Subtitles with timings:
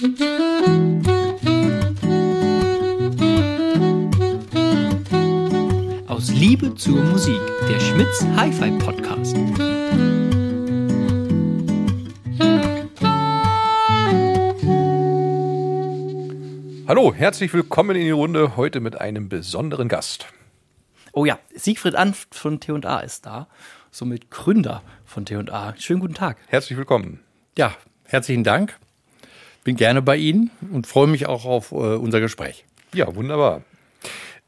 [0.00, 0.06] Aus
[6.30, 7.38] Liebe zur Musik,
[7.68, 9.36] der Schmitz Hi-Fi Podcast.
[16.88, 20.24] Hallo, herzlich willkommen in die Runde heute mit einem besonderen Gast.
[21.12, 23.48] Oh ja, Siegfried Anft von T&A ist da,
[23.90, 25.74] somit Gründer von T&A.
[25.76, 26.38] Schönen guten Tag.
[26.46, 27.20] Herzlich willkommen.
[27.58, 27.74] Ja,
[28.04, 28.78] herzlichen Dank.
[29.64, 32.64] Bin gerne bei Ihnen und freue mich auch auf äh, unser Gespräch.
[32.94, 33.62] Ja, wunderbar.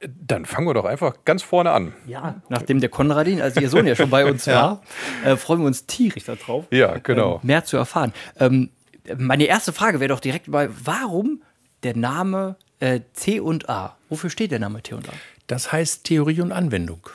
[0.00, 1.92] Dann fangen wir doch einfach ganz vorne an.
[2.06, 4.82] Ja, nachdem der Konradin, also Ihr Sohn ja schon bei uns war,
[5.24, 6.64] äh, freuen wir uns tierisch darauf.
[6.70, 7.34] Ja, genau.
[7.36, 8.12] Ähm, mehr zu erfahren.
[8.40, 8.70] Ähm,
[9.16, 11.42] meine erste Frage wäre doch direkt mal, warum
[11.82, 13.96] der Name äh, C und A?
[14.08, 15.12] Wofür steht der Name T und A?
[15.46, 17.06] Das heißt Theorie und Anwendung.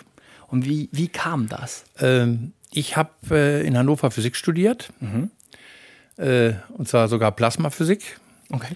[0.48, 1.84] Und wie, wie kam das?
[1.99, 4.90] Ähm, ich habe äh, in Hannover Physik studiert.
[6.17, 8.20] Äh, und zwar sogar Plasmaphysik.
[8.52, 8.76] Okay.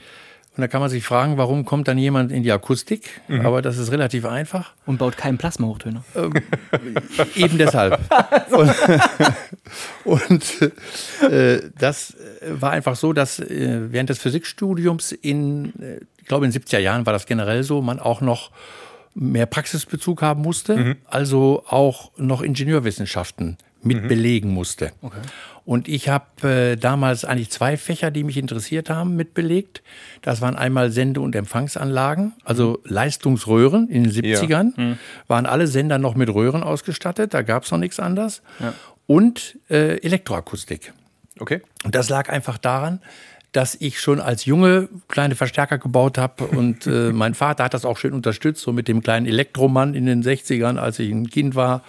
[0.58, 3.22] Und da kann man sich fragen, warum kommt dann jemand in die Akustik?
[3.42, 4.74] Aber das ist relativ einfach.
[4.86, 6.04] Und baut keinen Plasmahochtöner.
[7.36, 8.02] Eben deshalb.
[8.52, 8.76] und
[10.04, 10.72] und
[11.30, 16.52] äh, das war einfach so, dass äh, während des Physikstudiums in, äh, ich glaube in
[16.52, 18.52] den 70er Jahren war das generell so, man auch noch
[19.14, 24.94] mehr Praxisbezug haben musste, also auch noch Ingenieurwissenschaften mit belegen musste.
[25.02, 25.20] Okay.
[25.64, 29.84] Und ich habe äh, damals eigentlich zwei Fächer, die mich interessiert haben, mitbelegt.
[30.22, 34.74] Das waren einmal Sende- und Empfangsanlagen, also Leistungsröhren in den 70ern.
[35.28, 38.42] Waren alle Sender noch mit Röhren ausgestattet, da gab es noch nichts anderes.
[39.06, 40.94] Und äh, Elektroakustik.
[41.40, 41.62] Okay.
[41.84, 43.02] Und das lag einfach daran,
[43.52, 47.86] dass ich schon als Junge kleine Verstärker gebaut habe und äh, mein Vater hat das
[47.86, 51.56] auch schön unterstützt, so mit dem kleinen Elektromann in den 60ern, als ich ein Kind
[51.56, 51.84] war.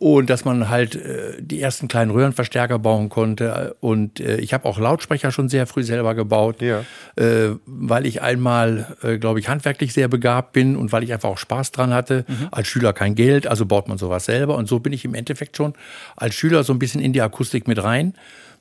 [0.00, 3.74] Und dass man halt äh, die ersten kleinen Röhrenverstärker bauen konnte.
[3.80, 6.84] Und äh, ich habe auch Lautsprecher schon sehr früh selber gebaut, Ja.
[7.16, 11.30] äh, weil ich einmal, äh, glaube ich, handwerklich sehr begabt bin und weil ich einfach
[11.30, 12.24] auch Spaß dran hatte.
[12.52, 14.56] Als Schüler kein Geld, also baut man sowas selber.
[14.56, 15.74] Und so bin ich im Endeffekt schon
[16.16, 18.14] als Schüler so ein bisschen in die Akustik mit rein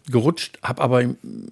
[0.09, 1.03] gerutscht, habe aber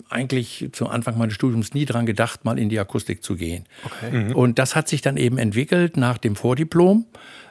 [0.09, 3.65] eigentlich zu Anfang meines Studiums nie dran gedacht, mal in die Akustik zu gehen.
[3.85, 4.33] Okay.
[4.33, 7.05] Und das hat sich dann eben entwickelt nach dem Vordiplom.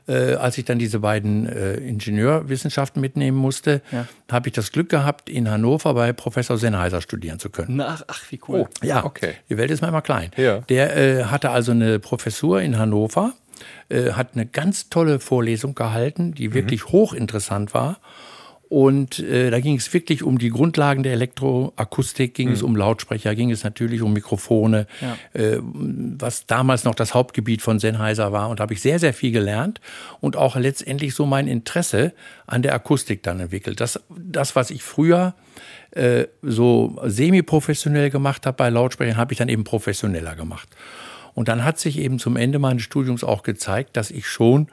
[0.06, 4.06] Äh, als ich dann diese beiden äh, Ingenieurwissenschaften mitnehmen musste, Ja.
[4.31, 7.76] habe ich das Glück gehabt, in Hannover bei Professor Sennheiser studieren zu können.
[7.76, 8.69] Na, ach, ach, wie cool.
[8.82, 9.32] Ja, Okay.
[9.48, 10.31] Die Welt ist manchmal klein.
[10.37, 10.59] Ja.
[10.60, 13.32] Der äh, hatte also eine Professur in Hannover,
[13.88, 17.98] äh, hat eine ganz tolle Vorlesung gehalten, die wirklich hochinteressant war.
[18.74, 23.36] Und äh, da ging es wirklich um die Grundlagen der Elektroakustik, ging es um Lautsprecher,
[23.36, 25.16] ging es natürlich um Mikrofone, Ja.
[25.40, 28.50] äh, was damals noch das Hauptgebiet von Sennheiser war.
[28.50, 29.80] Und da habe ich sehr, sehr viel gelernt
[30.20, 32.14] und auch letztendlich so mein Interesse
[32.48, 33.78] an der Akustik dann entwickelt.
[33.80, 35.34] Das, das was ich früher
[35.92, 40.68] äh, so semi-professionell gemacht habe bei Lautsprechern, habe ich dann eben professioneller gemacht.
[41.34, 44.66] Und dann hat sich eben zum Ende meines Studiums auch gezeigt, dass ich schon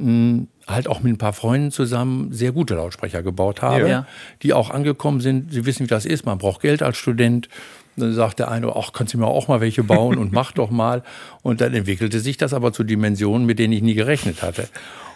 [0.00, 4.06] halt auch mit ein paar Freunden zusammen sehr gute Lautsprecher gebaut habe, Ja.
[4.42, 5.52] die auch angekommen sind.
[5.52, 6.24] Sie wissen, wie das ist.
[6.24, 7.48] Man braucht Geld als Student.
[7.96, 10.70] Dann sagt der eine, ach, kannst du mir auch mal welche bauen und mach doch
[10.70, 11.02] mal.
[11.42, 14.68] Und dann entwickelte sich das aber zu Dimensionen, mit denen ich nie gerechnet hatte.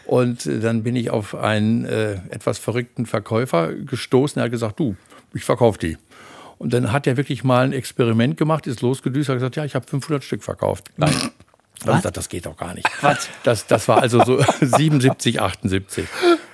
[0.05, 4.41] Und äh, dann bin ich auf einen äh, etwas verrückten Verkäufer gestoßen.
[4.41, 4.97] Er hat gesagt, du,
[5.33, 5.97] ich verkaufe die.
[6.59, 9.77] Und dann hat er wirklich mal ein Experiment gemacht, ist losgedüst, hat gesagt, ja, ich
[9.77, 10.89] habe 500 Stück verkauft.
[10.97, 11.15] Nein.
[11.85, 12.85] Da hab ich gesagt, das geht doch gar nicht.
[12.85, 13.27] Quatsch.
[13.43, 16.07] Das, das war also so 77, 78.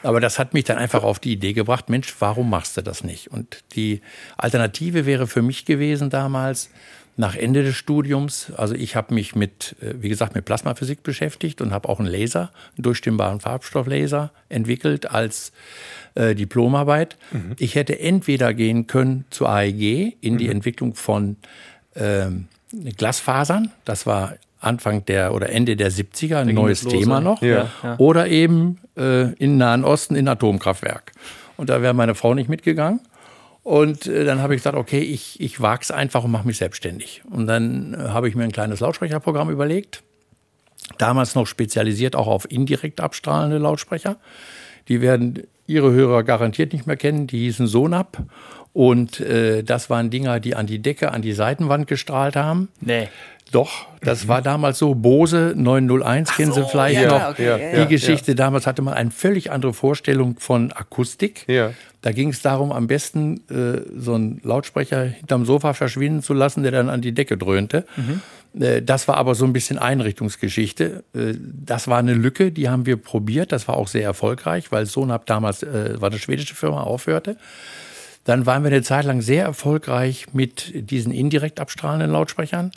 [0.02, 3.04] Aber das hat mich dann einfach auf die Idee gebracht, Mensch, warum machst du das
[3.04, 3.28] nicht?
[3.28, 4.00] Und die
[4.36, 6.70] Alternative wäre für mich gewesen damals,
[7.18, 11.60] nach Ende des Studiums, also ich habe mich mit, äh, wie gesagt, mit Plasmaphysik beschäftigt
[11.60, 15.52] und habe auch einen Laser, einen durchstimmbaren Farbstofflaser entwickelt als
[16.14, 17.16] äh, Diplomarbeit.
[17.58, 21.36] Ich hätte entweder gehen können zur AEG in die Entwicklung von
[21.96, 27.42] ähm, Glasfasern, das war Anfang der oder Ende der 70er, ein neues Thema noch.
[27.42, 27.70] Ja.
[27.82, 27.98] Ja.
[27.98, 31.12] Oder eben äh, in Nahen Osten in Atomkraftwerk.
[31.56, 33.00] Und da wäre meine Frau nicht mitgegangen.
[33.62, 36.56] Und äh, dann habe ich gesagt, okay, ich, ich wage es einfach und mache mich
[36.56, 37.22] selbstständig.
[37.30, 40.02] Und dann äh, habe ich mir ein kleines Lautsprecherprogramm überlegt.
[40.96, 44.16] Damals noch spezialisiert auch auf indirekt abstrahlende Lautsprecher.
[44.88, 47.26] Die werden Ihre Hörer garantiert nicht mehr kennen.
[47.26, 48.22] Die hießen Sonap.
[48.72, 52.68] Und äh, das waren Dinger, die an die Decke, an die Seitenwand gestrahlt haben.
[52.80, 53.08] Nee.
[53.50, 54.94] Doch, das war damals so.
[54.94, 57.30] Bose 901, kennen Sie vielleicht ja, noch.
[57.30, 57.84] okay, ja, Die ja.
[57.86, 61.44] Geschichte, damals hatte man eine völlig andere Vorstellung von Akustik.
[61.48, 61.72] Ja.
[62.02, 66.62] Da ging es darum, am besten äh, so einen Lautsprecher hinterm Sofa verschwinden zu lassen,
[66.62, 67.86] der dann an die Decke dröhnte.
[68.58, 71.04] Äh, das war aber so ein bisschen Einrichtungsgeschichte.
[71.14, 73.52] Äh, das war eine Lücke, die haben wir probiert.
[73.52, 77.36] Das war auch sehr erfolgreich, weil Sonab damals, äh, war eine schwedische Firma, aufhörte.
[78.24, 82.72] Dann waren wir eine Zeit lang sehr erfolgreich mit diesen indirekt abstrahlenden Lautsprechern,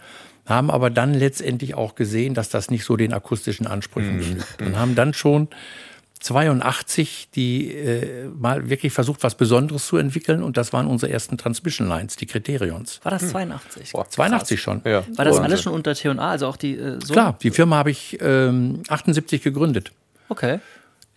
[0.51, 4.77] haben aber dann letztendlich auch gesehen, dass das nicht so den akustischen Ansprüchen genügt und
[4.77, 5.47] haben dann schon
[6.21, 11.37] 82 die äh, mal wirklich versucht, was Besonderes zu entwickeln und das waren unsere ersten
[11.37, 12.99] Transmission Lines, die Kriterions.
[13.03, 13.91] War das 82?
[13.91, 14.81] 82 schon.
[14.85, 15.03] Ja.
[15.15, 17.13] War das alles schon unter T&A, also auch die äh, so?
[17.13, 19.91] Klar, die Firma habe ich ähm, 78 gegründet.
[20.29, 20.59] Okay.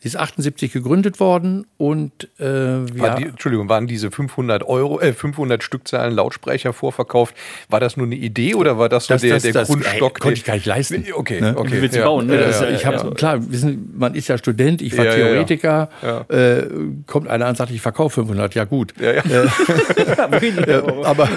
[0.05, 5.01] Sie ist 78 gegründet worden und äh, wir, War die, Entschuldigung, waren diese 500 Euro,
[5.01, 7.35] äh, 500 Stückzahlen Lautsprecher vorverkauft?
[7.71, 10.17] War das nur eine Idee oder war das so Das- der, das- der das- Grundstock?
[10.19, 11.07] ey, konnte ich gar nicht leisten.
[11.15, 11.55] Okay, Ne?
[11.57, 11.73] okay.
[11.73, 12.05] Wie willst du ja.
[12.05, 12.35] bauen, ne?
[12.35, 15.17] Ja, ja, ja- ich habe klar, wissen, man ist ja Student, ich war Ja, ja,
[15.21, 15.25] ja.
[15.33, 16.21] Theoretiker, Ja.
[16.29, 16.69] Äh,
[17.07, 18.93] kommt einer und sagt, ich verkaufe 500, ja gut.
[19.01, 19.23] ja, ja.
[21.05, 21.29] Aber.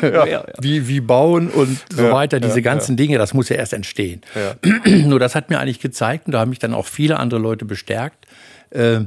[0.59, 3.71] Wie, wie bauen und so Ja, weiter, diese ja, ganzen Dinge, das muss ja erst
[3.71, 4.19] entstehen.
[4.35, 4.55] Ja.
[5.05, 7.63] Nur das hat mir eigentlich gezeigt, und da haben mich dann auch viele andere Leute
[7.63, 8.26] bestärkt,
[8.71, 9.01] äh,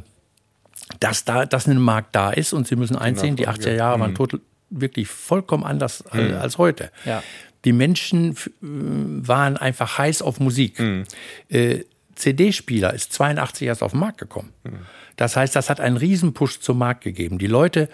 [0.98, 4.00] dass da dass ein Markt da ist und sie müssen einsehen, die 80er Jahre Mhm.
[4.02, 4.40] waren total,
[4.70, 6.90] wirklich vollkommen anders als, als heute.
[7.04, 7.22] Ja.
[7.64, 10.78] Die Menschen äh, waren einfach heiß auf Musik.
[10.78, 11.04] Mhm.
[11.48, 11.84] Äh,
[12.14, 14.52] CD-Spieler ist 82 erst auf den Markt gekommen.
[14.64, 14.80] Mhm.
[15.16, 17.38] Das heißt, das hat einen Riesenpush zum Markt gegeben.
[17.38, 17.88] Die Leute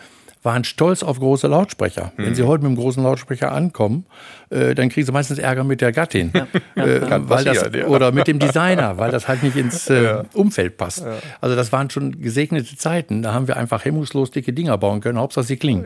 [0.47, 2.13] waren stolz auf große Lautsprecher.
[2.17, 2.35] Wenn Mhm.
[2.37, 4.07] sie heute mit einem großen Lautsprecher ankommen,
[4.49, 6.33] äh, dann kriegen sie meistens Ärger mit der Gattin.
[6.77, 7.87] Äh, Kann weil das, ja.
[7.87, 11.05] Oder mit dem Designer, weil das halt nicht ins äh, Umfeld passt.
[11.41, 13.23] Also das waren schon gesegnete Zeiten.
[13.23, 15.85] Da haben wir einfach hemmungslos dicke Dinger bauen können, Hauptsache sie klingen.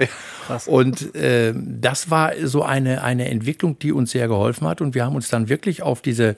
[0.66, 4.80] Und äh, das war so eine, eine Entwicklung, die uns sehr geholfen hat.
[4.80, 6.36] Und wir haben uns dann wirklich auf diese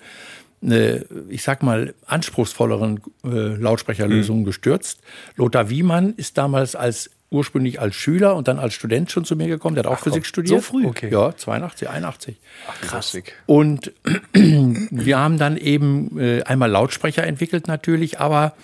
[0.63, 5.01] eine, ich sag mal, anspruchsvolleren äh, Lautsprecherlösungen gestürzt.
[5.35, 9.49] Lothar Wiemann ist damals als ursprünglich als Schüler und dann als Student schon zu mir
[9.49, 9.75] gekommen.
[9.75, 10.61] Der hat auch Physik studiert.
[10.61, 10.87] so früh?
[10.87, 11.11] Okay.
[11.11, 12.37] Ja, 82, 81.
[12.83, 13.17] Krass.
[13.47, 13.93] Und
[14.33, 18.55] wir haben dann eben äh, einmal Lautsprecher entwickelt natürlich, aber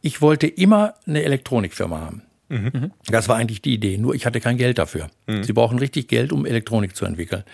[0.00, 2.22] ich wollte immer eine Elektronikfirma haben.
[3.06, 5.08] Das war eigentlich die Idee, nur ich hatte kein Geld dafür.
[5.26, 7.44] Sie brauchen richtig Geld, um Elektronik zu entwickeln.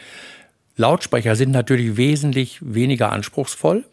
[0.76, 3.84] Lautsprecher sind natürlich wesentlich weniger anspruchsvoll.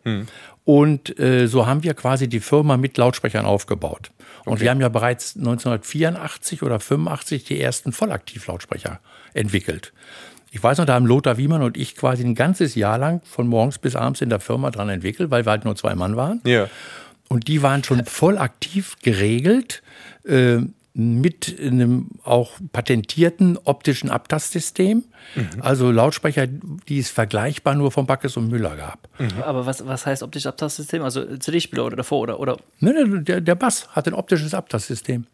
[0.65, 4.11] Und äh, so haben wir quasi die Firma mit Lautsprechern aufgebaut.
[4.45, 8.99] Und wir haben ja bereits 1984 oder 85 die ersten Vollaktivlautsprecher
[9.33, 9.93] entwickelt.
[10.51, 13.47] Ich weiß noch, da haben Lothar Wiemann und ich quasi ein ganzes Jahr lang von
[13.47, 16.41] morgens bis abends in der Firma dran entwickelt, weil wir halt nur zwei Mann waren.
[16.45, 16.67] Ja.
[17.27, 19.83] Und die waren schon voll aktiv geregelt
[20.23, 20.57] äh,
[20.97, 25.03] mit einem auch patentierten optischen Abtastsystem.
[25.59, 29.09] Also Lautsprecher, die es vergleichbar nur von Backes und Müller gab.
[29.45, 31.03] Aber was, was heißt optisches Abtastsystem?
[31.03, 35.25] Also CD-Spieler oder davor oder, oder Ne, ne, der, der Bass hat ein optisches Abtastsystem.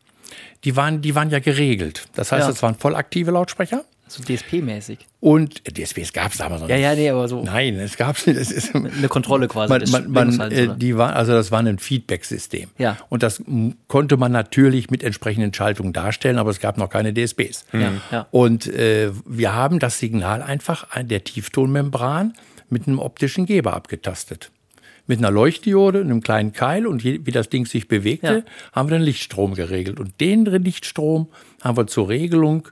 [0.64, 2.08] Die waren, die waren ja geregelt.
[2.16, 2.48] Das heißt, Ja.
[2.52, 3.84] das waren voll aktive Lautsprecher.
[4.14, 5.00] So DSP-mäßig?
[5.20, 6.84] Und DSPs gab es damals noch Ja, nicht.
[6.84, 8.38] ja, nee, aber so Nein, es gab nicht.
[8.40, 9.92] Es ist, eine Kontrolle quasi.
[9.92, 12.70] man, man, man, äh, die war, also das war ein Feedback-System.
[12.78, 12.98] Ja.
[13.10, 13.42] Und das
[13.88, 17.66] konnte man natürlich mit entsprechenden Schaltungen darstellen, aber es gab noch keine DSPs.
[17.74, 18.28] Ja, ja.
[18.32, 22.34] Und äh, wir haben das Signal einfach an der Tieftonmembran
[22.70, 24.52] mit einem optischen Geber abgetastet.
[25.08, 28.52] Mit einer Leuchtdiode, einem kleinen Keil und je, wie das Ding sich bewegte, Ja.
[28.72, 30.00] haben wir den Lichtstrom geregelt.
[30.00, 31.28] Und den Lichtstrom
[31.62, 32.70] haben wir zur Regelung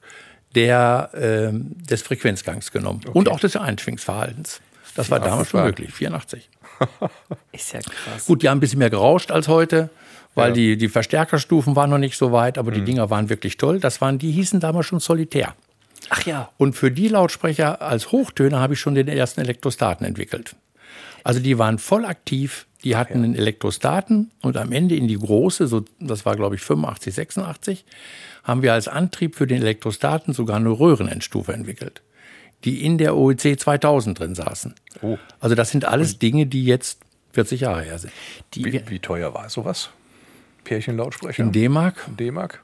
[0.56, 4.62] der, ähm, des Frequenzgangs genommen und auch des Einschwingungsverhaltens.
[4.96, 6.50] Das war damals schon möglich, 84.
[7.52, 8.26] Ist ja krass.
[8.26, 9.90] Gut, die haben ein bisschen mehr gerauscht als heute,
[10.36, 10.54] weil Ja.
[10.56, 13.80] die, die Verstärkerstufen waren noch nicht so weit, aber die Dinger waren wirklich toll.
[13.80, 15.56] Das waren, die hießen damals schon solitär.
[16.10, 16.50] Ach ja.
[16.58, 20.56] Und für die Lautsprecher als Hochtöner habe ich schon den ersten Elektrostaten entwickelt.
[21.24, 25.68] Also die waren voll aktiv, die hatten einen Elektrostaten und am Ende in die große,
[25.68, 27.86] so, das war glaube ich 85, 86,
[28.50, 32.02] haben wir als Antrieb für den Elektrostaten sogar eine Röhrenendstufe entwickelt,
[32.66, 34.74] die in der OEC 2000 drin saßen.
[35.02, 35.18] Oh.
[35.40, 37.00] Also das sind alles Dinge, die jetzt
[37.34, 38.12] 40 Jahre her sind.
[38.56, 39.90] Die, Wie, wie teuer war sowas?
[40.64, 41.44] Pärchenlautsprecher?
[41.44, 42.64] In D-Mark D-Mark?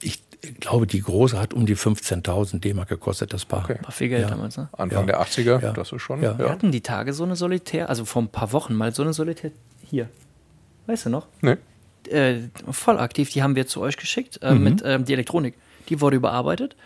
[0.00, 0.20] Ich
[0.58, 3.62] glaube, die große hat um die 15.000 D-Mark gekostet, das Paar.
[3.64, 3.78] Okay.
[3.82, 4.28] war viel Geld Ja.
[4.30, 4.68] damals, ne?
[4.72, 5.06] Anfang Ja.
[5.06, 5.62] der 80er?
[5.62, 5.72] Ja.
[5.72, 6.20] Das ist schon.
[6.20, 6.36] Ja.
[6.36, 9.12] Wir hatten die Tage so eine Solitär, also vor ein paar Wochen mal so eine
[9.12, 9.52] Solitär
[9.88, 10.08] hier.
[10.86, 11.26] Weißt du noch?
[11.40, 11.56] Nee.
[12.10, 15.54] Äh, voll aktiv, die haben wir zu euch geschickt äh, mit ähm, die Elektronik.
[15.88, 16.76] Die wurde überarbeitet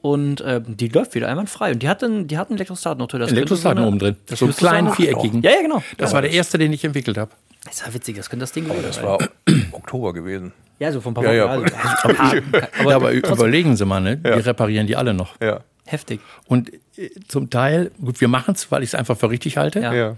[0.00, 1.72] und ähm, die läuft wieder einwandfrei.
[1.72, 3.20] Und die hatten, die hatten Elektrostaten noch drin.
[3.20, 4.16] Das könnte Elektrostaten so eine- oben drin.
[4.26, 5.42] Das So einen kleinen eine- viereckigen.
[5.42, 5.82] Ja, ja, genau.
[5.98, 7.30] Das war der erste, den ich entwickelt habe.
[7.64, 9.04] Das ist ja witzig, das könnte das Ding gewesen Das sein.
[9.04, 9.18] war
[9.72, 10.52] Oktober gewesen.
[10.78, 11.66] Ja, so vor ein paar Ja, Wochen.
[11.68, 11.74] ja.
[11.74, 14.16] Also, aber, aber, Ja, aber überlegen Sie mal, ne?
[14.16, 15.38] Die reparieren die alle noch.
[15.40, 15.60] Ja.
[15.84, 16.20] heftig.
[16.46, 19.80] Und äh, zum Teil, gut, wir machen es, weil ich es einfach für richtig halte,
[19.80, 19.92] Ja.
[19.94, 20.16] Ja.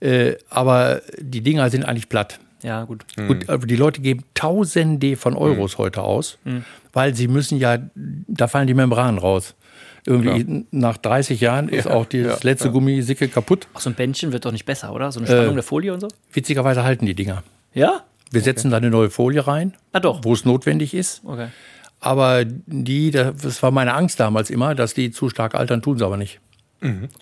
[0.00, 2.40] äh, aber die Dinger sind eigentlich platt.
[2.62, 3.04] Ja, gut.
[3.16, 6.38] Gut, aber die Leute geben Tausende von Euros heute aus,
[6.92, 9.54] weil sie müssen ja, da fallen die Membranen raus.
[10.06, 13.66] Irgendwie nach 30 Jahren ist Ja, auch das ja, letzte Gummisicke kaputt.
[13.74, 15.12] Ach, so ein Bändchen wird doch nicht besser, oder?
[15.12, 16.08] So eine Spannung der Folie und so?
[16.32, 17.42] Witzigerweise halten die Dinger.
[17.74, 18.04] Ja?
[18.30, 20.24] Wir setzen da eine neue Folie rein, Ah, doch.
[20.24, 21.22] wo es notwendig ist.
[21.24, 21.48] Okay.
[22.00, 26.04] Aber die, das war meine Angst damals immer, dass die zu stark altern, tun sie
[26.06, 26.40] aber nicht.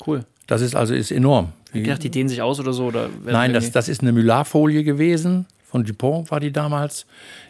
[0.06, 0.24] Cool.
[0.46, 1.52] Das ist also ist enorm.
[1.72, 2.86] Ich dachte, die dehnen sich aus oder so.
[2.86, 5.46] Oder Nein, das, das ist eine Mylarfolie gewesen.
[5.64, 7.06] Von Dupont war die damals,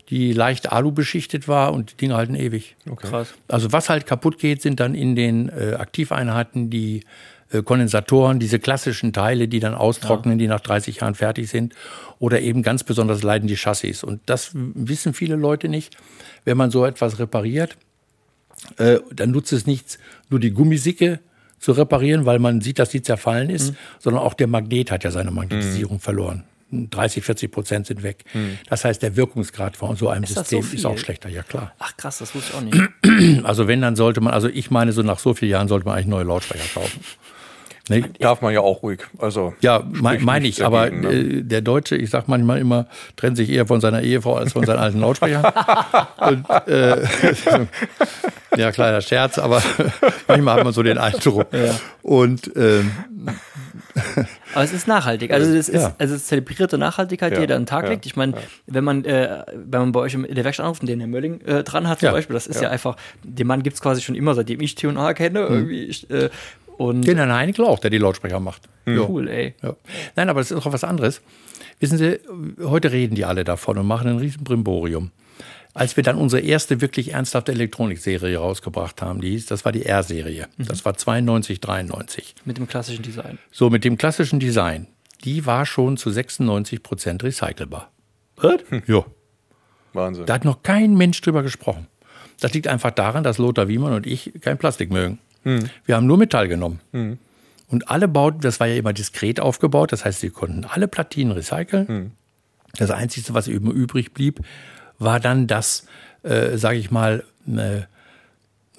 [0.08, 2.74] die leicht Alu beschichtet war und die Dinge halten ewig.
[2.96, 3.34] krass.
[3.46, 7.02] Also was halt kaputt geht, sind dann in den äh, Aktiveinheiten die
[7.52, 11.74] äh, Kondensatoren, diese klassischen Teile, die dann austrocknen, die nach 30 Jahren fertig sind.
[12.18, 14.02] Oder eben ganz besonders leiden die Chassis.
[14.02, 15.96] Und das wissen viele Leute nicht.
[16.44, 17.76] Wenn man so etwas repariert,
[18.78, 19.98] äh, dann nutzt es nichts,
[20.30, 21.20] nur die Gummisicke
[21.58, 23.76] zu reparieren, weil man sieht, dass die zerfallen ist, Mhm.
[23.98, 26.44] sondern auch der Magnet hat ja seine Magnetisierung verloren.
[26.72, 28.24] 30, 40 Prozent sind weg.
[28.68, 30.24] Das heißt, der Wirkungsgrad von so einem Mhm.
[30.24, 31.72] Ist das so System ist auch schlechter, ja klar.
[31.78, 33.44] Ach krass, das wusste ich auch nicht.
[33.44, 35.94] Also wenn, dann sollte man, also ich meine, so nach so vielen Jahren sollte man
[35.94, 37.00] eigentlich neue Lautsprecher kaufen.
[37.88, 38.02] Ne?
[38.18, 39.00] Darf man ja auch ruhig.
[39.18, 41.12] Also Ja, meine mein ich, aber dagegen, ne?
[41.12, 44.64] äh, der Deutsche, ich sag manchmal immer, trennt sich eher von seiner Ehefrau als von
[44.66, 45.44] seinen alten Lautsprechern.
[46.20, 46.96] Und, äh,
[48.56, 49.62] ja, kleiner Scherz, aber
[50.28, 51.46] manchmal hat man so den Eindruck.
[52.02, 52.90] Und ähm,
[54.54, 55.32] Aber es ist nachhaltig.
[55.32, 55.94] Also es ist, Ja.
[55.98, 58.06] also es ist zelebrierte Nachhaltigkeit, die Ja, ihr da an den Tag ja, legt.
[58.06, 58.34] Ich meine,
[58.66, 61.40] wenn man äh, wenn man bei euch in der Werkstatt anruft und den Herr Mölling
[61.42, 62.12] äh, dran hat zum Ja.
[62.12, 65.14] Beispiel, das ist ja, einfach, den Mann gibt es quasi schon immer, seitdem ich T&A
[65.14, 65.40] kenne.
[65.40, 65.84] Irgendwie.
[65.84, 66.30] Ich, äh,
[66.78, 68.68] und den Herrn Heinkel auch, der die Lautsprecher macht.
[68.86, 69.08] Ja.
[69.08, 69.54] cool, ey.
[69.62, 69.76] Ja.
[70.14, 71.20] Nein, aber es ist auch was anderes.
[71.80, 72.20] Wissen Sie,
[72.62, 75.10] heute reden die alle davon und machen ein riesen Brimborium.
[75.74, 79.84] Als wir dann unsere erste wirklich ernsthafte Elektronikserie rausgebracht haben, die hieß, das war die
[79.84, 80.48] R-Serie.
[80.56, 82.34] Das war 92, 93.
[82.46, 83.38] Mit dem klassischen Design.
[83.50, 84.86] So, mit dem klassischen Design.
[85.24, 87.90] Die war schon zu 96 Prozent recycelbar.
[88.36, 88.60] Was?
[88.86, 89.04] Ja.
[89.92, 90.24] Wahnsinn.
[90.24, 91.88] Da hat noch kein Mensch drüber gesprochen.
[92.40, 95.18] Das liegt einfach daran, dass Lothar Wiemann und ich kein Plastik mögen.
[95.84, 96.80] Wir haben nur Metall genommen.
[97.68, 101.32] Und alle Bauten, das war ja immer diskret aufgebaut, das heißt, sie konnten alle Platinen
[101.32, 102.12] recyceln.
[102.78, 104.40] Das Einzige, was eben übrig blieb,
[104.98, 105.86] war dann das,
[106.22, 107.82] äh, sage ich mal, äh,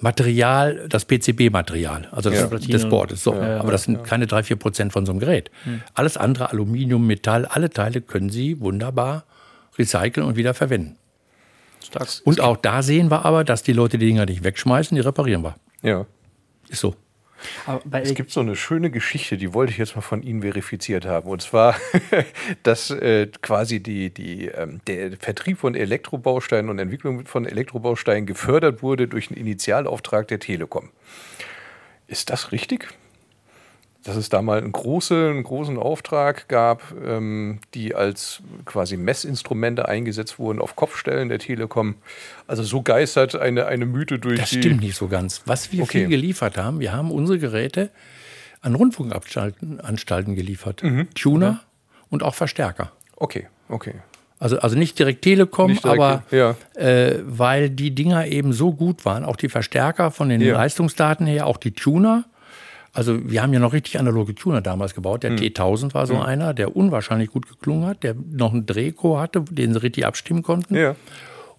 [0.00, 2.58] Material, das PCB-Material, also das, Ja.
[2.58, 3.22] des Boards.
[3.24, 3.34] So.
[3.34, 5.50] Aber das sind keine drei, vier Prozent von so einem Gerät.
[5.94, 9.24] Alles andere, Aluminium, Metall, alle Teile können Sie wunderbar
[9.76, 10.96] recyceln und wieder verwenden.
[11.84, 12.08] Stark.
[12.24, 15.42] Und auch da sehen wir aber, dass die Leute die Dinger nicht wegschmeißen, die reparieren
[15.42, 15.56] wir.
[15.82, 16.06] ja.
[16.68, 16.94] Ist so.
[17.66, 20.42] Aber bei Es gibt so eine schöne Geschichte, die wollte ich jetzt mal von Ihnen
[20.42, 21.28] verifiziert haben.
[21.30, 21.76] Und zwar,
[22.62, 28.82] dass äh, quasi die, die, ähm, der Vertrieb von Elektrobausteinen und Entwicklung von Elektrobausteinen gefördert
[28.82, 30.90] wurde durch einen Initialauftrag der Telekom.
[32.06, 32.88] Ist das richtig?
[34.08, 39.86] Dass es da mal einen, große, einen großen Auftrag gab, ähm, die als quasi Messinstrumente
[39.86, 41.96] eingesetzt wurden auf Kopfstellen der Telekom.
[42.46, 44.60] Also so geistert eine, eine Mythe durch Das die.
[44.60, 45.42] stimmt nicht so ganz.
[45.44, 45.98] Was wir Okay.
[45.98, 47.90] viel geliefert haben, wir haben unsere Geräte
[48.62, 50.82] an Rundfunkanstalten Anstalten geliefert.
[50.82, 51.08] Mhm.
[51.14, 51.60] Tuner
[52.08, 52.90] und auch Verstärker.
[53.16, 53.94] Okay, okay.
[54.38, 56.54] Also, also nicht direkt Telekom, Nicht direkt, aber ja.
[56.80, 60.54] äh, weil die Dinger eben so gut waren, auch die Verstärker von den Ja.
[60.54, 62.24] Leistungsdaten her, auch die Tuner.
[62.98, 65.22] Also wir haben ja noch richtig analoge Tuner damals gebaut.
[65.22, 69.42] Der T1000 war so einer, der unwahrscheinlich gut geklungen hat, der noch einen Drehko hatte,
[69.42, 70.74] den sie richtig abstimmen konnten.
[70.74, 70.96] Ja.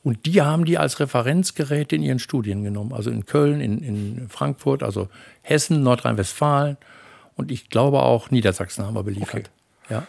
[0.04, 2.92] Und die haben die als Referenzgeräte in ihren Studien genommen.
[2.92, 5.08] Also in Köln, in, in Frankfurt, also
[5.42, 6.76] Hessen, Nordrhein-Westfalen
[7.38, 9.50] und ich glaube auch Niedersachsen haben wir beliefert.
[9.90, 10.06] Ja.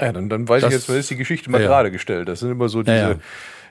[0.00, 1.68] Ja, dann, dann weiß Das- ich jetzt, man ist die Geschichte mal ja.
[1.68, 2.26] gerade gestellt.
[2.26, 3.16] Das sind immer so diese Ja, ja,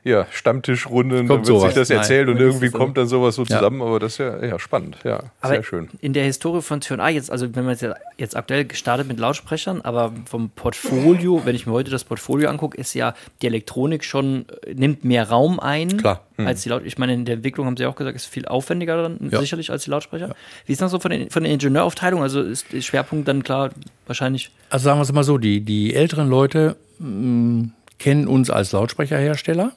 [0.06, 0.26] ja.
[0.32, 1.74] Stammtischrunden, Kommt da wird sich sowas.
[1.74, 2.78] das Nein, erzählt und dann irgendwie so.
[2.78, 3.58] kommt dann sowas so Ja.
[3.58, 5.90] zusammen, aber das ist ja, ja spannend, ja, Aber sehr schön.
[6.00, 7.86] in der Historie von T&A jetzt, also wenn man jetzt,
[8.18, 12.78] jetzt aktuell gestartet mit Lautsprechern, aber vom Portfolio, wenn ich mir heute das Portfolio angucke,
[12.78, 15.98] ist ja die Elektronik schon, äh, nimmt mehr Raum ein.
[15.98, 16.22] Klar.
[16.38, 19.02] Als die Laut ich meine, in der Entwicklung haben sie auch gesagt, ist viel aufwendiger
[19.02, 19.40] dann Ja.
[19.40, 20.36] sicherlich als die Lautsprecher.
[20.66, 22.22] Wie ist das so von, den, von der Ingenieuraufteilung?
[22.22, 23.70] Also ist der Schwerpunkt dann klar
[24.06, 24.52] wahrscheinlich.
[24.70, 27.70] Also sagen wir es mal so, die, die älteren Leute mh,
[28.00, 29.72] kennen uns als Lautsprecherhersteller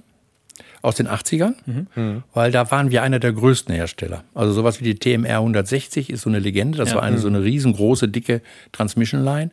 [0.83, 1.55] aus den 80ern,
[2.35, 4.23] weil da waren wir einer der größten Hersteller.
[4.35, 6.79] Also sowas wie die TMR 160 ist so eine Legende.
[6.79, 6.97] Das Ja.
[6.97, 9.51] war eine so eine riesengroße, dicke Transmission Line.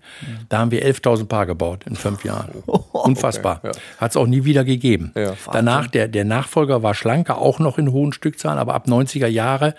[0.49, 2.49] Da haben wir 11.000 Paar gebaut in fünf Jahren.
[2.91, 3.61] Unfassbar.
[3.63, 3.97] Okay, ja.
[4.01, 5.11] Hat es auch nie wieder gegeben.
[5.15, 5.33] Ja.
[5.51, 9.73] Danach, der, der Nachfolger war schlanker, auch noch in hohen Stückzahlen, aber ab 90er Jahre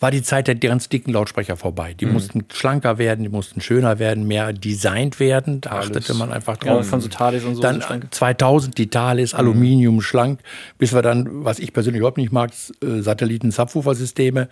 [0.00, 1.90] war die Zeit der ganz dicken Lautsprecher vorbei.
[1.92, 1.96] Mhm.
[1.96, 5.60] Die mussten schlanker werden, die mussten schöner werden, mehr designt werden.
[5.60, 6.86] Da achtete man einfach Ja, drauf.
[6.86, 7.62] von so Thales und so.
[7.62, 8.10] Dann so Schranke.
[8.10, 9.38] 2000 die Thales, Mhm.
[9.40, 10.40] Aluminium, schlank,
[10.78, 12.50] bis wir dann, was ich persönlich überhaupt nicht mag,
[12.82, 14.48] äh, Satelliten-Subwoofer-Systeme,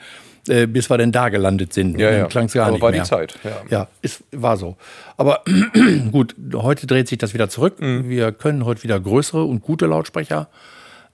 [0.48, 1.98] äh, bis wir dann da gelandet sind.
[1.98, 2.26] Ja, ja.
[2.26, 3.02] klang's gar Aber nicht war mehr.
[3.02, 3.50] die Zeit, ja.
[3.70, 4.76] Ja, es war so.
[5.16, 5.42] Aber
[6.12, 7.80] gut, heute dreht sich das wieder zurück.
[7.80, 8.08] Mhm.
[8.08, 10.48] Wir können heute wieder größere und gute Lautsprecher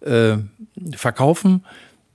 [0.01, 0.37] äh,
[0.97, 1.65] verkaufen.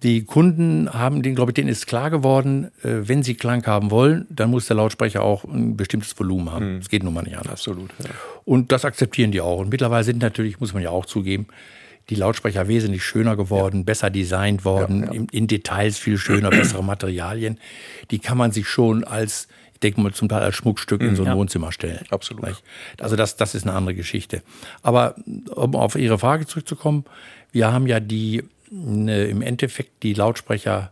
[0.03, 3.89] Die Kunden haben, den, glaube ich, denen ist klar geworden, äh, wenn sie Klang haben
[3.89, 6.77] wollen, dann muss der Lautsprecher auch ein bestimmtes Volumen haben.
[6.79, 7.53] Das geht nun mal nicht anders.
[7.53, 7.89] Absolut.
[8.03, 8.09] Ja.
[8.45, 9.59] Und das akzeptieren die auch.
[9.59, 11.47] Und mittlerweile sind natürlich, muss man ja auch zugeben,
[12.09, 15.13] die Lautsprecher wesentlich schöner geworden, besser designt worden, Ja, ja.
[15.13, 17.59] In, in Details viel schöner, bessere Materialien.
[18.11, 21.23] Die kann man sich schon als, ich denke mal, zum Teil als Schmuckstück in so
[21.23, 21.35] ein Ja.
[21.35, 22.05] Wohnzimmer stellen.
[22.11, 22.63] Absolut.
[23.01, 24.43] Also das, das ist eine andere Geschichte.
[24.83, 25.15] Aber
[25.53, 27.03] um auf Ihre Frage zurückzukommen,
[27.51, 30.91] wir haben ja die im Endeffekt die Lautsprecher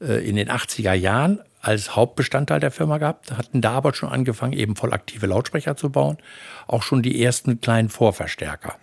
[0.00, 4.54] äh, in den 80er Jahren als Hauptbestandteil der Firma gehabt, hatten da aber schon angefangen,
[4.54, 6.16] eben voll aktive Lautsprecher zu bauen.
[6.66, 8.76] Auch schon die ersten kleinen Vorverstärker.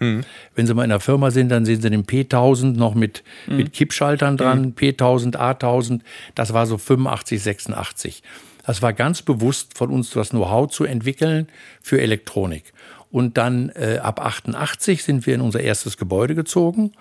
[0.53, 3.73] Wenn Sie mal in der Firma sind, dann sehen Sie den P1000 noch mit, mit
[3.73, 6.01] Kippschaltern dran, P1000, A1000.
[6.35, 8.23] Das war so 85, 86.
[8.63, 11.47] Das war ganz bewusst von uns das Know-how zu entwickeln
[11.81, 12.73] für Elektronik.
[13.09, 16.91] Und dann äh, ab 88 sind wir in unser erstes Gebäude gezogen.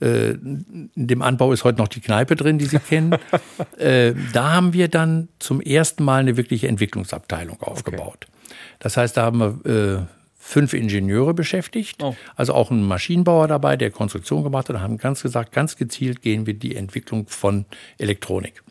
[0.00, 3.16] Äh, in dem Anbau ist heute noch die Kneipe drin, die Sie kennen.
[3.78, 8.26] äh, da haben wir dann zum ersten Mal eine wirkliche Entwicklungsabteilung aufgebaut.
[8.80, 12.16] Das heißt, da haben wir äh, fünf Ingenieure beschäftigt, Oh.
[12.34, 16.20] also auch einen Maschinenbauer dabei, der Konstruktion gemacht hat, und haben ganz gesagt, ganz gezielt
[16.20, 17.64] gehen wir die Entwicklung von
[17.98, 18.62] Elektronik.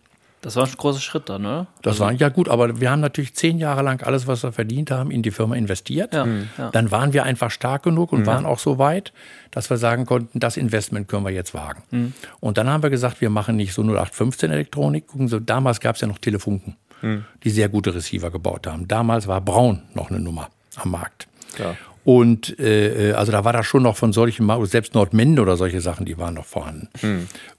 [0.42, 1.68] Das war ein großer Schritt dann, ne?
[1.84, 4.90] Das war ja gut, aber wir haben natürlich zehn Jahre lang alles, was wir verdient
[4.90, 6.14] haben, in die Firma investiert.
[6.16, 6.50] Ja, Mhm.
[6.58, 6.70] ja.
[6.72, 9.14] Dann waren wir einfach stark genug und waren auch so weit,
[9.52, 11.84] dass wir sagen konnten, das Investment können wir jetzt wagen.
[11.92, 12.14] Mhm.
[12.40, 15.08] Und dann haben wir gesagt, wir machen nicht so 0815 Elektronik.
[15.08, 17.26] Gucken Sie, damals gab es ja noch Telefunken, Mhm.
[17.44, 18.88] die sehr gute Receiver gebaut haben.
[18.88, 21.28] Damals war Braun noch eine Nummer am Markt.
[21.54, 21.78] Klar.
[22.04, 26.06] Und äh, also da war das schon noch von solchen, selbst Nordmende oder solche Sachen,
[26.06, 26.90] die waren noch vorhanden.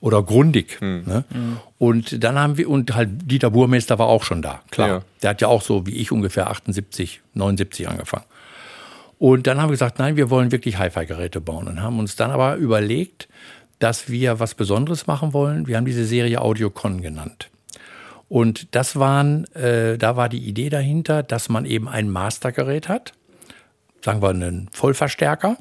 [0.01, 0.79] Oder Grundig.
[0.81, 1.25] Ne?
[1.79, 4.89] Und dann haben wir, und halt Dieter Burmeister war auch schon da, klar.
[4.89, 5.03] Ja.
[5.23, 8.25] Der hat ja auch so wie ich ungefähr 78, 79 angefangen.
[9.19, 12.33] Und dann haben wir gesagt, nein, wir wollen wirklich Hi-Fi-Geräte bauen und haben uns dann
[12.33, 13.29] aber überlegt,
[13.79, 15.69] dass wir was Besonderes machen wollen.
[15.69, 17.49] Wir haben diese Serie Audiocon genannt.
[18.29, 23.13] Und das waren, äh, da war die Idee dahinter, dass man eben ein Mastergerät hat,
[24.05, 25.57] sagen wir einen Vollverstärker,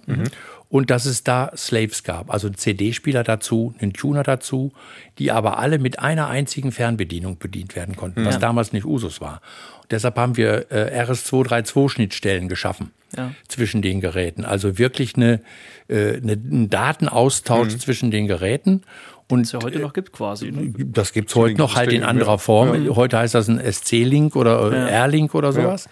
[0.70, 4.72] und dass es da Slaves gab, also einen CD-Spieler dazu, einen Tuner dazu,
[5.18, 9.42] die aber alle mit einer einzigen Fernbedienung bedient werden konnten, was damals nicht Usus war.
[9.84, 13.34] Und deshalb haben wir äh, RS232-Schnittstellen geschaffen Ja.
[13.50, 14.46] zwischen den Geräten.
[14.46, 15.42] Also wirklich eine,
[15.90, 18.84] äh, eine, einen Datenaustausch zwischen den Geräten.
[19.28, 20.52] Und Was es ja heute noch gibt quasi.
[20.52, 20.74] Ne?
[20.86, 22.38] das gibt's heute noch halt in anderer ja.
[22.38, 22.96] Form.
[22.96, 25.90] Heute heißt das ein SC-Link oder äh, R-Link oder sowas.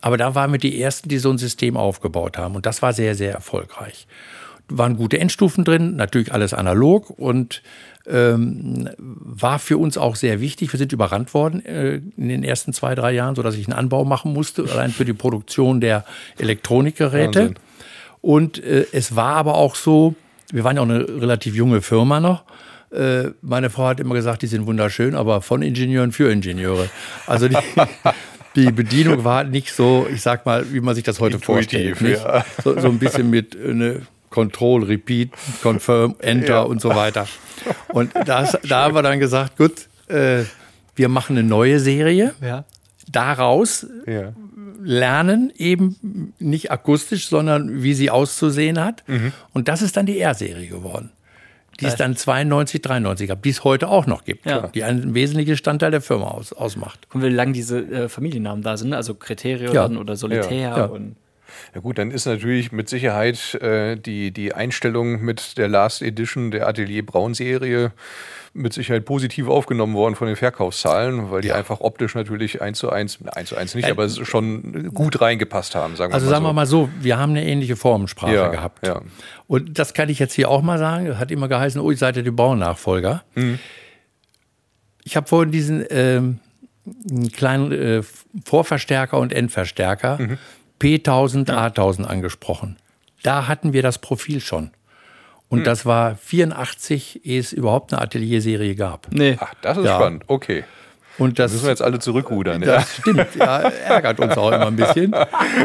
[0.00, 2.54] Aber da waren wir die Ersten, die so ein System aufgebaut haben.
[2.54, 4.06] Und das war sehr, sehr erfolgreich.
[4.68, 7.62] Waren gute Endstufen drin, natürlich alles analog und
[8.06, 10.72] ähm, war für uns auch sehr wichtig.
[10.72, 14.04] Wir sind überrannt worden äh, in den ersten zwei, drei Jahren, sodass ich einen Anbau
[14.04, 16.04] machen musste, allein für die Produktion der
[16.38, 17.40] Elektronikgeräte.
[17.40, 17.54] Wahnsinn.
[18.20, 20.14] Und äh, es war aber auch so,
[20.52, 22.44] wir waren ja auch eine relativ junge Firma noch.
[22.90, 26.88] Äh, meine Frau hat immer gesagt, die sind wunderschön, aber von Ingenieuren für Ingenieure.
[27.26, 27.56] Also die,
[28.66, 32.20] die Bedienung war nicht so, ich sag mal, wie man sich das heute Intuitiv, vorstellt.
[32.24, 32.44] Ja.
[32.62, 35.30] So, so ein bisschen mit äh, ne, Control, Repeat,
[35.62, 36.60] Confirm, Enter Ja.
[36.62, 37.26] und so weiter.
[37.88, 40.44] Und das, da haben wir dann gesagt, gut, äh,
[40.96, 42.34] wir machen eine neue Serie.
[42.40, 42.64] Ja.
[43.10, 44.32] Daraus Ja.
[44.82, 49.02] lernen, eben nicht akustisch, sondern wie sie auszusehen hat.
[49.54, 51.10] Und das ist dann die R-Serie geworden.
[51.80, 54.66] Die es dann 92, 93 gab, die es heute auch noch gibt, Ja.
[54.68, 57.06] die einen wesentlichen Bestandteil der Firma aus, ausmacht.
[57.12, 58.96] Und wie lange diese äh, Familiennamen da sind, ne?
[58.96, 59.86] also Kriterion Ja.
[59.86, 60.76] oder Solitär Ja.
[60.78, 60.84] Ja.
[60.86, 61.14] und
[61.74, 66.50] Ja gut, dann ist natürlich mit Sicherheit äh, die, die Einstellung mit der Last Edition
[66.50, 67.92] der Atelier Braun Serie
[68.58, 72.90] mit Sicherheit positiv aufgenommen worden von den Verkaufszahlen, weil die einfach optisch natürlich eins zu
[72.90, 76.30] eins, eins zu eins nicht, Äh, aber schon gut reingepasst haben, sagen wir Also mal
[76.30, 76.48] sagen so.
[76.48, 78.86] wir mal so, wir haben eine ähnliche Formensprache Ja, gehabt.
[78.86, 79.00] ja.
[79.46, 81.06] Und das kann ich jetzt hier auch mal sagen.
[81.06, 83.22] Das hat immer geheißen, oh, ihr seid ja die Bauernachfolger.
[83.34, 83.58] Mhm.
[85.04, 86.38] Ich habe vorhin diesen ähm,
[87.32, 88.02] kleinen äh,
[88.44, 90.38] Vorverstärker und Endverstärker Mhm.
[90.80, 92.76] P1000, A1000 angesprochen.
[93.22, 94.70] Da hatten wir das Profil schon.
[95.48, 99.06] Und das war 84, ehe es überhaupt eine Atelierserie gab.
[99.12, 99.36] nee.
[99.40, 99.96] Ach, das ist Ja.
[99.96, 100.24] spannend.
[100.26, 100.64] Okay.
[101.16, 102.60] Und das Müssen wir jetzt alle zurückrudern.
[102.62, 102.74] Ja.
[102.76, 105.10] das stimmt, ja, ärgert uns auch immer ein bisschen,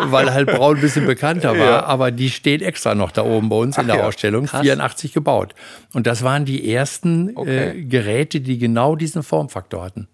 [0.05, 1.57] weil halt Braun ein bisschen bekannter war.
[1.57, 1.83] Ja.
[1.85, 4.61] Aber die steht extra noch da oben bei uns in Ach der ja, Ausstellung, krass.
[4.61, 5.53] 84 gebaut.
[5.93, 7.69] Und das waren die ersten Okay.
[7.81, 10.07] äh, Geräte, die genau diesen Formfaktor hatten.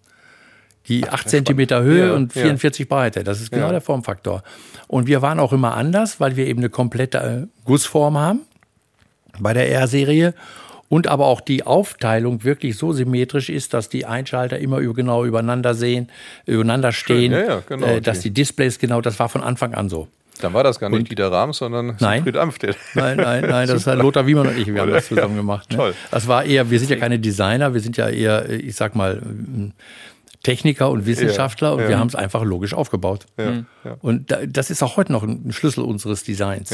[0.88, 2.42] Die 8 Zentimeter Höhe Ja, und ja.
[2.42, 3.72] 44 Breite, das ist genau Ja.
[3.72, 4.42] der Formfaktor.
[4.88, 8.40] Und wir waren auch immer anders, weil wir eben eine komplette äh, Gussform haben
[9.38, 10.34] bei der R-Serie
[10.88, 15.74] und aber auch die Aufteilung wirklich so symmetrisch ist, dass die Einschalter immer genau übereinander
[15.74, 16.08] sehen,
[16.46, 17.86] übereinander stehen, ja, ja, genau.
[17.86, 20.08] äh, dass Die- die Displays genau, das war von Anfang an so.
[20.40, 22.24] Dann war das gar nicht Dieter Rams, sondern Nein.
[22.24, 25.36] Siegfried der- Nein, nein, nein, das hat Lothar Wiemann und ich, wir haben das zusammen
[25.36, 25.70] gemacht.
[25.70, 25.76] Ne?
[25.76, 25.94] Toll.
[26.10, 29.20] Das war eher, wir sind ja keine Designer, wir sind ja eher, ich sag mal,
[30.42, 31.88] Techniker und Wissenschaftler und ja.
[31.90, 33.26] wir haben es einfach logisch aufgebaut.
[33.38, 33.50] Ja,
[33.84, 33.96] ja.
[34.00, 36.70] Und da, das ist auch heute noch ein Schlüssel unseres Designs.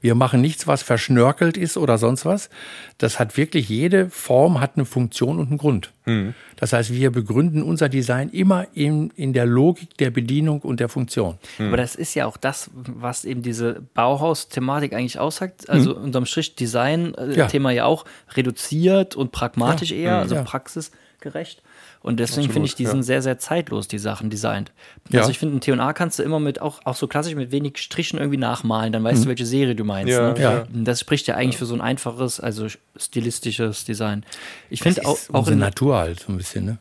[0.00, 0.08] Ja.
[0.08, 2.50] Wir machen nichts, was verschnörkelt ist oder sonst was.
[2.98, 5.92] Das hat wirklich, jede Form hat eine Funktion und einen Grund.
[6.06, 6.34] Mhm.
[6.56, 10.88] Das heißt, wir begründen unser Design immer in, in der Logik der Bedienung und der
[10.88, 11.38] Funktion.
[11.58, 15.68] Aber das ist ja auch das, was eben diese Bauhaus-Thematik eigentlich aussagt.
[15.68, 17.76] Also unterm Strich Design-Thema Ja.
[17.76, 17.84] ja.
[17.84, 20.42] auch reduziert und pragmatisch eher, also Ja.
[20.42, 21.62] praxisgerecht.
[22.08, 24.72] Und deswegen finde ich, die sind sehr, sehr zeitlos, die Sachen designt.
[25.10, 25.20] Ja.
[25.20, 27.76] Also ich finde, ein T&A kannst du immer mit, auch, auch so klassisch mit wenig
[27.76, 30.10] Strichen irgendwie nachmalen, dann weißt du, welche Serie du meinst.
[30.10, 30.40] Ja, ne?
[30.40, 30.64] ja.
[30.72, 32.66] Das spricht ja eigentlich für so ein einfaches, also
[32.96, 34.24] stilistisches Design.
[34.70, 36.78] Ich finde auch, auch in, Natur halt so ein bisschen, ne?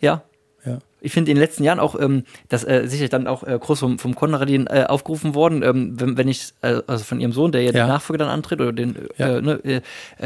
[0.00, 0.22] ja,
[0.64, 0.78] Ja.
[1.00, 3.80] ich finde in den letzten Jahren auch, ähm, das äh, sicher dann auch äh, groß
[3.80, 7.50] vom, vom Konradin äh, aufgerufen worden, ähm, wenn, wenn ich, äh, also von ihrem Sohn,
[7.50, 7.84] der ja, Ja.
[7.84, 9.38] den Nachfolger dann antritt, oder den Ja.
[9.38, 9.80] äh, ne, äh,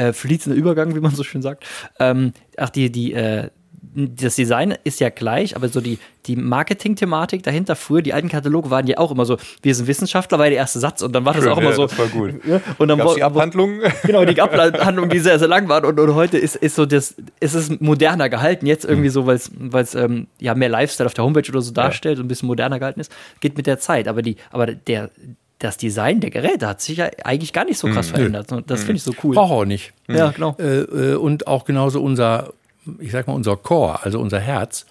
[0.09, 1.65] äh, fließenden Übergang, wie man so schön sagt.
[1.99, 3.49] Ähm, ach, die, die, äh,
[3.95, 8.71] das Design ist ja gleich, aber so die, die Marketing-Thematik dahinter, früher, die alten Kataloge
[8.71, 11.35] waren ja auch immer so, wir sind Wissenschaftler, war der erste Satz und dann war
[11.35, 11.87] das Schön, auch immer ja, so.
[11.87, 12.35] das war gut.
[12.47, 13.81] Ja, und dann wo- die Abhandlung?
[14.05, 17.15] Genau, die Abhandlungen, die sehr, sehr lang waren und, und heute ist, ist so das,
[17.41, 21.25] ist es moderner gehalten, jetzt irgendwie so, weil es ähm, ja mehr Lifestyle auf der
[21.25, 24.07] Homepage oder so darstellt und ein bisschen moderner gehalten ist, geht mit der Zeit.
[24.09, 25.11] Aber die, aber der,
[25.59, 28.51] das Design der Geräte hat sich ja eigentlich gar nicht so krass verändert.
[28.53, 29.35] Und Das finde ich so cool.
[29.35, 29.93] Braucht auch nicht.
[30.09, 30.57] Ja, genau.
[30.59, 32.53] Äh, äh, und auch genauso unser,
[32.99, 34.87] ich sag mal, unser Core, also unser Herz,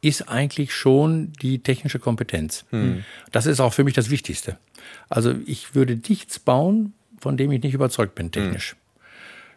[0.00, 2.64] ist eigentlich schon die technische Kompetenz.
[3.32, 4.58] Das ist auch für mich das Wichtigste.
[5.08, 8.76] Also ich würde nichts bauen, von dem ich nicht überzeugt bin, technisch.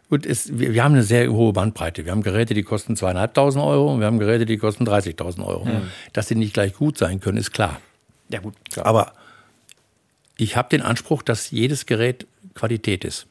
[0.09, 2.05] Gut, es, wir, wir haben eine sehr hohe Bandbreite.
[2.05, 5.65] Wir haben Geräte, die kosten zweieinhalbtausend Euro und wir haben Geräte, die kosten 30.000 Euro.
[6.13, 7.81] Dass sie nicht gleich gut sein können, ist klar.
[8.29, 8.55] Ja, gut.
[8.77, 9.11] Aber
[10.37, 13.27] ich habe den Anspruch, dass jedes Gerät Qualität ist.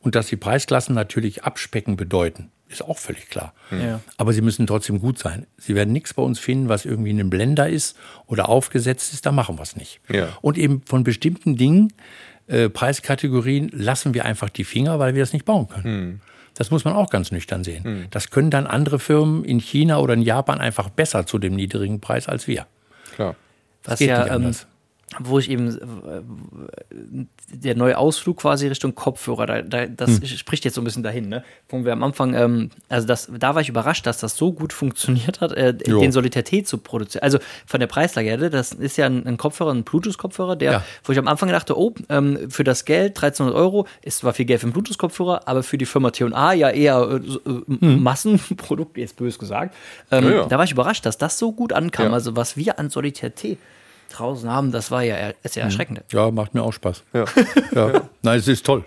[0.00, 3.52] Und dass die Preisklassen natürlich abspecken bedeuten, ist auch völlig klar.
[3.70, 4.00] Ja.
[4.16, 5.46] Aber sie müssen trotzdem gut sein.
[5.58, 9.26] Sie werden nichts bei uns finden, was irgendwie in einem Blender ist oder aufgesetzt ist,
[9.26, 10.00] da machen wir es nicht.
[10.10, 10.28] Ja.
[10.40, 11.92] Und eben von bestimmten Dingen,
[12.46, 16.20] äh, Preiskategorien, lassen wir einfach die Finger, weil wir das nicht bauen können.
[16.54, 18.08] Das muss man auch ganz nüchtern sehen.
[18.10, 22.00] Das können dann andere Firmen in China oder in Japan einfach besser zu dem niedrigen
[22.00, 22.66] Preis als wir.
[23.14, 23.36] Klar.
[23.84, 24.66] Was geht ja, nicht ähm, anders.
[25.20, 26.22] Wo ich eben äh,
[27.52, 30.26] der neue Ausflug quasi Richtung Kopfhörer, da, da, das Hm.
[30.26, 31.44] spricht jetzt so ein bisschen dahin, ne?
[31.68, 34.72] Wo wir am Anfang, ähm, also das, da war ich überrascht, dass das so gut
[34.72, 37.22] funktioniert hat, äh, den Solidität zu produzieren.
[37.22, 40.84] Also von der Preislage her, das ist ja ein, ein Kopfhörer, ein Bluetooth-Kopfhörer, der, Ja.
[41.04, 44.46] wo ich am Anfang dachte, oh, ähm, für das Geld 1300 Euro ist zwar viel
[44.46, 49.16] Geld für einen Bluetooth-Kopfhörer, aber für die Firma T&A ja eher äh, äh, Massenprodukt, jetzt
[49.16, 49.74] bös gesagt.
[50.10, 50.46] Ähm, Ja, ja.
[50.46, 52.12] Da war ich überrascht, dass das so gut ankam.
[52.14, 53.58] Also was wir an Solidität
[54.12, 56.02] draußen haben, das war ja ist ja erschreckend.
[56.12, 57.02] Ja, macht mir auch Spaß.
[57.12, 57.24] Ja.
[57.74, 58.02] Ja.
[58.22, 58.84] Nein, es ist toll.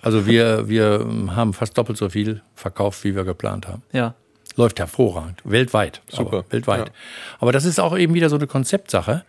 [0.00, 3.82] Also wir, wir haben fast doppelt so viel verkauft, wie wir geplant haben.
[3.92, 4.14] Ja.
[4.56, 6.02] Läuft hervorragend, weltweit.
[6.08, 6.88] Super, Aber weltweit.
[6.88, 6.94] ja.
[7.40, 9.24] Aber das ist auch eben wieder so eine Konzeptsache.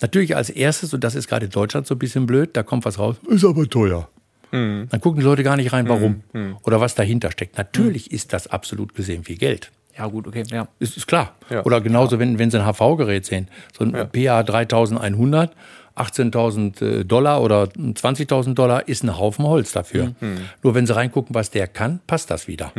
[0.00, 2.84] Natürlich als erstes, und das ist gerade in Deutschland so ein bisschen blöd, da kommt
[2.84, 4.08] was raus, ist aber teuer.
[4.50, 4.88] Mhm.
[4.90, 6.22] Dann gucken die Leute gar nicht rein, warum
[6.62, 7.58] oder was dahinter steckt.
[7.58, 9.70] Natürlich ist das absolut gesehen viel Geld.
[9.98, 10.68] Ja, gut, okay, ja.
[10.78, 11.34] Ist, ist klar.
[11.50, 11.64] Ja.
[11.64, 13.48] Oder genauso, wenn, wenn Sie ein HV-Gerät sehen.
[13.76, 15.52] So ein PA 3100,
[15.96, 20.14] 18.000 äh, Dollar oder 20.000 Dollar ist ein Haufen Holz dafür.
[20.20, 20.38] Mhm.
[20.62, 22.72] Nur wenn Sie reingucken, was der kann, passt das wieder.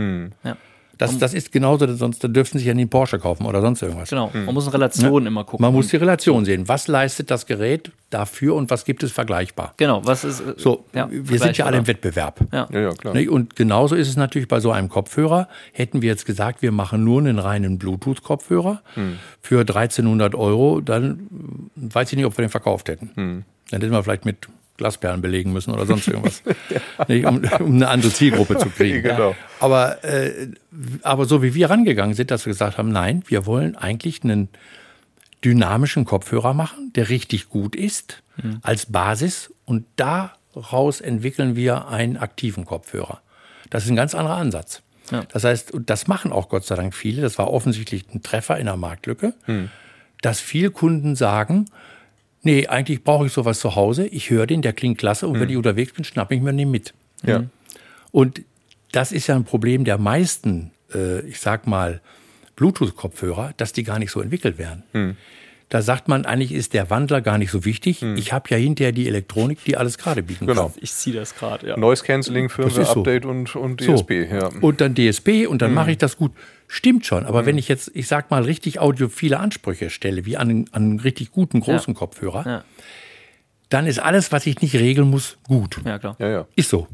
[0.43, 0.55] ja.
[0.99, 3.81] Das, das ist genauso, sonst dürften Sie sich ja nie einen Porsche kaufen oder sonst
[3.81, 4.09] irgendwas.
[4.09, 4.29] Genau.
[4.33, 5.63] Man muss in Relationen immer gucken.
[5.63, 6.67] Man muss die Relation sehen.
[6.67, 9.73] Was leistet das Gerät dafür und was gibt es vergleichbar?
[9.77, 10.41] genau, was ist.
[10.41, 12.41] äh, So, ja, wir sind ja alle im Wettbewerb.
[12.51, 12.67] Ja.
[12.71, 13.15] Ja, ja, klar.
[13.29, 15.47] Und genauso ist es natürlich bei so einem Kopfhörer.
[15.71, 18.81] Hätten wir jetzt gesagt, wir machen nur einen reinen Bluetooth-Kopfhörer
[19.41, 21.29] für 1300 Euro, dann
[21.77, 23.11] äh, weiß ich nicht, ob wir den verkauft hätten.
[23.15, 24.47] Dann hätten wir vielleicht mit
[24.79, 26.41] Glasperlen belegen müssen oder sonst irgendwas,
[27.07, 29.03] Nicht, um, um eine andere Zielgruppe zu kriegen.
[29.09, 29.35] Genau.
[29.59, 30.47] Aber, äh,
[31.03, 34.49] aber so wie wir rangegangen sind, dass wir gesagt haben, nein, wir wollen eigentlich einen
[35.43, 38.23] dynamischen Kopfhörer machen, der richtig gut ist
[38.61, 43.21] als Basis und daraus entwickeln wir einen aktiven Kopfhörer.
[43.69, 44.81] Das ist ein ganz anderer Ansatz.
[45.11, 45.23] Ja.
[45.31, 48.57] Das heißt, und das machen auch Gott sei Dank viele, das war offensichtlich ein Treffer
[48.57, 49.33] in der Marktlücke,
[50.21, 51.65] dass viele Kunden sagen,
[52.43, 55.49] nee, eigentlich brauche ich sowas zu Hause, ich höre den, der klingt klasse und wenn
[55.49, 56.93] ich unterwegs bin, schnappe ich mir den mit.
[57.23, 57.45] Ja.
[58.11, 58.41] Und
[58.91, 62.01] das ist ja ein Problem der meisten, äh, ich sag mal,
[62.55, 64.83] Bluetooth-Kopfhörer, dass die gar nicht so entwickelt werden.
[65.69, 68.01] Da sagt man, eigentlich ist der Wandler gar nicht so wichtig.
[68.01, 70.69] Ich habe ja hinterher die Elektronik, die alles gerade bieten Genau.
[70.69, 70.77] kann.
[70.81, 71.77] Ich ziehe das gerade, ja.
[71.77, 72.63] Noise Cancelling, ist so.
[72.69, 73.95] Firmware-Update und, und So.
[73.95, 74.11] DSP.
[74.31, 74.49] Ja.
[74.61, 76.31] Und dann DSP und dann mache ich das gut.
[76.67, 80.49] Stimmt schon, aber wenn ich jetzt, ich sag mal, richtig audiophile Ansprüche stelle, wie an,
[80.49, 82.63] einen- an einen richtig guten großen Kopfhörer, Ja.
[83.69, 85.79] Dann ist alles, was ich nicht regeln muss, gut.
[85.85, 86.15] Ja, klar.
[86.19, 86.47] Ja, ja.
[86.55, 86.87] Ist so.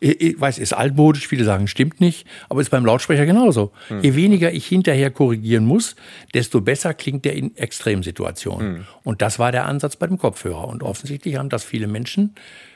[0.00, 3.72] Ich, ich weiß, ist altmodisch, viele sagen, stimmt nicht, aber ist beim Lautsprecher genauso.
[4.00, 5.94] Je weniger ich hinterher korrigieren muss,
[6.32, 8.86] desto besser klingt der in Extremsituationen.
[9.04, 10.68] Und das war der Ansatz bei dem Kopfhörer.
[10.68, 12.34] Und offensichtlich haben das viele Menschen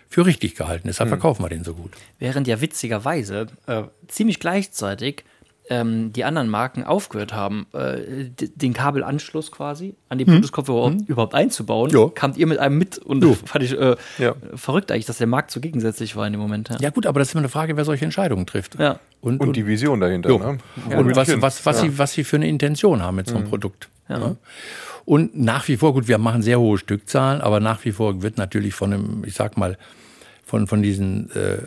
[0.09, 0.89] für richtig gehalten.
[0.89, 1.93] Deshalb verkaufen wir den so gut.
[2.19, 5.25] Während ja witzigerweise äh, ziemlich gleichzeitig
[5.69, 11.91] ähm, die anderen Marken aufgehört haben, äh, den Kabelanschluss quasi an die Bluetooth-Kopfhörer überhaupt einzubauen,
[11.91, 12.09] Ja.
[12.15, 14.35] kamt ihr mit einem mit und das fand ich äh, Ja.
[14.55, 16.69] verrückt eigentlich, dass der Markt so gegensätzlich war in dem Moment.
[16.69, 16.77] Ja.
[16.81, 18.79] Ja gut, aber das ist immer eine Frage, wer solche Entscheidungen trifft.
[18.79, 19.01] Ja.
[19.21, 20.29] Und, Und die Vision dahinter.
[20.31, 20.39] Jo.
[20.39, 20.59] Ne?
[20.97, 23.89] Und was, was, was, sie, was sie für eine Intention haben mit so einem Produkt.
[24.09, 24.37] Ja.
[25.05, 28.39] Und nach wie vor, gut, wir machen sehr hohe Stückzahlen, aber nach wie vor wird
[28.39, 29.79] natürlich von einem, ich sag mal,
[30.49, 31.59] von, von diesen äh,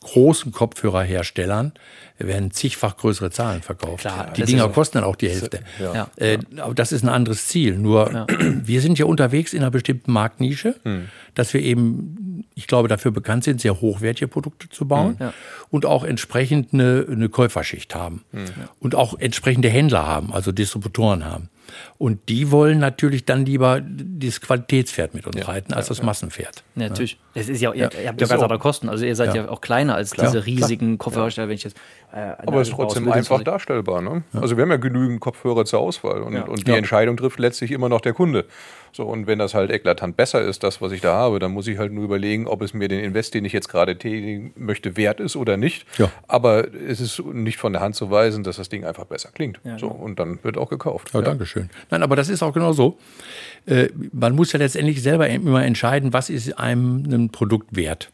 [0.00, 1.72] großen Kopfhörerherstellern
[2.18, 4.00] werden zigfach größere Zahlen verkauft.
[4.00, 5.60] Klar, die Dinger kosten dann auch die Hälfte.
[5.78, 6.08] Ja.
[6.16, 7.76] Äh, aber das ist ein anderes Ziel.
[7.76, 8.26] Nur
[8.64, 10.76] wir sind ja unterwegs in einer bestimmten Marktnische,
[11.34, 15.34] dass wir eben, ich glaube, dafür bekannt sind, sehr hochwertige Produkte zu bauen Ja.
[15.68, 18.24] und auch entsprechend eine, eine Käuferschicht haben
[18.80, 21.50] und auch entsprechende Händler haben, also Distributoren haben.
[21.98, 26.62] Und die wollen natürlich dann lieber dieses Qualitätspferd mit uns reiten, als das Massenpferd.
[26.76, 27.18] Ja, natürlich.
[27.34, 28.88] Es ist ja, ihr, ihr habt ja Ist ganz auch- andere Kosten.
[28.88, 30.46] Also ihr seid ja, auch kleiner als Klar, diese klar.
[30.46, 31.76] riesigen Kopfhörersteller, wenn ich jetzt.
[32.12, 34.02] Äh, Aber es ist trotzdem einfach darstellbar.
[34.02, 34.22] Ne?
[34.34, 36.42] Also wir haben ja genügend Kopfhörer zur Auswahl und, Ja.
[36.42, 36.76] und die Ja.
[36.76, 38.44] Entscheidung trifft letztlich immer noch der Kunde.
[38.94, 41.66] So, und wenn das halt eklatant besser ist, das, was ich da habe, dann muss
[41.66, 44.98] ich halt nur überlegen, ob es mir den Invest, den ich jetzt gerade tätigen möchte,
[44.98, 45.86] wert ist oder nicht.
[45.98, 46.10] Ja.
[46.28, 49.60] Aber es ist nicht von der Hand zu weisen, dass das Ding einfach besser klingt.
[49.64, 50.04] Ja, so, genau.
[50.04, 51.10] und dann wird auch gekauft.
[51.14, 51.70] Ja, danke schön.
[51.90, 52.98] Nein, aber das ist auch genau so.
[53.64, 58.10] Äh, man muss ja letztendlich selber immer entscheiden, was ist einem ein Produkt wert.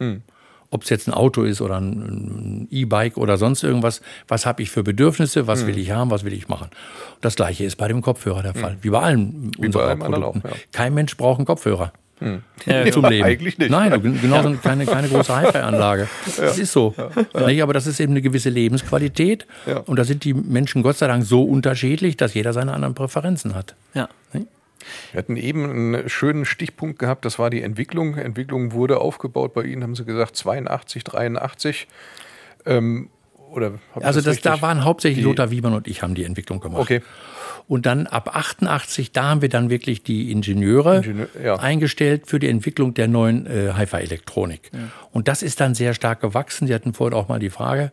[0.71, 4.03] Ob es jetzt ein Auto ist oder ein E-Bike oder sonst irgendwas.
[4.29, 5.47] Was habe ich für Bedürfnisse?
[5.47, 6.11] Was will ich haben?
[6.11, 6.69] Was will ich machen?
[7.23, 8.77] Das gleiche ist bei dem Kopfhörer der Fall.
[8.83, 10.49] Wie bei allen unserer allem anderen Produkten.
[10.49, 10.57] auch, ja.
[10.73, 11.93] Kein Mensch braucht einen Kopfhörer.
[12.67, 13.25] Ja, Zum Leben.
[13.25, 13.71] Eigentlich nicht.
[13.71, 16.09] Nein, gen- genau so keine, keine große Hi-Fi-Anlage.
[16.37, 16.93] Das ist so.
[17.47, 19.47] Nicht, aber das ist eben eine gewisse Lebensqualität.
[19.67, 19.79] Ja.
[19.79, 23.55] Und da sind die Menschen Gott sei Dank so unterschiedlich, dass jeder seine anderen Präferenzen
[23.55, 23.77] hat.
[23.95, 24.09] Ja.
[25.13, 28.17] Wir hatten eben einen schönen Stichpunkt gehabt, das war die Entwicklung.
[28.17, 31.87] Entwicklung wurde aufgebaut bei Ihnen, haben Sie gesagt, 82, 83.
[32.67, 33.11] Ähm,
[33.51, 34.63] oder Also das, da richtig?
[34.63, 36.81] waren hauptsächlich Lothar Wiemann und ich haben die Entwicklung gemacht.
[36.83, 37.01] Okay.
[37.67, 41.57] Und dann ab 88, da haben wir dann wirklich die Ingenieure Ingenieur- ja.
[41.57, 44.71] eingestellt für die Entwicklung der neuen äh, Hi-Fi-Elektronik.
[45.13, 46.67] Und das ist dann sehr stark gewachsen.
[46.67, 47.93] Sie hatten vorhin auch mal die Frage.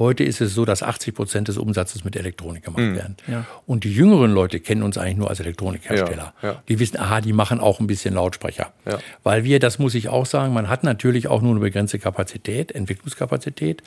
[0.00, 2.96] Heute ist es so, dass 80 Prozent des Umsatzes mit Elektronik gemacht Mhm.
[2.96, 3.16] werden.
[3.28, 3.46] Ja.
[3.66, 6.32] Und die jüngeren Leute kennen uns eigentlich nur als Elektronikhersteller.
[6.42, 6.62] Ja, ja.
[6.68, 8.72] Die wissen, aha, die machen auch ein bisschen Lautsprecher.
[8.86, 8.98] Ja.
[9.22, 12.72] Weil wir, das muss ich auch sagen, man hat natürlich auch nur eine begrenzte Kapazität,
[12.72, 13.82] Entwicklungskapazität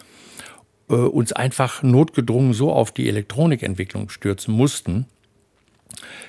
[0.90, 5.08] äh, uns einfach notgedrungen so auf die Elektronikentwicklung stürzen mussten,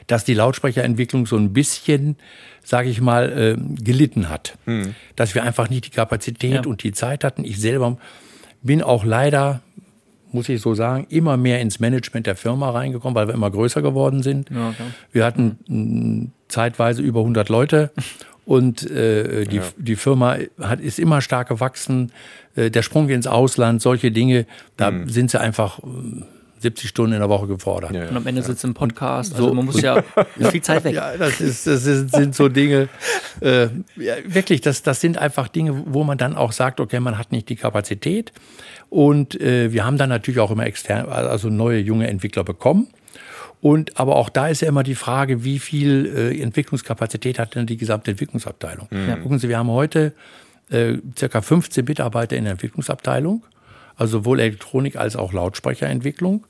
[0.07, 2.17] dass die Lautsprecherentwicklung so ein bisschen,
[2.63, 4.57] sage ich mal, äh, gelitten hat.
[5.17, 6.67] Dass wir einfach nicht die Kapazität Ja.
[6.67, 7.45] und die Zeit hatten.
[7.45, 7.99] Ich selber
[8.65, 9.61] bin auch leider,
[10.33, 13.83] muss ich so sagen, immer mehr ins Management der Firma reingekommen, weil wir immer größer
[13.83, 14.51] geworden sind.
[14.51, 14.89] Ja, klar.
[15.13, 17.93] Wir hatten mh, zeitweise über 100 Leute
[18.45, 22.11] und äh, die, die Firma hat, ist immer stark gewachsen.
[22.57, 24.47] Äh, der Sprung ins Ausland, solche Dinge,
[24.77, 25.79] da sind sie einfach
[26.65, 27.93] 70 Stunden in der Woche gefordert.
[27.93, 29.31] Ja, Und am Ende sitzt im Podcast.
[29.37, 30.03] So- Also man muss ja
[30.51, 30.95] viel Zeit weg.
[30.97, 32.89] Ja, das, ist, das sind so Dinge,
[33.41, 37.17] äh, ja, wirklich, das, das sind einfach Dinge, wo man dann auch sagt, okay, man
[37.19, 38.33] hat nicht die Kapazität.
[38.91, 42.89] Und äh, wir haben dann natürlich auch immer extern, also neue junge Entwickler bekommen.
[43.61, 47.67] Und aber auch da ist ja immer die Frage, wie viel äh, Entwicklungskapazität hat denn
[47.67, 48.89] die gesamte Entwicklungsabteilung?
[49.23, 50.13] Gucken Sie, wir haben heute
[50.71, 53.43] äh, circa 15 Mitarbeiter in der Entwicklungsabteilung,
[53.97, 56.47] also sowohl Elektronik als auch Lautsprecherentwicklung.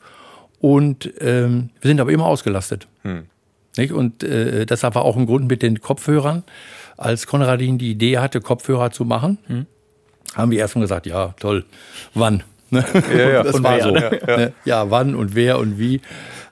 [0.61, 2.87] Und ähm, wir sind aber immer ausgelastet.
[3.77, 3.93] Nicht?
[3.93, 6.45] Und äh, das war auch ein Grund mit den Kopfhörern.
[6.97, 9.39] Als Konradin die Idee hatte, Kopfhörer zu machen,
[10.35, 11.65] haben wir erstmal gesagt, ja, toll,
[12.15, 12.43] wann?
[12.71, 12.85] Ne?
[13.17, 13.43] Ja, ja.
[13.43, 13.91] das Und war wer, so.
[13.91, 14.53] ne?
[14.65, 14.83] Ja.
[14.85, 16.01] ja, wann und wer und wie.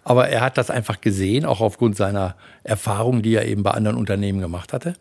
[0.05, 3.96] Aber er hat das einfach gesehen, auch aufgrund seiner Erfahrung, die er eben bei anderen
[3.96, 4.94] Unternehmen gemacht hatte,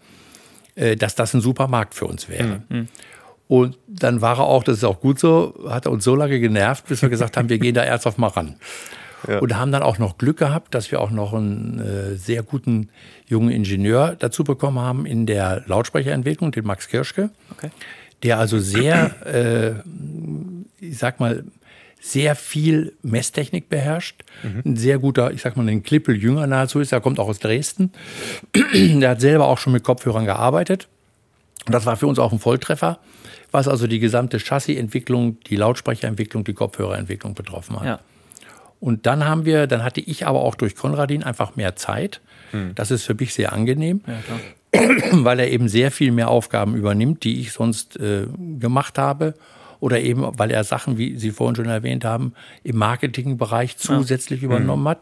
[0.75, 2.62] äh, dass das ein super Markt für uns wäre.
[3.52, 6.40] Und dann war er auch, das ist auch gut so, hat er uns so lange
[6.40, 8.56] genervt, bis wir gesagt haben, wir gehen da ernsthaft mal ran.
[9.42, 12.88] Und haben dann auch noch Glück gehabt, dass wir auch noch einen äh, sehr guten
[13.28, 17.72] jungen Ingenieur dazu bekommen haben in der Lautsprecherentwicklung, den Max Kirschke, Okay.
[18.24, 19.74] der also sehr, äh,
[20.80, 21.44] ich sag mal,
[22.00, 24.24] sehr viel Messtechnik beherrscht.
[24.66, 26.94] Ein sehr guter, ich sag mal, ein Klippel Jünger nahezu ist.
[26.94, 27.92] Er kommt auch aus Dresden.
[28.74, 30.88] der hat selber auch schon mit Kopfhörern gearbeitet.
[31.68, 33.00] Und das war für uns auch ein Volltreffer,
[33.52, 37.86] was also die gesamte Chassisentwicklung, die Lautsprecherentwicklung, die Kopfhörerentwicklung betroffen hat.
[37.86, 38.00] Ja.
[38.80, 42.20] Und dann haben wir, dann hatte ich aber auch durch Konradin einfach mehr Zeit.
[42.76, 44.02] Das ist für mich sehr angenehm.
[44.74, 44.80] Ja,
[45.12, 48.28] weil er eben sehr viel mehr Aufgaben übernimmt, die ich sonst äh,
[48.60, 49.36] gemacht habe.
[49.80, 52.34] Oder eben, weil er Sachen, wie Sie vorhin schon erwähnt haben,
[52.64, 54.46] im Marketingbereich zusätzlich ja.
[54.46, 55.02] übernommen hat,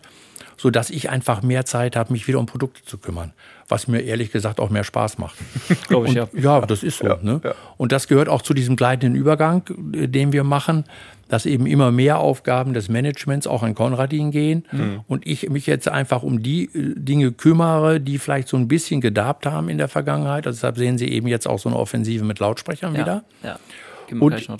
[0.58, 3.34] sodass ich einfach mehr Zeit habe, mich wieder um Produkte zu kümmern.
[3.70, 5.38] Was mir ehrlich gesagt auch mehr Spaß macht.
[5.88, 6.60] Glaube ich, Und, ja.
[6.60, 7.08] Ja, das ist so.
[7.08, 7.40] Ja, ne?
[7.44, 7.54] ja.
[7.78, 10.84] Und das gehört auch zu diesem gleitenden Übergang, äh, den wir machen
[11.30, 15.02] dass eben immer mehr Aufgaben des Managements auch an Konradin gehen mhm.
[15.08, 19.00] und ich mich jetzt einfach um die äh, Dinge kümmere, die vielleicht so ein bisschen
[19.00, 20.46] gedarbt haben in der Vergangenheit.
[20.48, 23.24] Also deshalb sehen Sie eben jetzt auch so eine Offensive mit Lautsprechern ja, wieder.
[23.44, 23.60] Ja.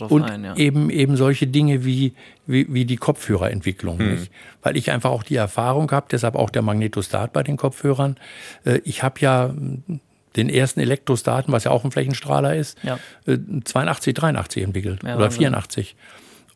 [0.10, 0.56] Und, und ein, ja.
[0.56, 2.14] eben, eben solche Dinge wie,
[2.46, 3.98] wie, wie die Kopfhörerentwicklung.
[3.98, 4.32] Nicht?
[4.62, 8.18] Weil ich einfach auch die Erfahrung habe, deshalb auch der Magnetostat bei den Kopfhörern.
[8.66, 9.54] Äh, ich habe ja
[10.36, 13.00] den ersten Elektrostaten, was ja auch ein Flächenstrahler ist, ja.
[13.26, 15.96] 82, äh, 83 entwickelt ja, oder 84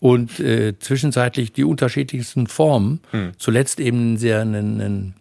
[0.03, 2.99] und äh, zwischenzeitlich die unterschiedlichsten Formen.
[3.11, 3.31] Hm.
[3.37, 5.13] Zuletzt eben sehr einen, einen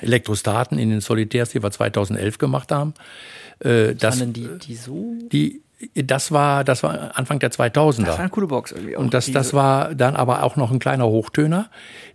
[0.00, 2.94] Elektrostaten in den Solitärs, die wir 2011 gemacht haben.
[3.58, 5.16] Äh, das, waren die, die so?
[5.32, 5.62] Die,
[5.94, 8.04] das war, das war Anfang der 2000er.
[8.04, 8.96] Das war eine coole Box irgendwie.
[8.96, 9.00] Auch.
[9.00, 11.70] Und das, das war dann aber auch noch ein kleiner Hochtöner,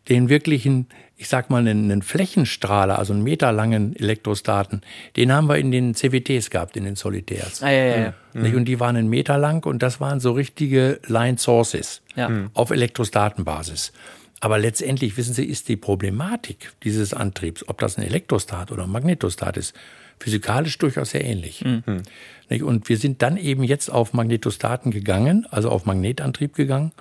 [0.07, 0.87] den wirklichen
[1.19, 4.81] ich sag mal, einen, einen Flächenstrahler, also einen meterlangen Elektrostaten,
[5.17, 7.61] den haben wir in den CWTs gehabt, in den Solitärs.
[7.61, 8.13] Ah, ja, ja, ja.
[8.31, 8.55] Mhm.
[8.55, 12.29] Und die waren einen Meter lang und das waren so richtige Line Sources ja.
[12.29, 12.51] Mhm.
[12.53, 13.91] auf Elektrostatenbasis.
[14.39, 18.89] Aber letztendlich, wissen Sie, ist die Problematik dieses Antriebs, ob das ein Elektrostat oder ein
[18.89, 19.75] Magnetostat ist,
[20.19, 21.63] physikalisch durchaus sehr ähnlich.
[21.63, 22.03] Mhm.
[22.63, 26.91] Und wir sind dann eben jetzt auf Magnetostaten gegangen, also auf Magnetantrieb gegangen,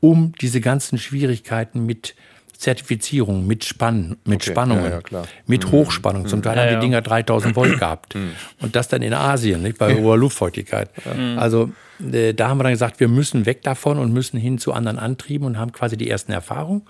[0.00, 2.14] um diese ganzen Schwierigkeiten mit
[2.58, 4.50] Zertifizierung mit, Spann, mit okay.
[4.50, 5.70] Spannungen, ja, ja, mit mhm.
[5.70, 6.26] Hochspannung.
[6.26, 8.16] Zum Teil ja, haben die Dinger 3000 Volt gehabt.
[8.16, 8.32] Mhm.
[8.60, 10.90] Und das dann in Asien, nicht, bei hoher Luftfeuchtigkeit.
[11.36, 11.70] Also
[12.12, 14.98] äh, da haben wir dann gesagt, wir müssen weg davon und müssen hin zu anderen
[14.98, 16.82] Antrieben und haben quasi die ersten Erfahrungen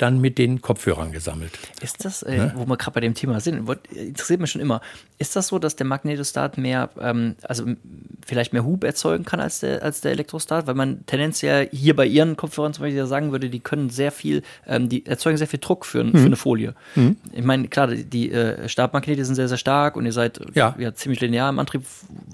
[0.00, 1.52] dann mit den Kopfhörern gesammelt.
[1.82, 2.52] Ist das, äh, ne?
[2.56, 4.80] wo wir gerade bei dem Thema sind, interessiert mich schon immer,
[5.18, 7.64] ist das so, dass der Magnetostat mehr, ähm, also
[8.24, 10.66] vielleicht mehr Hub erzeugen kann als der, als der Elektrostat?
[10.66, 14.42] Weil man tendenziell hier bei Ihren Kopfhörern zum Beispiel sagen würde, die können sehr viel,
[14.66, 16.12] ähm, die erzeugen sehr viel Druck für, mhm.
[16.16, 16.74] für eine Folie.
[16.94, 17.16] Mhm.
[17.32, 20.74] Ich meine, klar, die äh, Stabmagnete sind sehr, sehr stark und ihr seid ja.
[20.78, 20.94] ja.
[20.94, 21.82] ziemlich linear im Antrieb,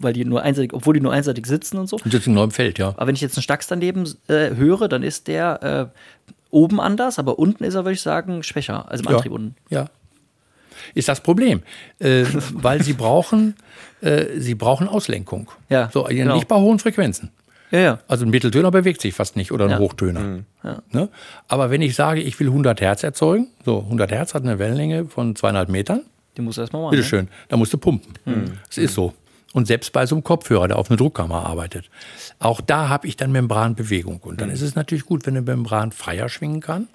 [0.00, 1.96] weil die nur einseitig, obwohl die nur einseitig sitzen und so.
[1.96, 2.90] Und sitzen nur im Feld, ja.
[2.90, 7.19] Aber wenn ich jetzt einen Stax daneben äh, höre, dann ist der äh, oben anders,
[7.19, 9.55] aber unten ist er, würde ich sagen, schwächer, also im ja, Antrieb unten.
[9.69, 9.87] Ja.
[10.95, 11.62] Ist das Problem.
[11.99, 13.55] Äh, weil sie brauchen,
[14.01, 15.51] äh, sie brauchen Auslenkung.
[15.69, 15.90] Ja.
[15.92, 16.35] So, genau.
[16.35, 17.31] nicht bei hohen Frequenzen.
[17.71, 17.99] Ja, ja.
[18.09, 19.79] Also ein Mitteltöner bewegt sich fast nicht oder ein ja.
[19.79, 20.21] Hochtöner.
[20.21, 20.45] Mhm.
[20.62, 20.83] Ja.
[20.92, 21.09] Ne?
[21.49, 25.07] Aber wenn ich sage, ich will 100 Hertz erzeugen, so 100 Hertz hat eine Wellenlänge
[25.07, 26.03] von zweieinhalb Metern.
[26.37, 26.92] Die muss erstmal machen.
[26.92, 27.31] Bitteschön, ne?
[27.49, 28.14] da musst du pumpen.
[28.25, 28.53] Mhm.
[28.66, 29.12] Das ist so.
[29.57, 31.88] Und selbst bei so einem Kopfhörer, der auf einer Druckkammer arbeitet.
[32.40, 34.19] Auch da habe ich dann Membranbewegung.
[34.19, 34.55] Und dann mhm.
[34.55, 36.88] ist es natürlich gut, wenn eine Membran freier schwingen kann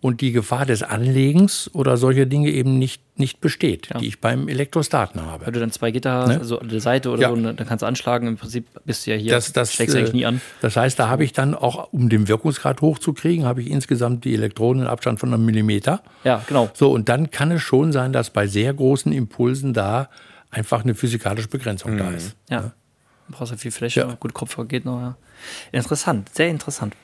[0.00, 3.98] und die Gefahr des Anlegens oder solche Dinge eben nicht, nicht besteht, ja.
[4.00, 5.44] die ich beim Elektrostaten habe.
[5.44, 6.38] Wenn du dann zwei Gitter, ne?
[6.38, 7.28] also an der Seite oder ja.
[7.28, 10.14] so, dann kannst du anschlagen, im Prinzip bist du ja hier, das, das, schlägst eigentlich
[10.14, 10.40] nie an.
[10.62, 14.32] Das heißt, da habe ich dann auch, um den Wirkungsgrad hochzukriegen, habe ich insgesamt die
[14.32, 16.00] Elektronen in Abstand von einem Millimeter.
[16.24, 16.70] Ja, genau.
[16.72, 20.08] So, und dann kann es schon sein, dass bei sehr großen Impulsen da
[20.54, 21.98] einfach eine physikalische Begrenzung mhm.
[21.98, 22.36] da ist.
[22.48, 22.56] Ja.
[22.56, 22.72] ja.
[23.28, 24.16] Du brauchst ja viel Fläche, ja.
[24.20, 25.16] gut, Kopfhörer geht noch, ja.
[25.72, 26.94] Interessant, sehr interessant.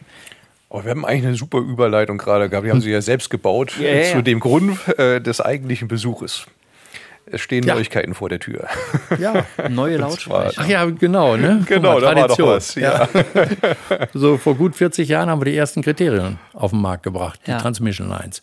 [0.68, 2.64] Oh, wir haben eigentlich eine super Überleitung gerade gehabt.
[2.64, 6.46] Die haben Sie ja selbst gebaut ja, ja, zu dem Grund äh, des eigentlichen Besuches.
[7.26, 7.74] Es stehen ja.
[7.74, 8.68] Neuigkeiten vor der Tür.
[9.18, 10.60] Ja, neue Lautsprecher.
[10.62, 11.64] Ach ja, genau, ne?
[11.66, 12.76] Genau, mal, da war doch was.
[12.76, 13.08] Ja.
[14.14, 17.52] so vor gut 40 Jahren haben wir die ersten Kriterien auf den Markt gebracht, die
[17.52, 18.42] Transmission Lines.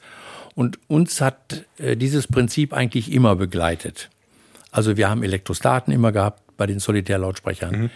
[0.54, 4.10] Und uns hat äh, dieses Prinzip eigentlich immer begleitet.
[4.71, 7.82] Also wir haben Elektrostaten immer gehabt bei den Solitärlautsprechern.
[7.82, 7.89] Mhm.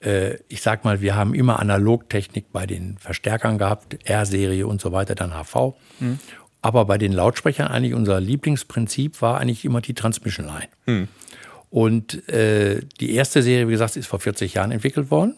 [0.00, 4.92] Äh, ich sag mal, wir haben immer Analogtechnik bei den Verstärkern gehabt, R-Serie und so
[4.92, 5.74] weiter, dann HV.
[6.00, 6.18] Mhm.
[6.62, 10.68] Aber bei den Lautsprechern eigentlich unser Lieblingsprinzip war eigentlich immer die Transmission Line.
[10.86, 11.08] Mhm.
[11.70, 15.34] Und äh, die erste Serie, wie gesagt, ist vor 40 Jahren entwickelt worden.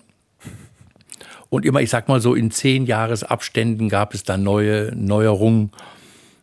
[1.48, 5.70] Und immer, ich sag mal so, in zehn Jahresabständen gab es dann neue Neuerungen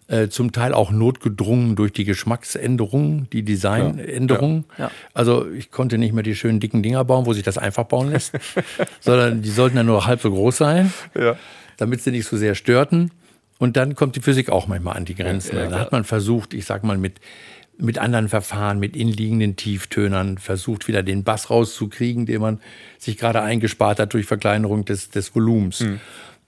[0.07, 4.65] äh, zum Teil auch notgedrungen durch die Geschmacksänderungen, die Designänderungen.
[4.77, 4.91] Ja, ja.
[5.13, 8.11] Also ich konnte nicht mehr die schönen dicken Dinger bauen, wo sich das einfach bauen
[8.11, 8.33] lässt,
[8.99, 11.35] sondern die sollten dann nur halb so groß sein, ja.
[11.77, 13.11] damit sie nicht so sehr störten.
[13.59, 15.55] Und dann kommt die Physik auch manchmal an die Grenzen.
[15.55, 17.19] dann hat man versucht, ich sag mal, mit
[17.77, 22.59] mit anderen Verfahren, mit inliegenden Tieftönern versucht, wieder den Bass rauszukriegen, den man
[22.99, 25.81] sich gerade eingespart hat durch Verkleinerung des, des Volumens.
[25.81, 25.99] Mhm.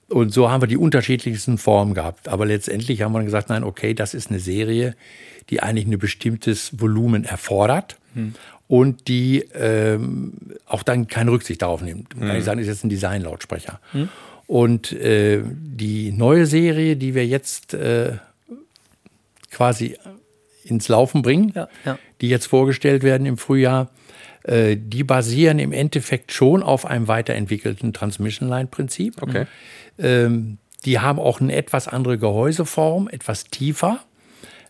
[0.08, 2.28] Und so haben wir die unterschiedlichsten Formen gehabt.
[2.28, 4.94] Aber letztendlich haben wir dann gesagt, nein, okay, das ist eine Serie,
[5.50, 8.34] die eigentlich ein bestimmtes Volumen erfordert hm.
[8.68, 10.34] und die ähm,
[10.66, 12.14] auch dann keine Rücksicht darauf nimmt.
[12.14, 12.26] Man hm.
[12.28, 13.80] kann nicht sagen, ist jetzt ein Design-Lautsprecher.
[13.92, 14.08] Hm.
[14.46, 18.12] Und äh, die neue Serie, die wir jetzt äh,
[19.50, 19.96] quasi
[20.62, 21.98] ins Laufen bringen, Ja, ja.
[22.20, 23.90] die jetzt vorgestellt werden im Frühjahr,
[24.44, 29.20] äh, die basieren im Endeffekt schon auf einem weiterentwickelten Transmission Line Prinzip.
[29.20, 29.46] Okay.
[29.98, 34.00] Ähm, die haben auch eine etwas andere Gehäuseform, etwas tiefer.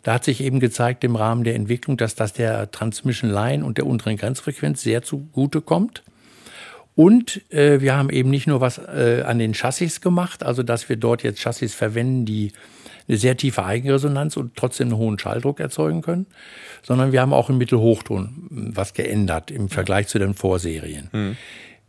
[0.02, 3.76] Da hat sich eben gezeigt im Rahmen der Entwicklung, dass das der Transmission Line und
[3.76, 6.02] der unteren Grenzfrequenz sehr zugute kommt.
[6.94, 10.88] Und äh, wir haben eben nicht nur was äh, an den Chassis gemacht, also dass
[10.88, 12.52] wir dort jetzt Chassis verwenden, die
[13.08, 16.26] eine sehr tiefe Eigenresonanz und trotzdem einen hohen Schalldruck erzeugen können,
[16.82, 21.10] sondern wir haben auch im Mittelhochton was geändert im Vergleich zu den Vorserien.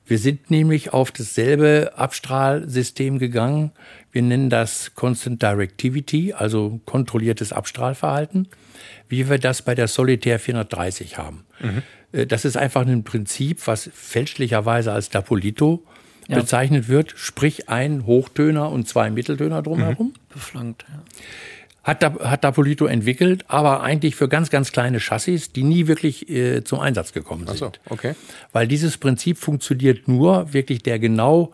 [0.07, 3.71] Wir sind nämlich auf dasselbe Abstrahlsystem gegangen.
[4.11, 8.47] Wir nennen das Constant Directivity, also kontrolliertes Abstrahlverhalten,
[9.09, 11.45] wie wir das bei der Solitaire 430 haben.
[12.13, 15.83] Äh, Das ist einfach ein Prinzip, was fälschlicherweise als Dapolito
[16.29, 16.39] Ja.
[16.39, 20.13] bezeichnet wird, sprich ein Hochtöner und zwei Mitteltöner drumherum.
[20.33, 21.01] Beflankt, ja.
[21.87, 26.29] Hat, Da- hat Dapolito entwickelt, aber eigentlich für ganz, ganz kleine Chassis, die nie wirklich
[26.29, 27.57] äh, zum Einsatz gekommen sind.
[27.57, 28.13] So, okay.
[28.51, 31.53] Weil dieses Prinzip funktioniert nur wirklich der genau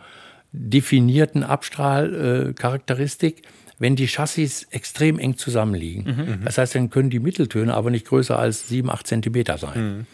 [0.52, 3.48] definierten Abstrahlcharakteristik, äh,
[3.80, 6.40] wenn die Chassis extrem eng zusammenliegen.
[6.46, 10.08] Das heißt, dann können die Mitteltöne aber nicht größer als 7, 8 Zentimeter sein.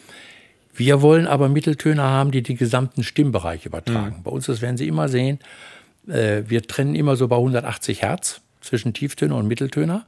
[0.73, 4.21] Wir wollen aber Mitteltöne haben, die den gesamten Stimmbereich übertragen.
[4.23, 5.39] Bei uns, das werden Sie immer sehen,
[6.07, 10.05] äh, wir trennen immer so bei 180 Hertz zwischen Tieftöner und Mitteltöner,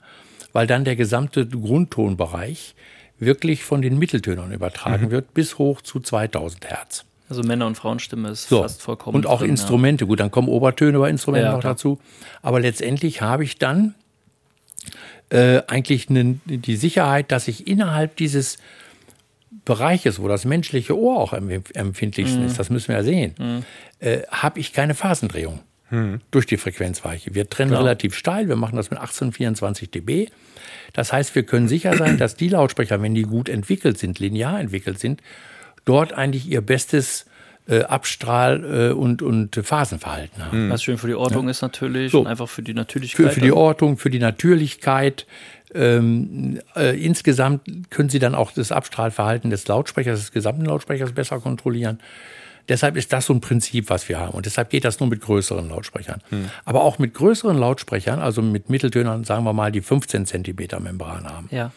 [0.53, 2.75] weil dann der gesamte Grundtonbereich
[3.19, 7.05] wirklich von den Mitteltönern übertragen wird bis hoch zu 2000 Hertz.
[7.29, 8.61] Also Männer- und Frauenstimme ist So.
[8.61, 9.15] fast vollkommen.
[9.15, 10.05] Und auch drin, Instrumente.
[10.05, 11.73] Gut, dann kommen Obertöne bei Instrumenten Ja, noch klar.
[11.73, 11.99] dazu.
[12.41, 13.95] Aber letztendlich habe ich dann
[15.29, 18.57] äh, eigentlich ne, die Sicherheit, dass ich innerhalb dieses
[19.65, 22.47] Bereiches, wo das menschliche Ohr auch am empfindlichsten Mhm.
[22.47, 23.63] ist, das müssen wir ja sehen,
[23.99, 25.59] äh, habe ich keine Phasendrehung
[25.91, 26.21] Mhm.
[26.31, 27.35] durch die Frequenzweiche.
[27.35, 30.29] Wir trennen relativ steil, wir machen das mit 1824 dB.
[30.93, 34.59] Das heißt, wir können sicher sein, dass die Lautsprecher, wenn die gut entwickelt sind, linear
[34.59, 35.21] entwickelt sind,
[35.85, 37.25] dort eigentlich ihr bestes
[37.67, 40.65] äh, Abstrahl- äh, und, und Phasenverhalten haben.
[40.65, 40.73] Ja.
[40.73, 42.21] Was schön für die Ortung ist natürlich So.
[42.21, 43.27] und einfach für die Natürlichkeit.
[43.27, 45.27] Für, für die Ortung, für die Natürlichkeit.
[45.73, 51.39] Ähm, äh, insgesamt können Sie dann auch das Abstrahlverhalten des Lautsprechers, des gesamten Lautsprechers besser
[51.39, 51.99] kontrollieren.
[52.69, 54.33] Deshalb ist das so ein Prinzip, was wir haben.
[54.33, 56.21] Und deshalb geht das nur mit größeren Lautsprechern.
[56.65, 61.25] Aber auch mit größeren Lautsprechern, also mit Mitteltönern, sagen wir mal, die 15 Zentimeter Membran
[61.25, 61.71] haben ja.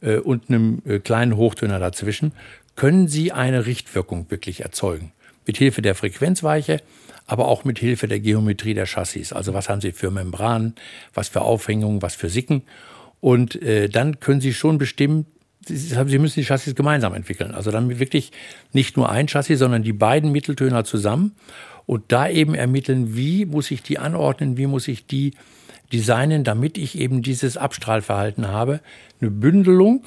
[0.00, 2.32] äh, und einem äh, kleinen Hochtöner dazwischen,
[2.76, 5.12] können Sie eine Richtwirkung wirklich erzeugen.
[5.46, 6.80] Mit Hilfe der Frequenzweiche,
[7.26, 9.32] aber auch mit Hilfe der Geometrie der Chassis.
[9.32, 10.74] Also was haben Sie für Membranen,
[11.14, 12.62] was für Aufhängungen, was für Sicken.
[13.20, 15.26] Und äh, dann können Sie schon bestimmen,
[15.66, 17.52] Sie müssen die Chassis gemeinsam entwickeln.
[17.52, 18.32] Also dann wirklich
[18.72, 21.32] nicht nur ein Chassis, sondern die beiden Mitteltöner zusammen
[21.86, 25.32] und da eben ermitteln, wie muss ich die anordnen, wie muss ich die
[25.92, 28.80] designen, damit ich eben dieses Abstrahlverhalten habe.
[29.20, 30.06] Eine Bündelung,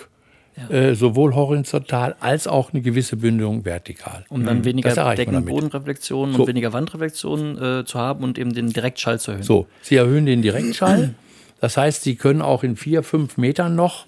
[0.69, 4.25] äh, sowohl horizontal als auch eine gewisse Bündelung vertikal.
[4.29, 5.17] Um dann weniger man damit.
[5.19, 6.41] Deckenbodenreflexionen So.
[6.43, 9.43] und weniger Wandreflexionen äh, zu haben und eben den Direktschall zu erhöhen.
[9.43, 11.15] So, Sie erhöhen den Direktschall.
[11.59, 14.05] Das heißt, Sie können auch in vier, fünf Metern noch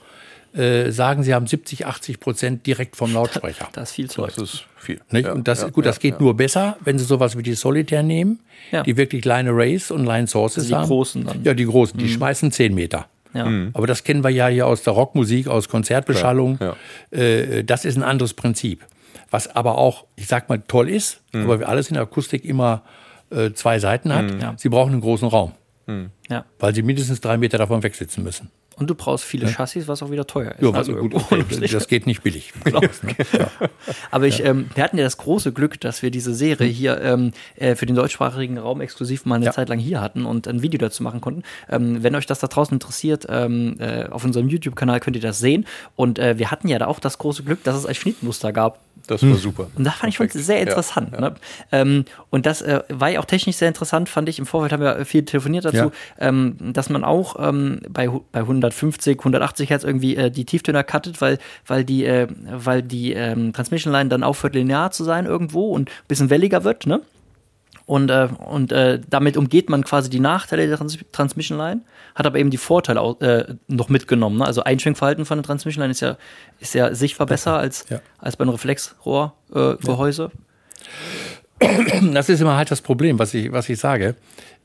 [0.55, 3.67] äh, sagen, Sie haben 70, 80 Prozent direkt vom Lautsprecher.
[3.73, 4.33] Da ist viel Zeug.
[4.35, 4.99] Das ist viel.
[5.11, 5.25] Nicht?
[5.25, 6.19] Ja, und das, ja, gut, das ja, geht ja.
[6.21, 8.39] nur besser, wenn Sie sowas wie die Solitaire nehmen,
[8.71, 8.83] Ja.
[8.83, 10.87] die wirklich Line Arrays und Line Sources Also die haben.
[10.87, 11.39] großen dann.
[11.39, 11.43] Mhm.
[11.45, 13.07] Ja, die großen, die schmeißen 10 Meter.
[13.33, 13.51] Ja.
[13.73, 16.57] Aber das kennen wir ja hier aus der Rockmusik, aus Konzertbeschallung.
[16.57, 16.77] Klar,
[17.11, 18.85] Äh, das ist ein anderes Prinzip.
[19.29, 21.41] Was aber auch, ich sag mal, toll ist, Mhm.
[21.43, 22.83] aber wie alles in der Akustik immer
[23.31, 24.41] äh, zwei Seiten hat.
[24.41, 24.53] Ja.
[24.55, 25.51] Sie brauchen einen großen Raum,
[26.29, 26.45] ja.
[26.59, 28.51] weil sie mindestens drei Meter davon wegsitzen müssen.
[28.77, 30.61] Und du brauchst viele Chassis, was auch wieder teuer ist.
[30.61, 32.53] Ja, Also gut, okay, das geht nicht billig.
[34.11, 37.31] Aber ich, ähm, wir hatten ja das große Glück, dass wir diese Serie hier ähm,
[37.55, 39.51] äh, für den deutschsprachigen Raum exklusiv mal eine Ja.
[39.51, 41.43] Zeit lang hier hatten und ein Video dazu machen konnten.
[41.69, 45.39] Ähm, wenn euch das da draußen interessiert, ähm, äh, auf unserem YouTube-Kanal könnt ihr das
[45.39, 45.65] sehen.
[45.95, 48.79] Und äh, wir hatten ja da auch das große Glück, dass es ein Schnittmuster gab.
[49.07, 49.67] Das war super.
[49.75, 50.45] Und das fand ich schon Perfekt.
[50.45, 51.09] sehr Ja, interessant.
[51.13, 51.21] ja.
[51.21, 51.35] Ne?
[51.71, 54.39] Ähm, und das äh, war ja auch technisch sehr interessant, fand ich.
[54.39, 55.91] Im Vorfeld haben wir viel telefoniert dazu, Ja.
[56.19, 61.21] ähm, dass man auch ähm, bei, bei 150, 180 Hertz irgendwie äh, die Tieftöner cuttet,
[61.21, 61.37] weil,
[61.67, 65.89] weil die, äh, weil die ähm, Transmission Line dann aufhört, linear zu sein irgendwo und
[65.89, 66.85] ein bisschen welliger wird.
[66.87, 67.01] Ne?
[67.85, 71.81] Und, äh, und äh, damit umgeht man quasi die Nachteile der Trans Transmission Line,
[72.15, 74.37] hat aber eben die Vorteile auch, äh, noch mitgenommen.
[74.39, 74.45] Ne?
[74.45, 76.17] Also Einschwenkverhalten von der Transmission Line ist ja,
[76.59, 78.01] ist ja sichtbar besser als, Ja.
[78.17, 79.77] als bei einem Reflexrohrgehäuse.
[79.81, 80.31] Äh, Gehäuse.
[82.13, 84.15] Das ist immer halt das Problem, was ich, was ich sage.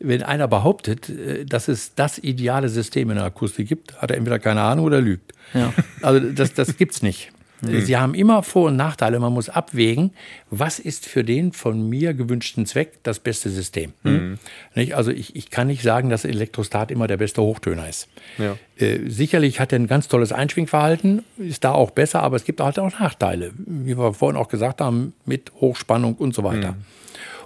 [0.01, 4.16] Wenn einer behauptet, äh, dass es das ideale System in der Akustik gibt, hat er
[4.16, 5.33] entweder keine Ahnung oder lügt.
[5.55, 5.73] Ja.
[6.03, 7.33] Also das, das gibt's nicht.
[7.63, 7.81] Mhm.
[7.83, 9.19] Sie haben immer Vor- und Nachteile.
[9.21, 10.13] Man muss abwägen,
[10.51, 13.93] was ist für den von mir gewünschten Zweck das beste System.
[14.03, 14.39] Mhm.
[14.75, 14.95] Nicht?
[14.95, 18.09] Also ich, ich kann nicht sagen, dass Elektrostat immer der beste Hochtöner ist.
[18.39, 18.57] Ja.
[18.77, 22.61] Äh, sicherlich hat er ein ganz tolles Einschwingverhalten, ist da auch besser, aber es gibt
[22.61, 26.73] halt auch Nachteile, wie wir vorhin auch gesagt haben, mit Hochspannung und so weiter.
[26.73, 26.85] Mhm.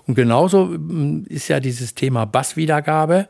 [0.06, 3.28] Und genauso mm, ist ja dieses Thema Basswiedergabe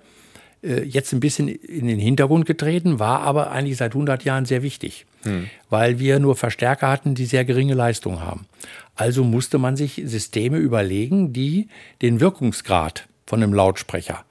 [0.64, 5.06] jetzt ein bisschen in den Hintergrund getreten, war aber eigentlich seit 100 Jahren sehr wichtig,
[5.22, 5.48] hm.
[5.70, 8.46] weil wir nur Verstärker hatten, die sehr geringe Leistung haben.
[8.94, 11.68] Also musste man sich Systeme überlegen, die
[12.02, 14.24] den Wirkungsgrad von einem Lautsprecher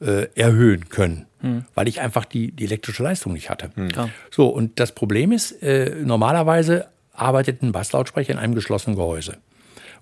[0.00, 1.64] äh, erhöhen können, hm.
[1.74, 3.70] weil ich einfach die, die, elektrische Leistung nicht hatte.
[3.74, 3.88] Hm.
[4.30, 9.38] So, und das Problem ist, äh, normalerweise arbeitet ein Basslautsprecher in einem geschlossenen Gehäuse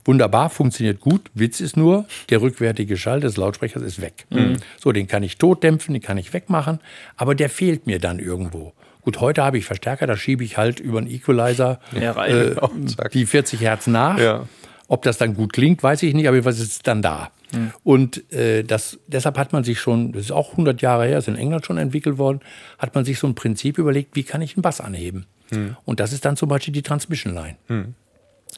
[0.04, 1.30] wunderbar, funktioniert gut.
[1.34, 4.26] Witz ist nur, der rückwärtige Schall des Lautsprechers ist weg.
[4.30, 4.56] Mhm.
[4.80, 6.80] So, den kann ich totdämpfen, den kann ich wegmachen,
[7.16, 8.72] aber der fehlt mir dann irgendwo.
[9.02, 12.54] Gut, heute habe ich Verstärker, da schiebe ich halt über einen Equalizer ja, äh,
[13.12, 14.18] die 40 Hertz nach.
[14.18, 14.48] Ja.
[14.86, 17.30] Ob das dann gut klingt, weiß ich nicht, aber was ist dann da?
[17.52, 17.72] Mhm.
[17.84, 21.28] Und äh, das, deshalb hat man sich schon, das ist auch 100 Jahre her, ist
[21.28, 22.40] in England schon entwickelt worden,
[22.78, 25.26] hat man sich so ein Prinzip überlegt, wie kann ich einen Bass anheben?
[25.50, 25.76] Mhm.
[25.84, 27.56] Und das ist dann zum Beispiel die Transmission Line.
[27.68, 27.94] Mhm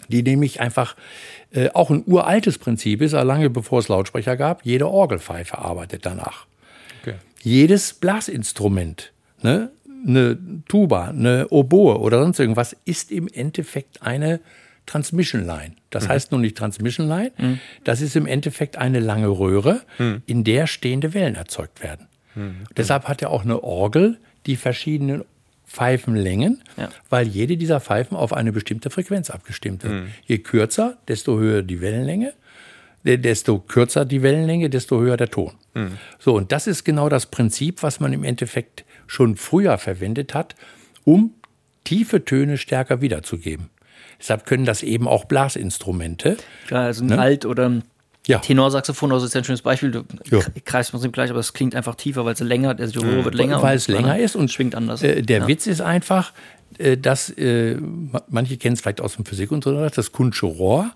[0.09, 0.97] die nämlich einfach
[1.53, 4.65] äh, auch ein uraltes Prinzip ist, lange bevor es Lautsprecher gab.
[4.65, 6.47] Jede Orgelpfeife arbeitet danach.
[7.03, 7.15] Okay.
[7.43, 9.71] Jedes Blasinstrument, ne,
[10.07, 10.39] eine
[10.69, 14.41] Tuba, eine Oboe oder sonst irgendwas, ist im Endeffekt eine
[14.87, 15.73] Transmission Line.
[15.91, 16.09] Das mhm.
[16.09, 17.61] heißt nun nicht Transmission Line, mhm.
[17.85, 20.23] das ist im Endeffekt eine lange Röhre, mhm.
[20.27, 22.07] in der stehende Wellen erzeugt werden.
[22.35, 22.65] Mhm.
[22.77, 25.25] Deshalb hat er auch eine Orgel, die verschiedene
[25.77, 26.89] Pfeifenlängen, ja.
[27.11, 29.93] weil jede dieser Pfeifen auf eine bestimmte Frequenz abgestimmt wird.
[29.93, 30.07] Mhm.
[30.25, 32.33] Je kürzer, desto höher die Wellenlänge,
[33.05, 35.53] desto kürzer die Wellenlänge, desto höher der Ton.
[35.75, 35.99] Mhm.
[36.19, 40.57] So, und das ist genau das Prinzip, was man im Endeffekt schon früher verwendet hat,
[41.05, 41.35] um
[41.85, 43.69] tiefe Töne stärker wiederzugeben.
[44.19, 46.39] Deshalb können das eben auch Blasinstrumente.
[46.71, 47.19] Ja, also ein ne?
[47.19, 47.85] Alt- oder ein
[48.27, 48.39] ja.
[48.39, 49.91] Tenorsaxophon, also ist ja ein schönes Beispiel.
[49.91, 50.41] Du ja.
[50.65, 53.35] kreist man gleich, aber es klingt einfach tiefer, weil es länger, also die Röhre wird
[53.35, 53.63] länger.
[53.63, 55.03] Weil es länger ist und schwingt anders.
[55.03, 55.49] Äh, der ja.
[55.49, 56.33] Witz ist einfach,
[56.79, 57.77] äh, dass äh,
[58.29, 60.91] manche kennen es vielleicht aus dem Physikunterricht, das Kunsche Rohr,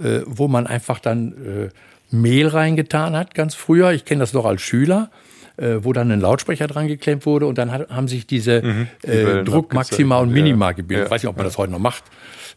[0.00, 3.92] äh, wo man einfach dann äh, Mehl reingetan hat, ganz früher.
[3.92, 5.10] Ich kenne das noch als Schüler
[5.56, 8.88] äh, wo dann ein Lautsprecher dran geklemmt wurde und dann hat, haben sich diese mhm,
[9.04, 11.02] die äh, Druckmaxima und Minima ja, gebildet.
[11.02, 11.50] Ja, ich weiß nicht, ob man ja.
[11.50, 12.04] das heute noch macht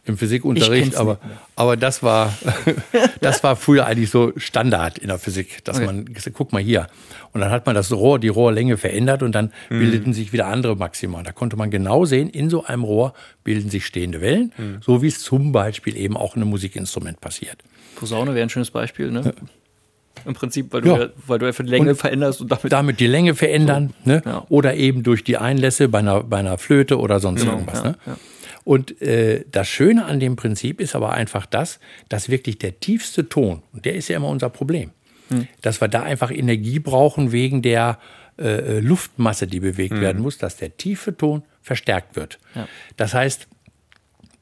[0.06, 1.18] im Physikunterricht, aber,
[1.56, 2.32] aber das war,
[3.20, 5.86] das war früher eigentlich so Standard in der Physik, dass okay.
[5.86, 6.86] man, guck mal hier.
[7.32, 9.80] Und dann hat man das Rohr, die Rohrlänge verändert und dann mhm.
[9.80, 11.22] bildeten sich wieder andere Maxima.
[11.22, 14.78] Da konnte man genau sehen, in so einem Rohr bilden sich stehende Wellen, mhm.
[14.80, 17.58] so wie es zum Beispiel eben auch in einem Musikinstrument passiert.
[17.96, 19.34] Posaune wäre ein schönes Beispiel, ne?
[20.24, 21.08] Im Prinzip, weil du, ja.
[21.26, 22.72] weil du einfach die Länge und veränderst und damit.
[22.72, 24.10] Damit die Länge verändern, so.
[24.10, 24.22] ne?
[24.24, 24.46] Ja.
[24.48, 27.96] Oder eben durch die Einlässe bei einer, bei einer Flöte oder sonst genau, irgendwas, ne?
[28.66, 33.28] Und äh, das Schöne an dem Prinzip ist aber einfach das, dass wirklich der tiefste
[33.28, 34.90] Ton, und der ist ja immer unser Problem,
[35.28, 35.46] hm.
[35.62, 38.00] dass wir da einfach Energie brauchen wegen der
[38.40, 40.00] äh, Luftmasse, die bewegt hm.
[40.00, 42.40] werden muss, dass der tiefe Ton verstärkt wird.
[42.56, 42.66] Ja.
[42.96, 43.46] Das heißt,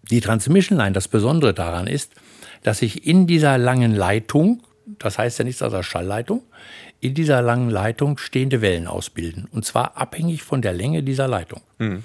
[0.09, 2.15] die Transmission Line, das Besondere daran ist,
[2.63, 6.41] dass ich in dieser langen Leitung, das heißt ja nichts als Schallleitung,
[6.99, 9.49] in dieser langen Leitung stehende Wellen ausbilden.
[9.53, 11.61] Und zwar abhängig von der Länge dieser Leitung.
[11.77, 12.05] Mhm.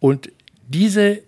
[0.00, 0.32] Und
[0.66, 1.22] diese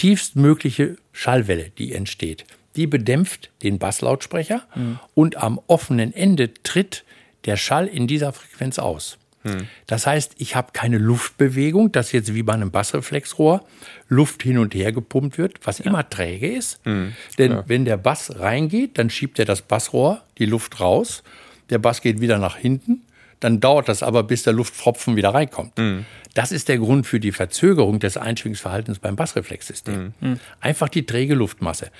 [0.00, 2.46] tiefstmögliche Schallwelle, die entsteht.
[2.74, 4.98] Die bedämpft den Basslautsprecher mhm.
[5.14, 7.04] und am offenen Ende tritt
[7.44, 9.18] der Schall in dieser Frequenz aus.
[9.42, 9.66] Mhm.
[9.86, 13.62] Das heißt, ich habe keine Luftbewegung, dass jetzt wie bei einem Bassreflexrohr
[14.08, 15.84] Luft hin und her gepumpt wird, was ja.
[15.84, 16.80] immer träge ist.
[16.86, 17.12] Mhm.
[17.36, 17.64] Denn ja.
[17.66, 21.22] wenn der Bass reingeht, dann schiebt er das Bassrohr die Luft raus.
[21.68, 23.02] Der Bass geht wieder nach hinten
[23.40, 25.76] dann dauert das aber, bis der Luftpfropfen wieder reinkommt.
[25.78, 26.04] Mhm.
[26.34, 30.14] Das ist der Grund für die Verzögerung des Einschwingungsverhaltens beim Bassreflexsystem.
[30.20, 30.38] Mhm.
[30.60, 31.90] Einfach die träge Luftmasse.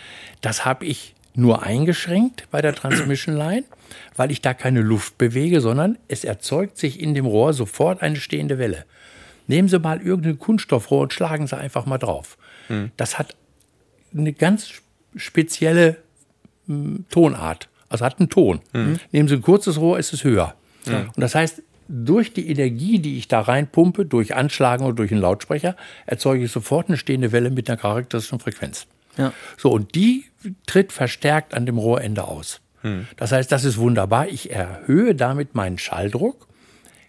[0.40, 3.64] Das habe ich nur eingeschränkt bei der Transmission Line,
[4.16, 8.16] weil ich da keine Luft bewege, sondern es erzeugt sich in dem Rohr sofort eine
[8.16, 8.84] stehende Welle.
[9.46, 12.36] Nehmen Sie mal irgendein Kunststoffrohr und schlagen Sie einfach mal drauf.
[12.68, 12.92] Mhm.
[12.96, 13.34] Das hat
[14.16, 14.70] eine ganz
[15.16, 15.96] spezielle
[16.66, 17.68] hm, Tonart.
[17.88, 18.60] Also hat einen Ton.
[18.72, 19.00] Mhm.
[19.10, 20.54] Nehmen Sie ein kurzes Rohr, ist es höher.
[20.86, 21.00] Ja.
[21.00, 25.20] Und das heißt, durch die Energie, die ich da reinpumpe, durch Anschlagen oder durch einen
[25.20, 25.76] Lautsprecher,
[26.06, 28.86] erzeuge ich sofort eine stehende Welle mit einer charakteristischen Frequenz.
[29.16, 29.32] Ja.
[29.56, 30.26] So, und die
[30.66, 32.60] tritt verstärkt an dem Rohrende aus.
[32.82, 33.06] Hm.
[33.16, 34.28] Das heißt, das ist wunderbar.
[34.28, 36.46] Ich erhöhe damit meinen Schalldruck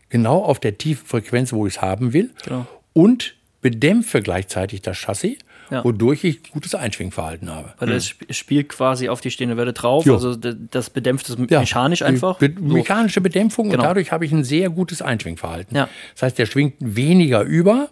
[0.09, 2.31] genau auf der tiefen Frequenz, wo ich es haben will.
[2.43, 2.67] Genau.
[2.93, 5.37] Und bedämpfe gleichzeitig das Chassis
[5.71, 5.83] ja.
[5.83, 7.73] wodurch ich gutes Einschwingverhalten habe.
[7.79, 8.33] Weil das mhm.
[8.33, 10.13] spielt quasi auf die stehende Welle drauf, jo.
[10.13, 11.59] also das bedämpft es ja.
[11.61, 12.37] mechanisch einfach.
[12.37, 13.81] Be mechanische Bedämpfung genau.
[13.81, 15.75] und dadurch habe ich ein sehr gutes Einschwingverhalten.
[15.75, 15.89] Ja.
[16.13, 17.89] Das heißt, der schwingt weniger über,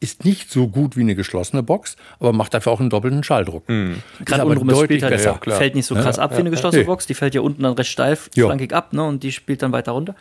[0.00, 3.66] ist nicht so gut wie eine geschlossene Box, aber macht dafür auch einen doppelten Schalldruck.
[3.68, 4.02] Mhm.
[4.24, 5.40] Gerade unten spielt halt, besser.
[5.46, 6.86] Ja, fällt nicht so krass ab wie eine geschlossene Nee.
[6.86, 7.06] Box.
[7.06, 8.46] Die fällt ja unten dann recht steif, Ja.
[8.46, 9.02] flankig ab, ne?
[9.02, 10.14] Und die spielt dann weiter runter.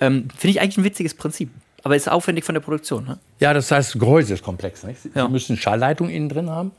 [0.00, 1.50] Ähm, Finde ich eigentlich ein witziges Prinzip.
[1.82, 3.18] Aber ist aufwendig von der Produktion, ne?
[3.38, 4.82] Ja, das heißt, das Gehäuse ist komplex.
[4.84, 5.02] Nicht?
[5.02, 5.28] Sie Ja.
[5.28, 6.72] müssen Schallleitung innen drin haben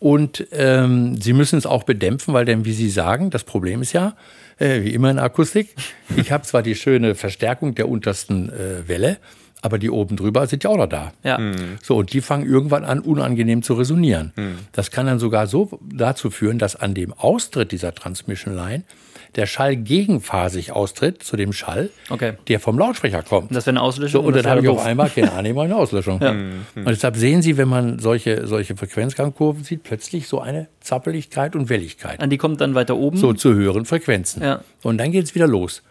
[0.00, 3.92] und ähm, Sie müssen es auch bedämpfen, weil denn, wie Sie sagen, das Problem ist
[3.92, 4.14] ja,
[4.58, 5.74] äh, wie immer in Akustik,
[6.16, 9.18] ich habe zwar die schöne Verstärkung der untersten äh, Welle,
[9.60, 11.12] aber die oben drüber sind ja auch noch da.
[11.22, 11.38] Ja.
[11.80, 14.32] So, und die fangen irgendwann an, unangenehm zu resonieren.
[14.72, 18.82] Das kann dann sogar so dazu führen, dass an dem Austritt dieser Transmission Line
[19.36, 22.34] der Schall gegenphasig austritt zu dem Schall, Okay.
[22.48, 23.48] der vom Lautsprecher kommt.
[23.50, 24.22] Und das wäre eine Auslöschung.
[24.22, 26.18] So, und dann das habe ich auf einmal keine Annehmung, eine Auslöschung.
[26.18, 26.64] Mhm.
[26.74, 31.68] Und deshalb sehen Sie, wenn man solche, solche Frequenzgangkurven sieht, plötzlich so eine Zappeligkeit und
[31.70, 32.20] Welligkeit.
[32.20, 33.16] An die kommt dann weiter oben.
[33.16, 34.42] So zu höheren Frequenzen.
[34.42, 34.60] Ja.
[34.82, 35.82] Und dann geht es wieder los.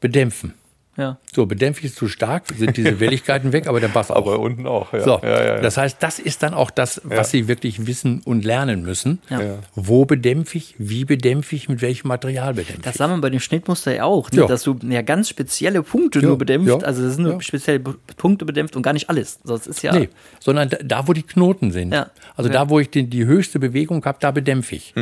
[0.00, 0.54] Bedämpfen.
[0.96, 1.16] Ja.
[1.34, 4.16] So, bedämpfe ich es zu stark, sind diese Welligkeiten weg, aber der Bass auch.
[4.16, 5.00] Aber unten auch, ja.
[5.00, 5.60] So, ja, ja, ja.
[5.62, 9.20] das heißt, das ist dann auch das, was Sie wirklich wissen und lernen müssen.
[9.30, 9.40] Ja.
[9.40, 9.54] Ja.
[9.74, 12.98] Wo bedämpfe ich, wie bedämpfe ich, mit welchem Material bedämpfe Das ich.
[12.98, 14.40] sah man bei dem Schnittmuster ja auch, ne?
[14.42, 14.46] Ja.
[14.46, 16.68] dass du ja ganz spezielle Punkte Ja, nur bedämpft.
[16.68, 17.40] ja, Also das sind nur ja.
[17.40, 19.38] spezielle Punkte bedämpft und gar nicht alles.
[19.44, 19.92] Sonst ist ja.
[19.94, 21.92] Nee, sondern da, wo die Knoten sind.
[21.94, 22.10] Ja.
[22.36, 22.64] Also Ja.
[22.64, 24.92] da, wo ich den, die höchste Bewegung habe, da bedämpfe ich.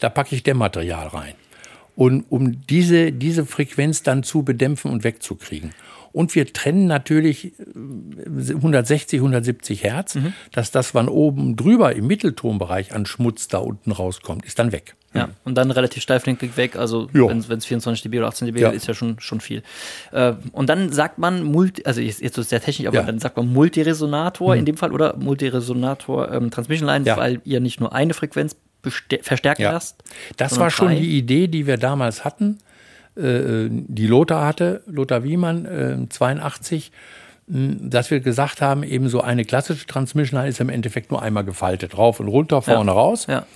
[0.00, 1.34] Da packe ich Dämmmaterial rein.
[1.98, 5.72] Und um diese, diese Frequenz dann zu bedämpfen und wegzukriegen.
[6.12, 10.16] Und wir trennen natürlich äh, 160, 170 Hertz,
[10.52, 14.94] dass das, wann oben drüber im Mitteltonbereich an Schmutz da unten rauskommt, ist dann weg.
[15.12, 16.76] Ja, und dann relativ steiflinkig weg.
[16.76, 18.70] Also, wenn es 24 dB oder 18 dB Ja.
[18.70, 19.62] ist ja schon, schon viel.
[20.12, 23.02] Äh, und dann sagt man, Multi, also jetzt, jetzt ist es sehr technisch, aber Ja.
[23.02, 27.16] Dann sagt man Multiresonator in dem Fall oder Multiresonator ähm, Transmission Line, Ja.
[27.16, 29.72] weil ihr nicht nur eine Frequenz verstärken Ja.
[29.72, 30.02] lasst.
[30.36, 30.96] Das war schon drei.
[31.00, 32.58] die Idee, die wir damals hatten,
[33.16, 36.92] äh, die Lothar hatte, Lothar Wiemann, äh, 82,
[37.48, 41.44] mh, dass wir gesagt haben, eben so eine klassische Transmission ist im Endeffekt nur einmal
[41.44, 43.26] gefaltet, rauf und runter, vorne raus.
[43.28, 43.46] Ja.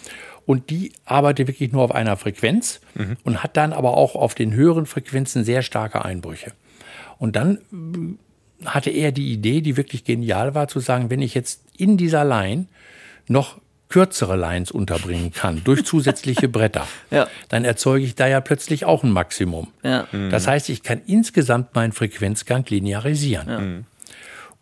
[0.44, 2.80] Und die arbeitet wirklich nur auf einer Frequenz
[3.22, 6.52] und hat dann aber auch auf den höheren Frequenzen sehr starke Einbrüche.
[7.18, 7.58] Und dann
[8.60, 11.96] äh, hatte er die Idee, die wirklich genial war, zu sagen, wenn ich jetzt in
[11.96, 12.66] dieser Line
[13.28, 13.60] noch
[13.92, 17.28] kürzere Lines unterbringen kann durch zusätzliche Bretter, Ja.
[17.50, 19.68] dann erzeuge ich da ja plötzlich auch ein Maximum.
[19.82, 20.06] Ja.
[20.30, 23.86] Das heißt, ich kann insgesamt meinen Frequenzgang linearisieren.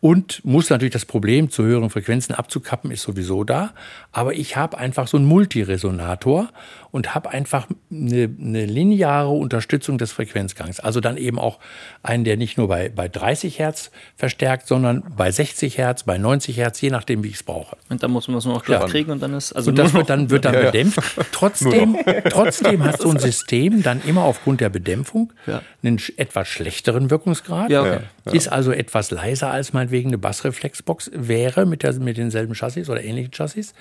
[0.00, 3.74] Und muss natürlich das Problem, zu höheren Frequenzen abzukappen, ist sowieso da.
[4.12, 6.48] Aber ich habe einfach so einen Multiresonator
[6.90, 10.80] und habe einfach eine, eine lineare Unterstützung des Frequenzgangs.
[10.80, 11.58] Also dann eben auch
[12.02, 16.56] einen, der nicht nur bei, bei 30 Hertz verstärkt, sondern bei 60 Hertz, bei 90
[16.56, 17.76] Hertz, je nachdem, wie ich es brauche.
[17.90, 18.88] Und dann muss man es nur noch glatt Ja.
[18.88, 20.66] kriegen und dann ist also Und das wird dann, wird dann Ja, ja.
[20.70, 21.00] bedämpft.
[21.32, 21.96] Trotzdem,
[22.30, 25.60] trotzdem hat so ein System dann immer aufgrund der Bedämpfung Ja.
[25.82, 27.70] einen etwas schlechteren Wirkungsgrad.
[27.70, 27.98] Ja, okay.
[28.32, 33.02] Ist also etwas leiser als meinetwegen eine Bassreflexbox wäre mit, der, mit denselben Chassis oder
[33.02, 33.74] ähnlichen Chassis.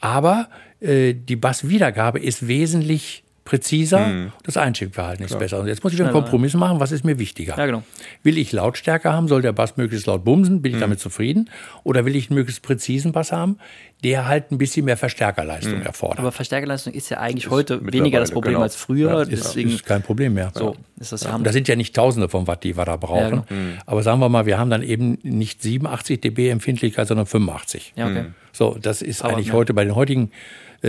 [0.00, 0.48] Aber
[0.80, 5.60] äh, die Basswiedergabe ist wesentlich präziser, das Einschiebverhalten ist besser.
[5.60, 7.56] Und jetzt muss ich einen Kompromiss machen, was ist mir wichtiger?
[7.56, 7.82] Ja, genau.
[8.22, 11.50] Will ich Lautstärke haben, soll der Bass möglichst laut bumsen, bin ich damit zufrieden?
[11.82, 13.58] Oder will ich einen möglichst präzisen Bass haben,
[14.04, 16.20] der halt ein bisschen mehr Verstärkerleistung erfordert?
[16.20, 18.62] Aber Verstärkerleistung ist ja eigentlich heute mittlerweile, weniger das Problem genau.
[18.62, 19.22] als früher.
[19.22, 20.52] ist, deswegen ist kein Problem mehr.
[20.54, 21.34] so ist das ja.
[21.34, 23.42] Und das sind ja nicht Tausende von Watt, die wir da brauchen.
[23.50, 27.94] Ja, Aber sagen wir mal, wir haben dann eben nicht 87 dB Empfindlichkeit, sondern 85.
[27.96, 28.26] Ja, okay.
[28.52, 29.54] So, das ist Aber, eigentlich ja.
[29.54, 30.30] heute bei den heutigen,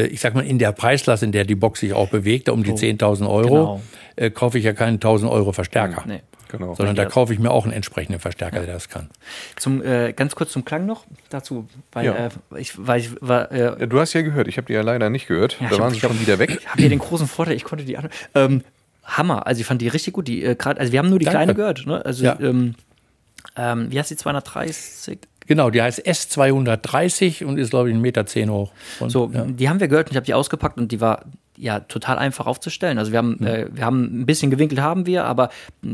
[0.02, 2.72] ich sag mal, in der Preisklasse, in der die Box sich auch bewegt, um die
[2.74, 3.82] 10.000 Euro, Genau.
[4.16, 6.04] äh, kaufe ich ja keinen 1.000 Euro Verstärker.
[6.06, 6.22] Nee.
[6.50, 6.76] Genau.
[6.76, 7.10] Sondern da Ja.
[7.10, 9.10] kaufe ich mir auch einen entsprechenden Verstärker, der das kann.
[9.56, 12.28] Zum, äh, ganz kurz zum Klang noch dazu, weil Ja.
[12.28, 12.30] äh,
[12.60, 15.10] ich, weil ich war, äh, Ja, du hast ja gehört, ich habe die ja leider
[15.10, 15.58] nicht gehört.
[15.60, 16.58] Ja, da waren hab- sie schon wieder weg.
[16.62, 18.08] Ich habe hier den großen Vorteil, ich konnte die an.
[18.36, 18.62] Ähm,
[19.04, 20.28] Hammer, also ich fand die richtig gut.
[20.28, 21.38] Die, äh, grad, also wir haben nur die Danke.
[21.38, 21.88] kleine gehört.
[21.88, 22.06] Ne?
[22.06, 22.38] Also, Ja.
[22.40, 22.76] ähm,
[23.58, 25.18] ähm, wie heißt die 230?
[25.48, 28.72] Genau, die heißt S230 und ist, glaube ich, 1,10 Meter hoch.
[29.00, 29.46] Und, So, ja.
[29.46, 31.26] die haben wir gehört und ich habe die ausgepackt und die war
[31.56, 32.98] ja total einfach aufzustellen.
[32.98, 33.46] Also wir haben, Mhm.
[33.46, 35.50] äh, wir haben ein bisschen gewinkelt haben wir, aber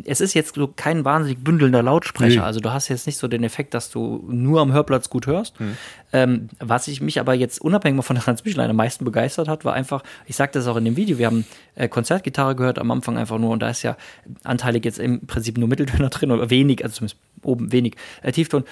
[0.06, 2.40] es ist jetzt so kein wahnsinnig bündelnder Lautsprecher.
[2.40, 2.46] Nee.
[2.46, 5.60] Also du hast jetzt nicht so den Effekt, dass du nur am Hörplatz gut hörst.
[5.60, 5.78] Mhm.
[6.14, 9.74] Ähm, was ich mich aber jetzt unabhängig von der Transmission am meisten begeistert hat, war
[9.74, 11.46] einfach, ich sagte das auch in dem Video, wir haben
[11.76, 13.98] äh, Konzertgitarre gehört am Anfang einfach nur und da ist ja
[14.46, 18.64] anteilig jetzt im Prinzip nur Mitteltöner drin oder wenig, also zumindest oben wenig äh, Tiefton.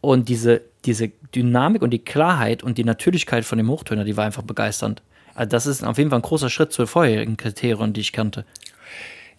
[0.00, 4.24] Und diese, diese Dynamik und die Klarheit und die Natürlichkeit von dem Hochtöner, die war
[4.24, 5.02] einfach begeisternd.
[5.34, 8.12] Also das ist auf jeden Fall ein großer Schritt zu den vorherigen Kriterien, die ich
[8.12, 8.44] kannte.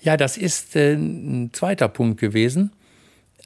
[0.02, 2.72] Ja, das ist äh, ein zweiter Punkt gewesen.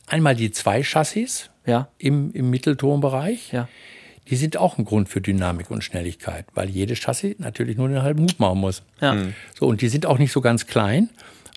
[0.08, 3.52] Einmal die zwei Chassis Ja, im, im Mitteltonbereich.
[3.52, 3.68] ja.
[4.28, 8.02] Die sind auch ein Grund für Dynamik und Schnelligkeit, weil jedes Chassis natürlich nur den
[8.02, 8.82] halben Hub machen muss.
[9.00, 9.16] Ja.
[9.54, 11.12] So, und die sind auch nicht so ganz klein.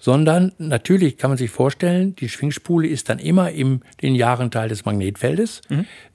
[0.09, 4.87] Sondern natürlich kann man sich vorstellen, die Schwingspule ist dann immer im den Jahrenteil des
[4.87, 5.61] Magnetfeldes,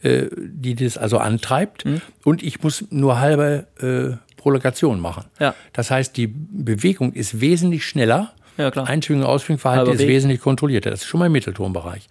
[0.01, 1.85] äh, die das also antreibt.
[2.23, 5.25] Und ich muss nur halbe äh, Prolongation machen.
[5.39, 5.53] Ja.
[5.73, 8.33] Das heißt, die Bewegung ist wesentlich schneller.
[8.57, 8.87] Ja, klar.
[8.87, 10.07] Einschwingung, Ausschwingverhalten ist Weg.
[10.07, 10.89] wesentlich kontrollierter.
[10.89, 12.09] Das ist schon mal im Mitteltonbereich.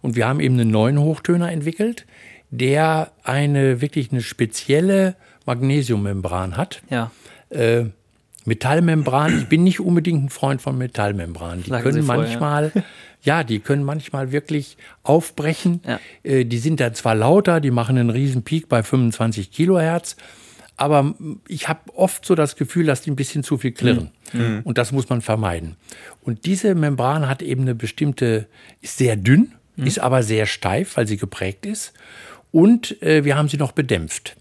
[0.00, 2.06] Und wir haben eben einen neuen Hochtöner entwickelt,
[2.48, 5.14] der eine wirklich eine spezielle
[5.44, 6.80] Magnesiummembran hat.
[6.88, 7.10] Ja.
[7.50, 7.90] Äh,
[8.48, 11.62] Metallmembran, ich bin nicht unbedingt ein Freund von Metallmembranen.
[11.62, 12.24] Die Sagen können vorher.
[12.24, 12.72] manchmal,
[13.22, 13.44] ja.
[13.44, 15.80] die können manchmal wirklich aufbrechen.
[15.86, 16.00] Ja.
[16.24, 20.16] Äh, die sind dann zwar lauter, die machen einen riesen Peak bei 25 Kilohertz,
[20.76, 21.14] aber
[21.48, 24.10] ich habe oft so das Gefühl, dass die ein bisschen zu viel klirren.
[24.64, 25.76] Und das muss man vermeiden.
[26.22, 28.46] Und diese Membran hat eben eine bestimmte,
[28.80, 31.92] ist sehr dünn, ist aber sehr steif, weil sie geprägt ist.
[32.52, 34.36] Und äh, wir haben sie noch bedämpft.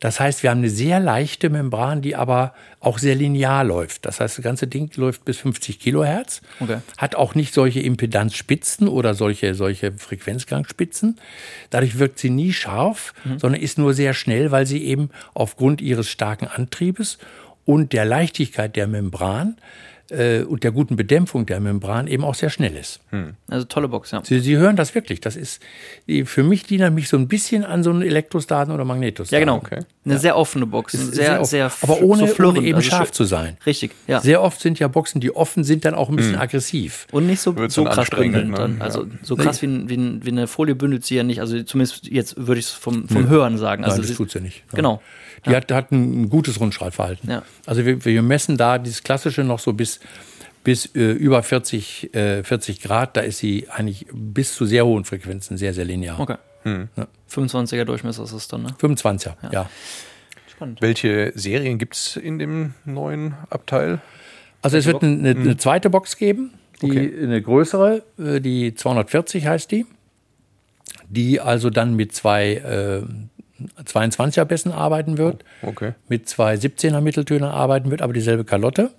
[0.00, 4.06] Das heißt, wir haben eine sehr leichte Membran, die aber auch sehr linear läuft.
[4.06, 6.78] Das heißt, das ganze Ding läuft bis 50 Kilohertz, Okay.
[6.96, 11.18] hat auch nicht solche Impedanzspitzen oder solche, solche Frequenzgangspitzen.
[11.68, 16.08] Dadurch wirkt sie nie scharf, sondern ist nur sehr schnell, weil sie eben aufgrund ihres
[16.08, 17.18] starken Antriebes
[17.66, 19.56] und der Leichtigkeit der Membran
[20.10, 23.00] äh, und der guten Bedämpfung der Membran eben auch sehr schnell ist.
[23.48, 24.22] Also tolle Box, ja.
[24.24, 25.20] Sie, Sie hören das wirklich.
[25.20, 25.62] Das ist
[26.24, 29.34] für mich die erinnert mich so ein bisschen an so einen Elektrostaten oder Magnetostaten.
[29.34, 29.56] Ja, genau.
[29.56, 29.80] Okay.
[30.04, 30.94] Eine sehr offene Box.
[30.94, 31.50] Ist sehr, oft.
[31.50, 33.56] sehr, aber ohne, so ohne eben also scharf zu sein.
[33.66, 34.20] Richtig, ja.
[34.20, 37.06] Sehr oft sind ja Boxen, die offen sind, dann auch ein bisschen aggressiv.
[37.12, 38.50] Und nicht so, Wird so krass bündelnd.
[38.52, 38.56] ne?
[38.56, 38.80] Dann.
[38.82, 39.08] Also Ja.
[39.22, 41.40] so krass wie, wie, wie eine Folie bündelt sie ja nicht.
[41.40, 43.84] Also zumindest jetzt würde ich es vom, vom Hören sagen.
[43.84, 44.64] Also Nein, das sie- tut sie nicht.
[44.72, 44.76] Ja.
[44.76, 45.02] Genau.
[45.46, 47.30] Die hat, hat ein, gutes Rundstrahlverhalten.
[47.30, 47.42] Ja.
[47.66, 50.00] Also wir, wir messen da dieses klassische noch so bis,
[50.64, 53.16] bis äh, über 40, äh, 40 Grad.
[53.16, 56.20] Da ist sie eigentlich bis zu sehr hohen Frequenzen sehr, sehr linear.
[56.20, 56.36] Okay.
[57.30, 58.74] 25er Durchmesser ist es dann, ne?
[58.78, 59.70] 25er, ja.
[60.46, 60.82] Spannend.
[60.82, 64.00] Welche Serien gibt es in dem neuen Abteil?
[64.60, 67.14] Also es wird eine, eine zweite Box geben, die, Okay.
[67.22, 69.86] eine größere, äh, die 240 heißt die,
[71.08, 73.02] die also dann mit zwei äh,
[73.84, 75.92] 22er Bässen arbeiten wird, Okay.
[76.08, 78.90] mit zwei 17er Mitteltönern arbeiten wird, aber dieselbe Kalotte.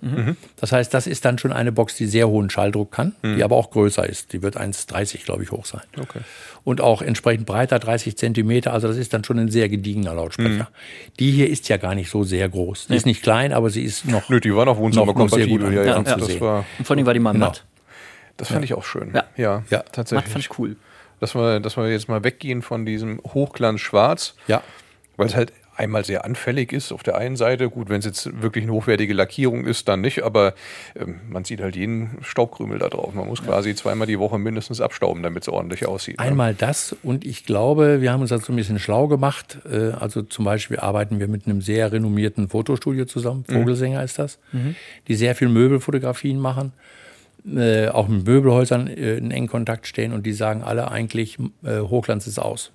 [0.60, 3.56] Das heißt, das ist dann schon eine Box, die sehr hohen Schalldruck kann, die aber
[3.56, 4.32] auch größer ist.
[4.32, 5.82] Die wird 1,30 glaube ich hoch sein.
[6.00, 6.20] Okay.
[6.64, 8.72] Und auch entsprechend breiter, 30 Zentimeter.
[8.72, 10.68] Also das ist dann schon ein sehr gediegener Lautsprecher.
[11.18, 12.86] Die hier ist ja gar nicht so sehr groß.
[12.88, 15.04] Die ist nicht klein, aber sie ist noch Nö, die war noch Noch- noch sehr
[15.06, 15.16] gut
[15.62, 15.74] wohnzimmerkompatibel.
[15.74, 16.40] Ja, ja, anzusehen.
[16.40, 17.46] war, Und vor allem war die mal Genau.
[17.46, 17.64] matt.
[18.36, 19.10] das fand ich auch schön.
[19.14, 19.24] Ja.
[19.36, 19.78] ja, Ja.
[19.78, 20.32] Matt tatsächlich.
[20.32, 20.76] fand ich cool.
[21.22, 24.60] Dass, wir, dass wir jetzt mal weggehen von diesem Hochglanz schwarz, ja.
[25.16, 27.70] weil es halt einmal sehr anfällig ist auf der einen Seite.
[27.70, 30.54] Gut, wenn es jetzt wirklich eine hochwertige Lackierung ist, dann nicht, aber
[30.96, 33.14] ähm, man sieht halt jeden Staubkrümel da drauf.
[33.14, 36.18] Man muss quasi zweimal die Woche mindestens abstauben, damit es ordentlich aussieht.
[36.18, 36.24] ne?
[36.24, 39.58] Einmal das und ich glaube, wir haben uns dazu ein bisschen schlau gemacht.
[39.64, 44.40] Äh, Also zum Beispiel arbeiten wir mit einem sehr renommierten Fotostudio zusammen, Vogelsänger ist das,
[45.06, 46.72] die sehr viel Möbelfotografien machen,
[47.46, 51.80] äh, auch mit Möbelhäusern äh, in engen Kontakt stehen und die sagen alle eigentlich, äh,
[51.80, 52.72] Hochglanz ist aus.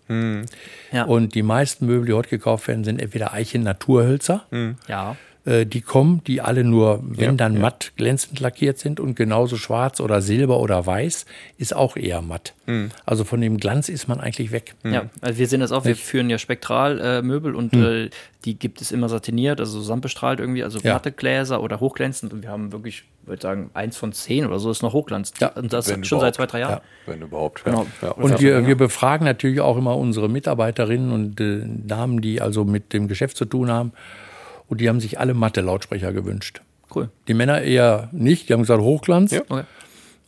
[0.92, 1.06] Ja.
[1.06, 4.46] Und die meisten Möbel, die heute gekauft werden, sind entweder Eichen-Naturhölzer.
[4.88, 5.16] ja.
[5.48, 7.60] Äh, die kommen, die alle nur, wenn Ja, dann ja.
[7.62, 11.26] matt glänzend lackiert sind und genauso schwarz oder silber oder weiß
[11.58, 12.54] ist auch eher matt.
[12.66, 12.92] Hm.
[13.06, 14.76] Also von dem Glanz ist man eigentlich weg.
[14.84, 18.10] Ja, also wir sehen das auch, wir führen ja Spektralmöbel äh, Möbel und äh,
[18.44, 20.96] die gibt es immer satiniert, also sandbestrahlt irgendwie, also Ja.
[20.96, 24.70] matte Gläser oder hochglänzend und wir haben wirklich, würde sagen, eins von zehn oder so
[24.70, 25.32] ist noch hochglanz.
[25.40, 26.82] Ja, und das wenn schon seit zwei, drei Jahren.
[27.06, 27.64] Wenn überhaupt.
[27.64, 27.86] Genau.
[28.02, 28.08] Ja.
[28.10, 28.12] Ja.
[28.12, 32.92] Und wir, wir befragen natürlich auch immer unsere Mitarbeiterinnen und äh, Damen, die also mit
[32.92, 33.94] dem Geschäft zu tun haben.
[34.68, 36.62] Und die haben sich alle matte Lautsprecher gewünscht.
[36.94, 37.10] Cool.
[37.28, 39.32] Die Männer eher nicht, die haben gesagt Hochglanz.
[39.32, 39.42] Ja.
[39.48, 39.64] Okay.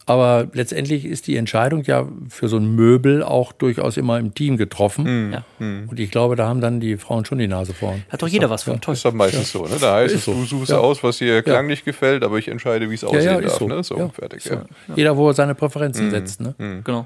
[0.06, 4.58] Aber letztendlich ist die Entscheidung ja für so ein Möbel auch durchaus immer im Team
[4.58, 5.32] getroffen.
[5.34, 5.44] Ja.
[5.60, 8.04] Und ich glaube, da haben dann die Frauen schon die Nase vorn.
[8.10, 8.82] Hat doch jeder was von.
[8.82, 8.96] Toll.
[8.96, 9.68] ist doch meistens so.
[9.68, 9.76] Ne?
[9.80, 10.34] Da heißt es, so.
[10.34, 10.80] du suchst Ja.
[10.80, 13.54] aus, was dir klanglich gefällt, aber ich entscheide, wie es aussehen ja, darf.
[13.54, 13.68] so.
[13.68, 13.84] Ne?
[13.84, 14.10] So, Ja.
[14.10, 14.42] fertig.
[14.42, 14.56] So.
[14.56, 14.66] Ja.
[14.96, 16.42] Jeder, wo er seine Präferenzen setzt.
[16.42, 16.56] Ne?
[16.84, 17.06] Genau.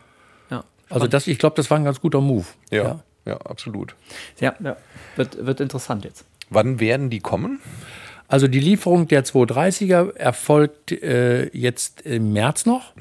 [0.50, 0.64] Ja.
[0.90, 2.46] Also das, ich glaube, das war ein ganz guter Move.
[2.72, 3.02] Ja.
[3.26, 3.96] ja, absolut.
[4.40, 4.78] Ja, ja.
[5.18, 6.24] Wird, wird interessant jetzt.
[6.54, 7.60] Wann werden die kommen?
[8.28, 12.96] Also die Lieferung der 230er erfolgt äh, jetzt im März noch.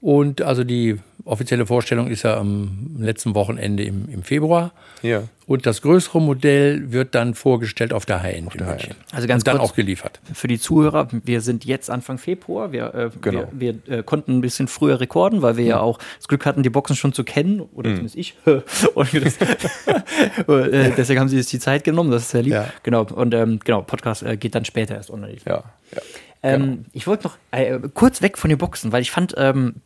[0.00, 4.72] Und also die offizielle Vorstellung ist ja am letzten Wochenende im, im Februar.
[5.02, 5.24] Ja.
[5.46, 8.94] Und das größere Modell wird dann vorgestellt auf der High-End in der München.
[9.12, 10.20] Also ganz Und dann kurz- auch geliefert.
[10.32, 12.72] Für die Zuhörer, wir sind jetzt Anfang Februar.
[12.72, 13.46] Wir, äh, Genau.
[13.52, 16.62] wir, wir äh, konnten ein bisschen früher rekorden, weil wir ja auch das Glück hatten,
[16.62, 17.60] die Boxen schon zu kennen.
[17.74, 18.34] Oder zumindest ich.
[18.94, 19.36] Und das,
[20.48, 22.10] äh, deswegen haben sie sich die Zeit genommen.
[22.10, 22.52] Das ist sehr lieb.
[22.54, 22.68] Ja.
[22.82, 23.02] Genau.
[23.04, 25.36] Und ähm, genau, Podcast äh, geht dann später erst online.
[25.46, 25.64] Ja.
[25.94, 26.02] ja.
[26.42, 29.76] Ähm, Ich wollte noch äh, kurz weg von den Boxen, weil ich fand ähm,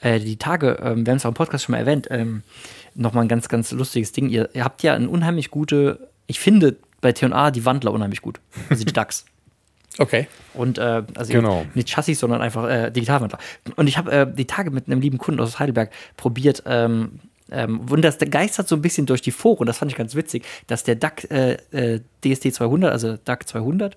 [0.00, 2.42] äh, die Tage, ähm, wir haben es auch im Podcast schon mal erwähnt, ähm,
[2.94, 4.28] nochmal ein ganz, ganz lustiges Ding.
[4.28, 8.40] Ihr, ihr habt ja eine unheimlich gute, ich finde bei T&A die Wandler unheimlich gut.
[8.68, 9.24] Also die DAX.
[9.98, 10.28] Okay.
[10.54, 11.66] Und äh, also Genau.
[11.74, 13.38] nicht Chassis, sondern einfach äh, Digitalwandler.
[13.76, 17.20] Und ich habe äh, die Tage mit einem lieben Kunden aus Heidelberg probiert, ähm,
[17.52, 20.44] ähm, und das geistert so ein bisschen durch die Foren, das fand ich ganz witzig,
[20.68, 23.96] dass der DAC äh, äh, DSD 200, also DAC 200,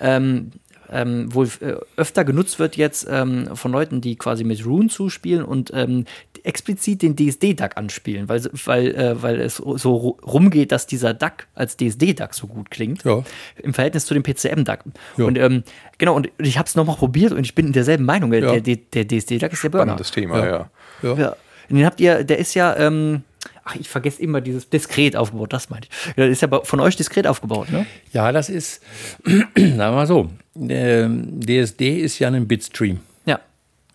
[0.00, 0.50] ähm,
[0.92, 5.44] ähm, wohl äh, öfter genutzt wird jetzt ähm, von Leuten, die quasi mit Rune zuspielen
[5.44, 6.04] und ähm,
[6.42, 11.46] explizit den DSD-DAC anspielen, weil, weil, äh, weil es so ru- rumgeht, dass dieser DAC
[11.54, 13.22] als DSD-DAC so gut klingt Ja.
[13.62, 14.84] im Verhältnis zu dem PCM-DAC.
[15.18, 15.24] Ja.
[15.26, 15.62] Und ähm,
[15.98, 18.30] genau, und ich habe es nochmal probiert und ich bin in derselben Meinung.
[18.30, 18.60] Der, Ja.
[18.60, 19.84] der, der DSD-DAC ist der Burner.
[19.92, 20.46] Spannendes Thema, Ja.
[20.46, 20.70] ja.
[21.02, 21.14] Ja.
[21.14, 21.36] Ja.
[21.68, 23.22] Und Den habt ihr, der ist ja, ähm,
[23.64, 26.14] ach, ich vergesse immer dieses diskret aufgebaut, das meine ich.
[26.14, 27.86] Der ist ja von euch diskret aufgebaut, ne?
[28.12, 28.82] Ja, das ist,
[29.24, 33.00] sagen wir mal so, ähm, DSD ist ja ein Bitstream.
[33.26, 33.40] Ja.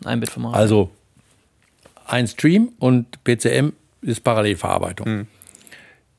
[0.04, 0.56] Ein Bitformat.
[0.56, 0.92] Also
[2.06, 5.28] ein Stream und PCM ist Parallelverarbeitung.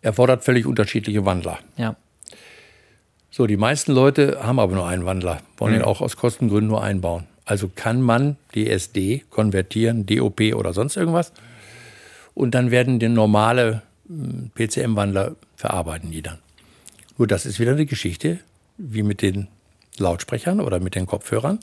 [0.02, 1.58] Erfordert völlig unterschiedliche Wandler.
[1.76, 1.96] ja.
[3.28, 6.82] So, die meisten Leute haben aber nur einen Wandler, wollen ihn auch aus Kostengründen nur
[6.82, 7.24] einbauen.
[7.44, 11.34] Also kann man DSD konvertieren, DOP oder sonst irgendwas.
[12.36, 16.38] Und dann werden die normale mm, PCM-Wandler verarbeiten die dann.
[17.16, 18.38] Nur das ist wieder eine Geschichte,
[18.76, 19.48] wie mit den
[19.96, 21.58] Lautsprechern oder mit den Kopfhörern.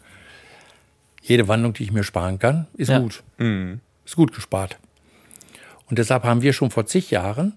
[1.21, 2.97] Jede Wandlung, die ich mir sparen kann, ist Ja.
[2.99, 3.21] gut.
[4.03, 4.77] Ist gut gespart.
[5.89, 7.53] Und deshalb haben wir schon vor zig Jahren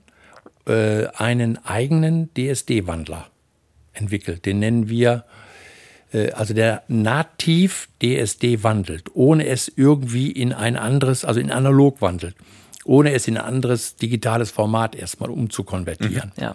[0.67, 3.27] äh, einen eigenen DSD-Wandler
[3.95, 4.45] entwickelt.
[4.45, 5.25] Den nennen wir,
[6.12, 12.03] äh, also der nativ DSD wandelt, ohne es irgendwie in ein anderes, also in analog
[12.03, 12.37] wandelt,
[12.87, 16.32] ohne es in ein anderes digitales Format erstmal umzukonvertieren.
[16.41, 16.55] Ja.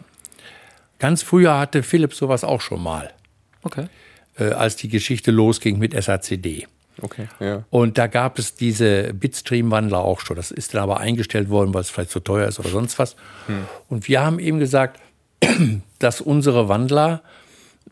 [0.99, 3.11] Ganz früher hatte Philips sowas auch schon mal,
[3.63, 3.87] Okay.
[4.37, 6.67] äh, als die Geschichte losging mit SACD.
[7.01, 7.63] Okay, ja.
[7.69, 10.35] Und da gab es diese Bitstream-Wandler auch schon.
[10.35, 13.15] Das ist dann aber eingestellt worden, weil es vielleicht zu teuer ist oder sonst was.
[13.89, 14.99] Und wir haben eben gesagt,
[15.99, 17.23] dass unsere Wandler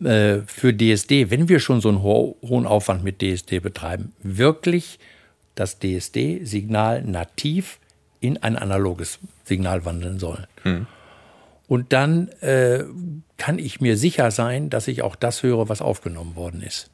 [0.04, 5.00] äh, für DSD, wenn wir schon so einen ho hohen Aufwand mit DSD betreiben, wirklich
[5.56, 7.79] das DSD-Signal nativ
[8.20, 10.46] in ein analoges Signal wandeln sollen.
[11.68, 12.84] Und dann äh,
[13.38, 16.90] kann ich mir sicher sein, dass ich auch das höre, was aufgenommen worden ist.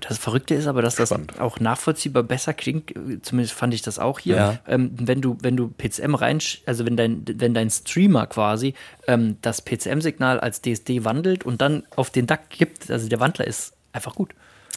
[0.00, 1.40] Das Verrückte ist aber, dass das Spannend.
[1.40, 2.94] auch nachvollziehbar besser klingt.
[3.22, 4.36] Zumindest fand ich das auch hier.
[4.36, 4.58] Ja.
[4.66, 8.74] Ähm, wenn du, wenn du PCM rein, also wenn dein, wenn dein Streamer quasi
[9.06, 13.46] ähm, das PCM-Signal als DSD wandelt und dann auf den DAC gibt, also der Wandler
[13.46, 14.34] ist einfach gut.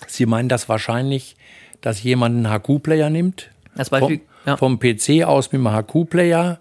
[0.08, 1.36] Sie meinen das wahrscheinlich,
[1.82, 4.58] dass jemand einen HQ-Player nimmt, Als Beispiel, ja.
[4.58, 6.60] vom PC aus mit einem HQ-Player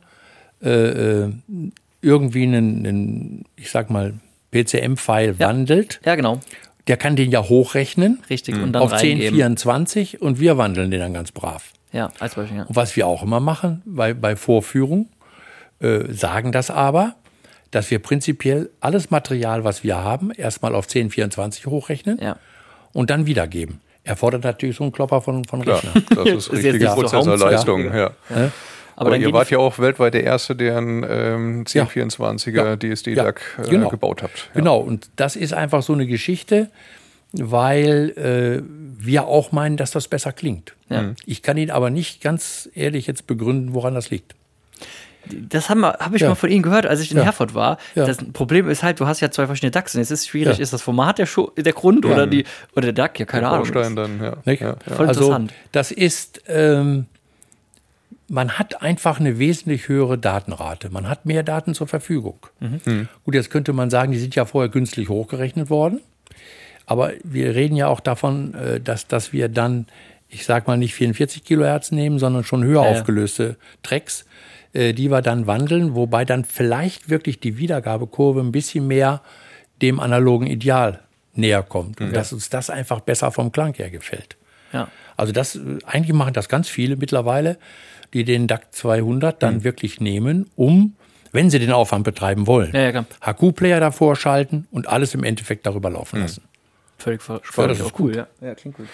[0.62, 1.32] äh, äh,
[2.02, 4.14] irgendwie einen, einen, ich sag mal,
[4.52, 5.48] PCM-File Ja.
[5.48, 6.00] wandelt.
[6.04, 6.40] Ja, genau.
[6.86, 8.54] Der kann den ja hochrechnen Richtig.
[8.56, 9.20] Und dann auf reingeben.
[9.40, 11.72] 1024 und wir wandeln den dann ganz brav.
[11.92, 12.64] Ja, als Beispiel, ja.
[12.64, 15.08] Und was wir auch immer machen bei, bei Vorführung,
[15.80, 17.14] äh, sagen das aber,
[17.70, 22.36] dass wir prinzipiell alles Material, was wir haben, erstmal auf 1024 hochrechnen Ja.
[22.94, 23.80] und dann wiedergeben.
[24.08, 26.02] Erfordert natürlich so einen Klopper von, von Klar, Rechner.
[26.14, 27.84] das ist Ist richtige nicht so Prozessorleistung.
[27.94, 28.10] Ja.
[28.30, 28.50] Aber,
[28.96, 32.76] Aber, dann ihr wart ja auch weltweit der Erste, der einen ähm, 1024er Ja.
[32.76, 33.88] DSD-DAC Ja, äh, genau.
[33.90, 34.48] gebaut habt.
[34.54, 34.60] Ja.
[34.60, 36.70] Genau, und das ist einfach so eine Geschichte,
[37.32, 38.62] weil äh,
[38.98, 40.74] wir auch meinen, dass das besser klingt.
[40.88, 41.14] Ja.
[41.26, 44.34] Ich kann Ihnen aber nicht ganz ehrlich jetzt begründen, woran das liegt.
[45.48, 46.28] Das habe hab ich Ja.
[46.28, 47.24] mal von Ihnen gehört, als ich in Ja.
[47.24, 47.78] Herford war.
[47.94, 48.04] Ja.
[48.06, 50.62] Das Problem ist halt, du hast ja zwei verschiedene DACs und es ist schwierig, Ja.
[50.62, 53.18] ist das Format der, Schu der Grund oder, die, oder der DAC?
[53.20, 53.70] Ja, keine Ahnung.
[53.70, 54.36] Baustein dann, ja.
[54.44, 54.60] Nicht?
[54.62, 54.94] ja, ja.
[54.96, 55.54] Voll also interessant.
[55.72, 57.06] das ist, ähm,
[58.28, 60.90] man hat einfach eine wesentlich höhere Datenrate.
[60.90, 62.38] Man hat mehr Daten zur Verfügung.
[62.60, 63.08] Mhm.
[63.24, 66.00] Gut, jetzt könnte man sagen, die sind ja vorher günstig hochgerechnet worden.
[66.84, 69.86] Aber wir reden ja auch davon, äh, dass, dass wir dann,
[70.28, 74.24] ich sag mal, nicht 44 Kilohertz nehmen, sondern schon höher aufgelöste Tracks,
[74.74, 79.22] die wir dann wandeln, wobei dann vielleicht wirklich die Wiedergabekurve ein bisschen mehr
[79.82, 81.00] dem analogen Ideal
[81.34, 82.00] näher kommt.
[82.00, 84.36] Und dass uns das einfach besser vom Klang her gefällt.
[84.72, 84.88] Ja.
[85.16, 87.58] Also das, äh, eigentlich machen das ganz viele mittlerweile,
[88.12, 90.94] die den DAC 200 dann wirklich nehmen, um,
[91.32, 93.04] wenn sie den Aufwand betreiben wollen, Ja, ja.
[93.24, 96.42] HQ-Player davor schalten und alles im Endeffekt darüber laufen lassen.
[96.96, 98.16] Völlig ver- das völlig ist auch cool.
[98.16, 98.26] Ja.
[98.40, 98.86] ja, klingt gut.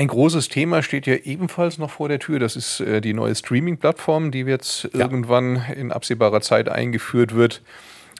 [0.00, 2.38] Ein großes Thema steht ja ebenfalls noch vor der Tür.
[2.38, 5.00] Das ist äh, die neue Streaming-Plattform, die jetzt Ja.
[5.00, 7.60] irgendwann in absehbarer Zeit eingeführt wird.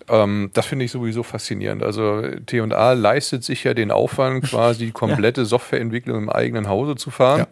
[0.06, 1.82] Ähm, das finde ich sowieso faszinierend.
[1.82, 7.10] Also T&A leistet sich ja den Aufwand, quasi die komplette Softwareentwicklung im eigenen Hause zu
[7.10, 7.46] fahren.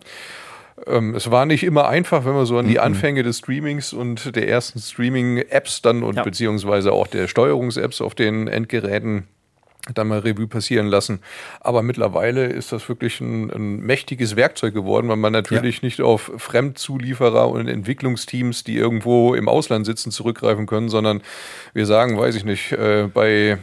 [0.87, 4.37] Ähm, es war nicht immer einfach, wenn man so an die Anfänge des Streamings und
[4.37, 6.23] der ersten Streaming-Apps dann und Ja.
[6.23, 9.27] beziehungsweise auch der Steuerungs-Apps auf den Endgeräten
[9.95, 11.21] dann mal Revue passieren lassen.
[11.61, 16.31] Aber mittlerweile ist das wirklich ein, ein mächtiges Werkzeug geworden, weil man natürlich nicht auf
[16.37, 21.23] Fremdzulieferer und Entwicklungsteams, die irgendwo im Ausland sitzen, zurückgreifen können, sondern
[21.73, 23.59] wir sagen, weiß ich nicht, äh, bei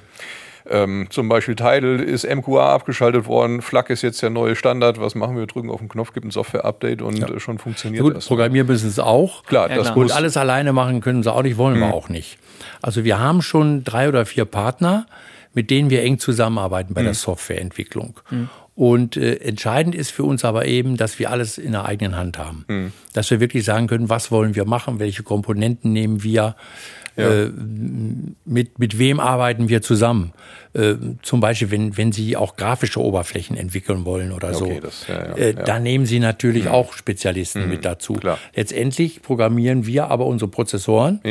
[0.67, 4.99] Ähm, zum Beispiel Tidal ist MQA abgeschaltet worden, FLAC ist jetzt der neue Standard.
[4.99, 5.45] Was machen wir?
[5.45, 7.39] Drücken auf den Knopf, gibt ein Software-Update und ja.
[7.39, 8.25] schon funktioniert Gut, das.
[8.25, 9.43] Programmieren müssen auch.
[9.43, 9.97] Klar, ja, das klar.
[9.97, 11.81] Und alles alleine machen können sie auch nicht, wollen mhm.
[11.81, 12.39] wir auch nicht.
[12.81, 15.05] Also wir haben schon drei oder vier Partner,
[15.55, 17.05] mit denen wir eng zusammenarbeiten bei mhm.
[17.05, 18.19] der Softwareentwicklung.
[18.29, 18.49] Mhm.
[18.75, 22.37] Und äh, entscheidend ist für uns aber eben, dass wir alles in der eigenen Hand
[22.37, 22.65] haben.
[22.67, 22.91] Mhm.
[23.13, 26.55] Dass wir wirklich sagen können, was wollen wir machen, welche Komponenten nehmen wir,
[27.17, 27.45] ja.
[27.45, 27.51] Äh,
[28.45, 30.33] mit, mit wem arbeiten wir zusammen?
[30.73, 34.79] Äh, zum Beispiel, wenn, wenn Sie auch grafische Oberflächen entwickeln wollen oder okay, so.
[34.81, 36.71] Das, ja, ja, äh, da nehmen Sie natürlich mhm.
[36.71, 38.13] auch Spezialisten mhm, mit dazu.
[38.13, 38.37] Klar.
[38.53, 41.21] Letztendlich programmieren wir aber unsere Prozessoren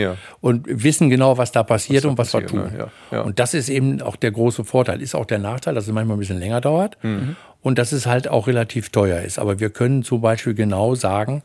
[0.40, 2.90] und wissen genau, was da passiert was und was passiert, wir tun.
[3.10, 3.22] Ne?
[3.22, 5.02] Und das ist eben auch der große Vorteil.
[5.02, 7.36] Ist auch der Nachteil, dass es manchmal ein bisschen länger dauert mhm.
[7.60, 9.38] und dass es halt auch relativ teuer ist.
[9.38, 11.42] Aber wir können zum Beispiel genau sagen,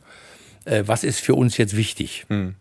[0.64, 2.24] äh, was ist für uns jetzt wichtig.
[2.28, 2.54] Mhm.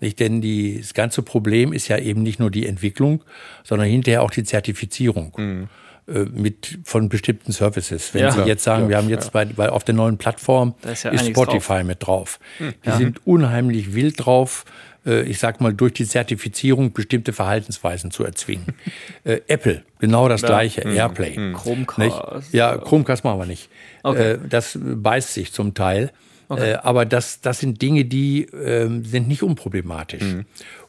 [0.00, 0.20] Nicht?
[0.20, 3.22] Denn die, das ganze Problem ist ja eben nicht nur die Entwicklung,
[3.62, 5.32] sondern hinterher auch die Zertifizierung.
[5.36, 5.68] Mhm
[6.06, 8.12] äh, mit von bestimmten Services.
[8.12, 9.30] Wenn ja, Sie jetzt sagen, ja, wir haben jetzt ja.
[9.32, 11.84] bei, bei auf der neuen Plattform ist, ist Spotify drauf.
[11.84, 12.40] mit drauf.
[12.58, 12.74] Hm.
[12.84, 14.66] Die sind unheimlich wild drauf,
[15.06, 18.66] äh, ich sag mal, durch die Zertifizierung bestimmte Verhaltensweisen zu erzwingen.
[19.24, 20.96] äh, Apple, genau das gleiche, mhm.
[20.96, 21.38] Airplay.
[21.38, 21.54] Mhm.
[21.54, 22.52] Chromecast.
[22.52, 23.70] Ja, Chromecast machen wir nicht.
[24.02, 24.32] Okay.
[24.32, 26.10] Äh, das beißt sich zum Teil.
[26.48, 26.72] Okay.
[26.72, 30.22] Äh, aber das, das sind Dinge, die äh, sind nicht unproblematisch.
[30.22, 30.44] Mhm.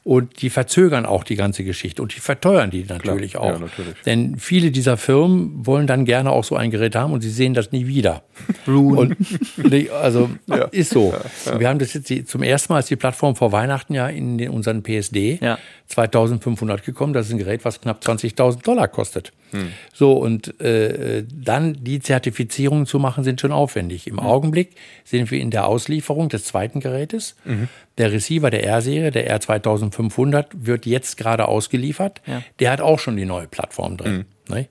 [0.05, 3.43] Und die verzögern auch die ganze Geschichte und die verteuern die natürlich Klar.
[3.43, 3.51] auch.
[3.53, 3.95] Ja, natürlich.
[4.05, 7.55] Denn viele dieser Firmen wollen dann gerne auch so ein Gerät haben und sie sehen
[7.55, 8.21] das nie wieder.
[8.67, 9.17] und,
[9.91, 10.65] also ja.
[10.65, 11.11] ist so.
[11.47, 14.37] Ja, Wir haben das jetzt zum ersten Mal als die Plattform vor Weihnachten ja in
[14.37, 15.39] den, unseren PSD
[15.87, 17.13] 2500 gekommen.
[17.13, 19.33] Das ist ein Gerät, was knapp 20.000 Dollar kostet.
[19.51, 19.71] Hm.
[19.93, 24.07] So, und äh, dann die Zertifizierungen zu machen, sind schon aufwendig.
[24.07, 24.25] Im hm.
[24.25, 27.35] Augenblick sind wir in der Auslieferung des zweiten Gerätes.
[27.45, 27.69] Mhm.
[27.97, 29.29] Der Receiver der R-Serie, der
[29.95, 32.21] R2500, wird jetzt gerade ausgeliefert.
[32.25, 32.41] Ja.
[32.59, 34.25] Der hat auch schon die neue Plattform drin.
[34.47, 34.55] Mhm.
[34.55, 34.67] Ne?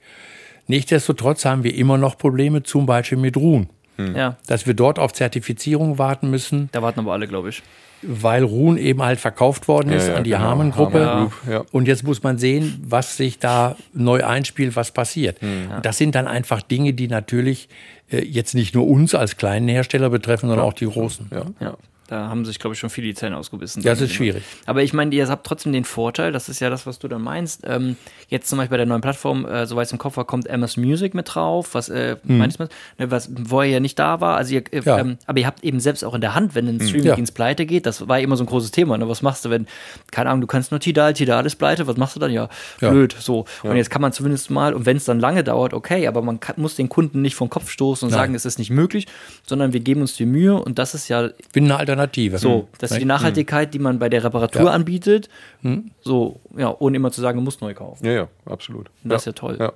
[0.67, 3.69] Nichtsdestotrotz haben wir immer noch Probleme, zum Beispiel mit Ruhen.
[3.97, 4.17] Mhm.
[4.17, 4.37] Ja.
[4.47, 6.69] Dass wir dort auf Zertifizierung warten müssen.
[6.73, 7.63] Da warten aber alle, glaube ich
[8.07, 10.43] weil Ruhn eben halt verkauft worden ist ja, ja, an die genau.
[10.43, 11.07] Harmon-Gruppe.
[11.07, 11.65] Harmon ja.
[11.73, 15.43] Und jetzt muss man sehen, was sich da neu einspielt, was passiert.
[15.43, 15.69] Mhm.
[15.83, 17.69] Das sind dann einfach Dinge, die natürlich
[18.11, 21.31] äh, jetzt nicht nur uns als kleinen Hersteller betreffen, sondern auch die großen.
[21.61, 21.77] Ja.
[22.07, 23.83] Da haben sich, glaube ich, schon viele die Zähne ausgebissen.
[23.83, 24.43] Ja, das ist schwierig.
[24.67, 27.23] Aber ich meine, ihr habt trotzdem den Vorteil, das ist ja das, was du dann
[27.23, 27.63] meinst.
[27.65, 27.97] Ähm,
[28.29, 30.77] jetzt zum Beispiel bei der neuen Plattform, äh, soweit es im Kopf war, kommt MS
[30.77, 32.39] Music mit drauf, was äh, hm.
[32.39, 32.65] meinst du,
[32.99, 34.37] ne, was vorher ja nicht da war.
[34.37, 34.99] Also ihr, äh, ja.
[34.99, 36.89] ähm, aber ihr habt eben selbst auch in der Hand, wenn ein hm.
[36.89, 37.35] Streamingdienst ja.
[37.35, 38.99] pleite geht, das war immer so ein großes Thema.
[38.99, 39.09] Ne?
[39.09, 39.67] Was machst du, wenn,
[40.11, 42.33] keine Ahnung, du kannst nur Tidal, Tidal ist pleite, was machst du dann?
[42.33, 42.51] Ja,
[42.83, 42.91] ja.
[42.91, 43.17] blöd.
[43.19, 43.47] So.
[43.63, 46.39] Und jetzt kann man zumindest mal, und wenn es dann lange dauert, okay, aber man
[46.41, 48.21] kann, muss den Kunden nicht vom Kopf stoßen und Nein.
[48.21, 49.07] sagen, es ist nicht möglich,
[49.47, 51.31] sondern wir geben uns die Mühe und das ist ja.
[51.53, 52.39] Bin eine Alternative.
[52.39, 54.71] So, das ist die Nachhaltigkeit, die man bei der Reparatur ja.
[54.71, 55.29] anbietet.
[55.63, 55.91] Hm.
[56.03, 58.05] So, ja, ohne immer zu sagen, du musst neu kaufen.
[58.05, 58.91] Ja, ja, absolut.
[59.03, 59.31] Und das ja.
[59.31, 59.57] ist ja toll.
[59.59, 59.73] Ja.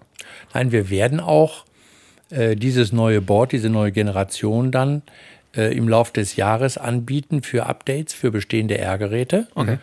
[0.55, 1.65] Nein, wir werden auch
[2.31, 5.03] äh, dieses neue Board, diese neue Generation dann
[5.57, 9.49] äh, im Laufe des Jahres anbieten für Updates für bestehende R-Geräte.
[9.55, 9.79] Okay.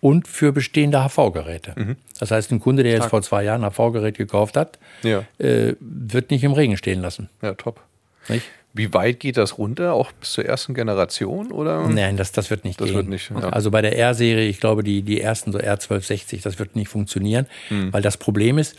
[0.00, 1.72] Und für bestehende HV-Geräte.
[1.74, 1.96] Mhm.
[2.20, 5.24] Das heißt, ein Kunde, der jetzt vor zwei Jahren ein HV-Gerät gekauft hat, ja.
[5.38, 7.30] äh, wird nicht im Regen stehen lassen.
[7.42, 7.80] Ja, top.
[8.28, 8.44] Nicht?
[8.76, 9.94] Wie weit geht das runter?
[9.94, 11.50] Auch bis zur ersten Generation?
[11.52, 11.88] Oder?
[11.88, 12.96] Nein, das, das wird nicht das gehen.
[12.96, 13.36] Wird nicht, ja.
[13.48, 17.46] Also bei der R-Serie, ich glaube, die, die ersten so R1260, das wird nicht funktionieren,
[17.68, 17.92] hm.
[17.92, 18.76] weil das Problem ist,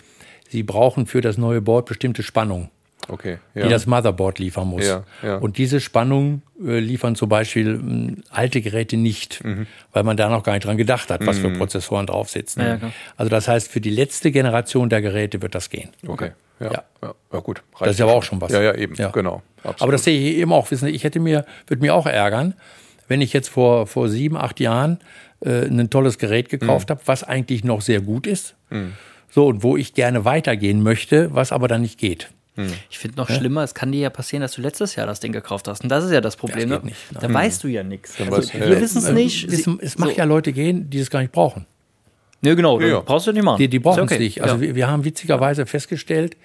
[0.50, 2.70] sie brauchen für das neue Board bestimmte Spannung.
[3.10, 3.64] Okay, ja.
[3.64, 4.86] die das Motherboard liefern muss.
[4.86, 5.38] Ja, ja.
[5.38, 9.66] Und diese Spannung äh, liefern zum Beispiel äh, alte Geräte nicht, mhm.
[9.94, 11.42] weil man da noch gar nicht dran gedacht hat, was mhm.
[11.42, 12.92] für Prozessoren drauf sitzen.
[13.16, 15.90] also das heißt, für die letzte Generation der Geräte wird das gehen.
[16.06, 16.32] Okay.
[16.60, 16.84] Ja, ja.
[17.04, 17.64] ja, ja gut.
[17.80, 18.52] Das ist aber auch schon was.
[18.52, 19.10] Ja, ja, eben, ja.
[19.10, 19.42] genau.
[19.58, 19.82] Absolut.
[19.82, 20.70] Aber das sehe ich eben auch.
[20.72, 22.56] Wissen, ich hätte mir, würde mir auch ärgern,
[23.08, 25.00] wenn ich jetzt vor, vor sieben, acht Jahren
[25.42, 26.94] äh, ein tolles Gerät gekauft mhm.
[26.94, 28.56] habe, was eigentlich noch sehr gut ist.
[28.70, 28.94] Mhm.
[29.30, 32.30] So, und wo ich gerne weitergehen möchte, was aber dann nicht geht.
[32.58, 32.74] Mhm.
[32.90, 33.36] Ich finde noch ja?
[33.36, 35.84] schlimmer, es kann dir ja passieren, dass du letztes Jahr das Ding gekauft hast.
[35.84, 36.70] Und das ist ja das Problem.
[36.70, 36.88] Das ne?
[36.88, 38.20] nicht, da weißt du ja nichts.
[38.20, 39.46] Also, wir wissen es nicht.
[39.46, 40.18] Es, es mag so.
[40.18, 41.66] ja Leute gehen, die es gar nicht brauchen.
[42.42, 43.00] Ne, genau, ja, ja.
[43.00, 43.58] brauchst du nicht machen.
[43.58, 44.20] Die, die brauchen es okay.
[44.20, 44.42] nicht.
[44.42, 44.62] Also ja.
[44.62, 46.38] wir, wir, haben witzigerweise festgestellt,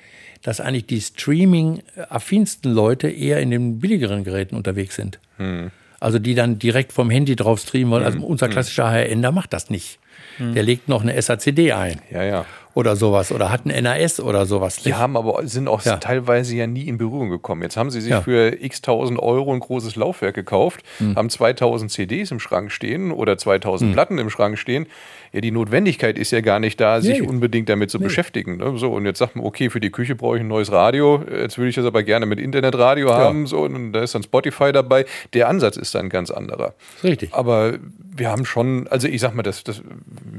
[0.43, 5.19] dass eigentlich die Streaming-affinsten Leute eher in den billigeren Geräten unterwegs sind.
[5.37, 5.71] Hm.
[6.01, 8.05] Also die dann direkt vom Handy drauf streamen wollen.
[8.05, 8.25] Also hm.
[8.25, 8.53] unser hm.
[8.53, 9.99] klassischer HRN, macht das nicht.
[10.39, 10.55] Hm.
[10.55, 12.01] Der legt noch eine SACD ein.
[12.11, 14.77] Ja, ja oder sowas oder hatten NAS oder sowas.
[14.77, 15.97] Die haben aber sind auch ja.
[15.97, 17.63] teilweise ja nie in Berührung gekommen.
[17.63, 18.23] Jetzt haben sie sich ja.
[18.23, 21.17] für x tausend Euro ein großes Laufwerk gekauft, mhm.
[21.17, 23.95] haben 2000 CDs im Schrank stehen oder 2000 mhm.
[23.95, 24.87] Platten im Schrank stehen.
[25.33, 27.27] Ja, die Notwendigkeit ist ja gar nicht da, sich nee.
[27.27, 28.05] unbedingt damit zu nee.
[28.05, 28.59] beschäftigen.
[28.59, 28.77] Ne?
[28.77, 31.25] So, und jetzt sagt man, okay, für die Küche brauche ich ein neues Radio.
[31.31, 33.17] Jetzt würde ich das aber gerne mit Internetradio ja.
[33.17, 33.47] haben.
[33.47, 35.07] So, und da ist dann Spotify dabei.
[35.33, 36.75] Der Ansatz ist dann ganz anderer.
[37.03, 37.33] Richtig.
[37.33, 37.79] Aber
[38.15, 39.83] wir haben schon, also ich sag mal, das, das,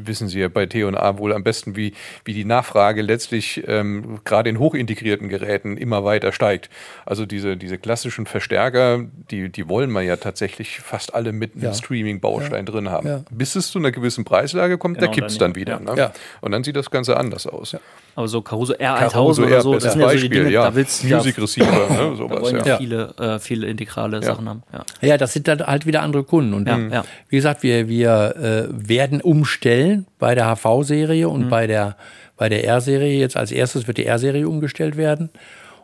[0.05, 4.49] wissen Sie ja bei T&A wohl am besten, wie, wie die Nachfrage letztlich ähm, gerade
[4.49, 6.69] in hochintegrierten Geräten immer weiter steigt.
[7.05, 11.63] Also diese, diese klassischen Verstärker, die, die wollen wir ja tatsächlich fast alle mit einem
[11.63, 11.73] Ja.
[11.73, 13.07] Streaming-Baustein drin haben.
[13.07, 13.23] Ja.
[13.31, 15.79] Bis es zu einer gewissen Preislage kommt, Genau, da kippt es dann dann ja.
[15.79, 15.79] wieder.
[15.79, 15.97] Ne?
[15.99, 16.11] Ja.
[16.41, 17.75] Und dann sieht das Ganze anders aus.
[18.15, 20.63] Aber so Caruso R1000 Caruso oder so, das sind ja so die Beispiel, Dinge, ja.
[20.65, 21.85] da willst du ja, Music Receiver, ne?
[21.89, 24.63] da sowas, wollen ja, viele, äh, viele integrale Sachen haben.
[24.71, 24.83] Ja.
[25.01, 26.53] Ja, das sind dann halt wieder andere Kunden.
[26.53, 27.03] Und Ja, ähm, ja.
[27.29, 31.33] wie gesagt, wir, wir äh, werden umstellen bei der HV-Serie Mhm.
[31.33, 31.95] und bei der,
[32.37, 33.17] bei der R-Serie.
[33.17, 35.29] Jetzt als erstes wird die R-Serie umgestellt werden.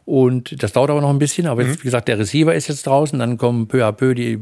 [0.09, 1.45] Und das dauert aber noch ein bisschen.
[1.45, 1.69] Aber Mhm.
[1.69, 3.19] jetzt, wie gesagt, der Receiver ist jetzt draußen.
[3.19, 4.37] Dann kommen peu à peu die,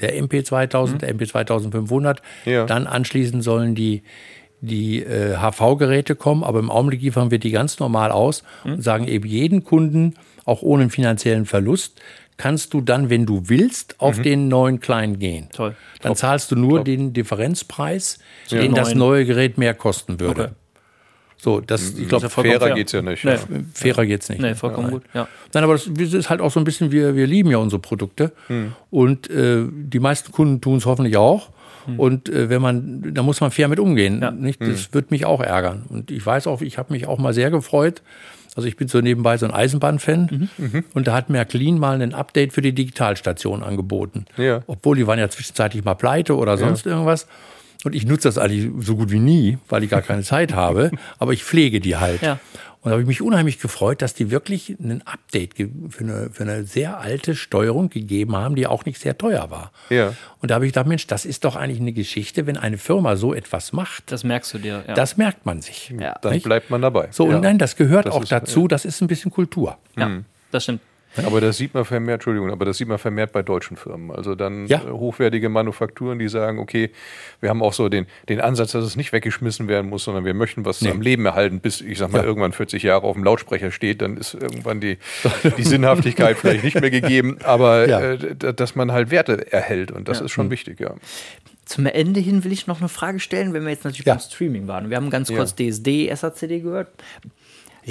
[0.00, 0.24] der Mhm.
[0.28, 2.22] MP2000, der MP2500.
[2.46, 2.64] Ja.
[2.64, 4.02] Dann anschließend sollen die,
[4.62, 6.42] die äh, HV-Geräte kommen.
[6.42, 8.72] Aber im Augenblick liefern wir die ganz normal aus Mhm.
[8.72, 10.14] und sagen eben jeden Kunden,
[10.46, 12.00] auch ohne finanziellen Verlust,
[12.38, 15.44] kannst du dann, wenn du willst, auf den neuen kleinen gehen.
[15.44, 15.52] Mhm.
[15.52, 15.76] Toll.
[16.00, 18.18] Dann zahlst du nur den Differenzpreis,
[18.50, 18.98] den das Neuen.
[18.98, 20.42] neue Gerät mehr kosten würde.
[20.44, 20.52] Okay.
[21.42, 22.74] So, das, ich glaube, vollkommen Fairer fair.
[22.74, 23.24] geht's ja nicht.
[23.24, 23.32] Nee.
[23.32, 23.38] Ja.
[23.72, 24.42] fairer geht's nicht.
[24.42, 25.02] Nee, vollkommen gut.
[25.14, 25.26] Ja.
[25.54, 28.32] Nein, aber das ist halt auch so ein bisschen, wir, wir lieben ja unsere Produkte
[28.90, 31.48] und äh, die meisten Kunden tun es hoffentlich auch.
[31.96, 34.20] Und äh, wenn man, da muss man fair mit umgehen.
[34.22, 34.30] Ja.
[34.30, 34.60] Nicht?
[34.60, 35.84] Das wird mich auch ärgern.
[35.88, 38.02] Und ich weiß auch, ich habe mich auch mal sehr gefreut.
[38.54, 40.50] Also ich bin so nebenbei so ein Eisenbahnfan
[40.92, 44.26] und da hat Märklin mal ein Update für die Digitalstation angeboten.
[44.36, 44.62] Ja.
[44.66, 47.26] Obwohl die waren ja zwischenzeitlich mal pleite oder sonst irgendwas.
[47.84, 50.90] Und ich nutze das eigentlich so gut wie nie, weil ich gar keine Zeit habe.
[51.18, 52.22] Aber ich pflege die halt.
[52.22, 52.38] Ja.
[52.82, 55.54] Und da habe ich mich unheimlich gefreut, dass die wirklich ein Update
[55.90, 59.70] für eine, für eine sehr alte Steuerung gegeben haben, die auch nicht sehr teuer war.
[59.90, 60.14] Ja.
[60.40, 63.16] Und da habe ich gedacht, Mensch, das ist doch eigentlich eine Geschichte, wenn eine Firma
[63.16, 64.10] so etwas macht.
[64.12, 64.82] Das merkst du dir.
[64.88, 64.94] Ja.
[64.94, 65.92] Das merkt man sich.
[66.00, 66.14] Ja.
[66.22, 66.44] Dann Nicht?
[66.44, 67.08] bleibt man dabei.
[67.10, 67.36] So, ja.
[67.36, 69.76] und nein, das gehört Das auch ist- dazu, das ist ein bisschen Kultur.
[69.96, 70.80] ja, das stimmt.
[71.16, 74.10] Aber das sieht man vermehrt, Entschuldigung, aber das sieht man vermehrt bei deutschen Firmen.
[74.12, 74.78] Also dann Ja.
[74.82, 76.90] äh, hochwertige Manufakturen, die sagen, okay,
[77.40, 80.34] wir haben auch so den, den Ansatz, dass es nicht weggeschmissen werden muss, sondern wir
[80.34, 82.24] möchten was am Leben erhalten, bis, ich sag mal, Ja.
[82.24, 84.98] irgendwann 40 Jahre auf dem Lautsprecher steht, dann ist irgendwann die,
[85.58, 88.00] die Sinnhaftigkeit vielleicht nicht mehr gegeben, aber Ja.
[88.00, 90.94] äh, dass man halt Werte erhält und das ist schon wichtig, ja.
[91.64, 94.14] Zum Ende hin will ich noch eine Frage stellen, wenn wir jetzt natürlich Ja.
[94.14, 94.90] beim Streaming waren.
[94.90, 95.36] Wir haben ganz Ja.
[95.36, 96.88] kurz DSD, SACD gehört.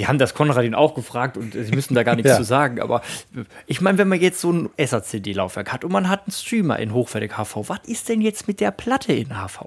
[0.00, 2.36] Die haben das Konrad ihn auch gefragt und sie müssen da gar nichts Ja.
[2.38, 2.80] zu sagen.
[2.80, 3.02] Aber
[3.66, 6.94] ich meine, wenn man jetzt so ein SACD-Laufwerk hat und man hat einen Streamer in
[6.94, 9.66] hochwertig HV, was ist denn jetzt mit der Platte in HV?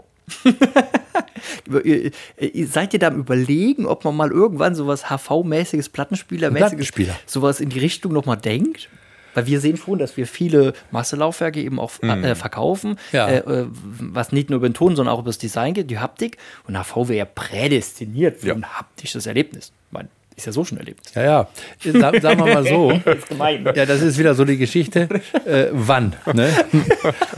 [1.84, 2.12] Ihr-
[2.68, 7.16] Seid ihr da am Überlegen, ob man mal irgendwann sowas HV-mäßiges, Plattenspieler-mäßiges, Plattenspieler.
[7.26, 8.90] sowas in die Richtung nochmal denkt?
[9.36, 13.28] Weil wir sehen schon, dass wir viele Masselaufwerke eben auch äh, verkaufen, Ja.
[13.28, 13.66] äh, äh,
[14.00, 16.38] was nicht nur über den Ton, sondern auch über das Design geht, die Haptik.
[16.68, 18.54] Und HV wäre ja prädestiniert für Ja.
[18.54, 19.72] ein haptisches Erlebnis.
[19.88, 21.14] Ich meine, ist ja so schon Erlebnis.
[21.14, 21.48] Ja, ja.
[21.84, 22.92] Sa- Sagen wir mal so.
[23.06, 23.64] Das ist gemein.
[23.76, 25.08] Ja, das ist wieder so die Geschichte.
[25.46, 26.16] Äh, wann?
[26.34, 26.50] Ne?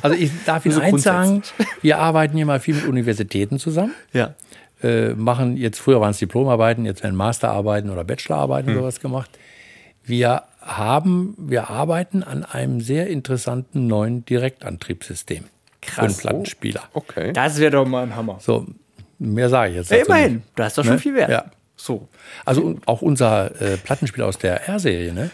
[0.02, 1.41] Also ich darf Ihnen So eins sagen,
[1.82, 3.93] wir arbeiten hier mal viel mit Universitäten zusammen.
[4.14, 4.36] Ja.
[4.84, 8.80] Äh, machen jetzt, früher waren es Diplomarbeiten, jetzt werden Masterarbeiten oder Bachelorarbeiten Hm.
[8.80, 9.30] sowas gemacht.
[10.04, 15.46] Wir haben, wir arbeiten an einem sehr interessanten neuen Direktantriebssystem
[15.82, 16.18] für einen Krass.
[16.22, 16.84] Plattenspieler.
[16.93, 17.34] Okay.
[17.34, 18.38] Das wäre doch mal ein Hammer.
[18.39, 18.66] So,
[19.20, 19.91] mehr sage ich jetzt.
[19.91, 21.00] Ja, immerhin, da ist doch schon Ne?
[21.00, 21.30] viel wert.
[21.30, 21.46] Ja.
[21.86, 22.07] So.
[22.45, 25.29] Also auch unser äh, Plattenspieler aus der R-Serie, ne?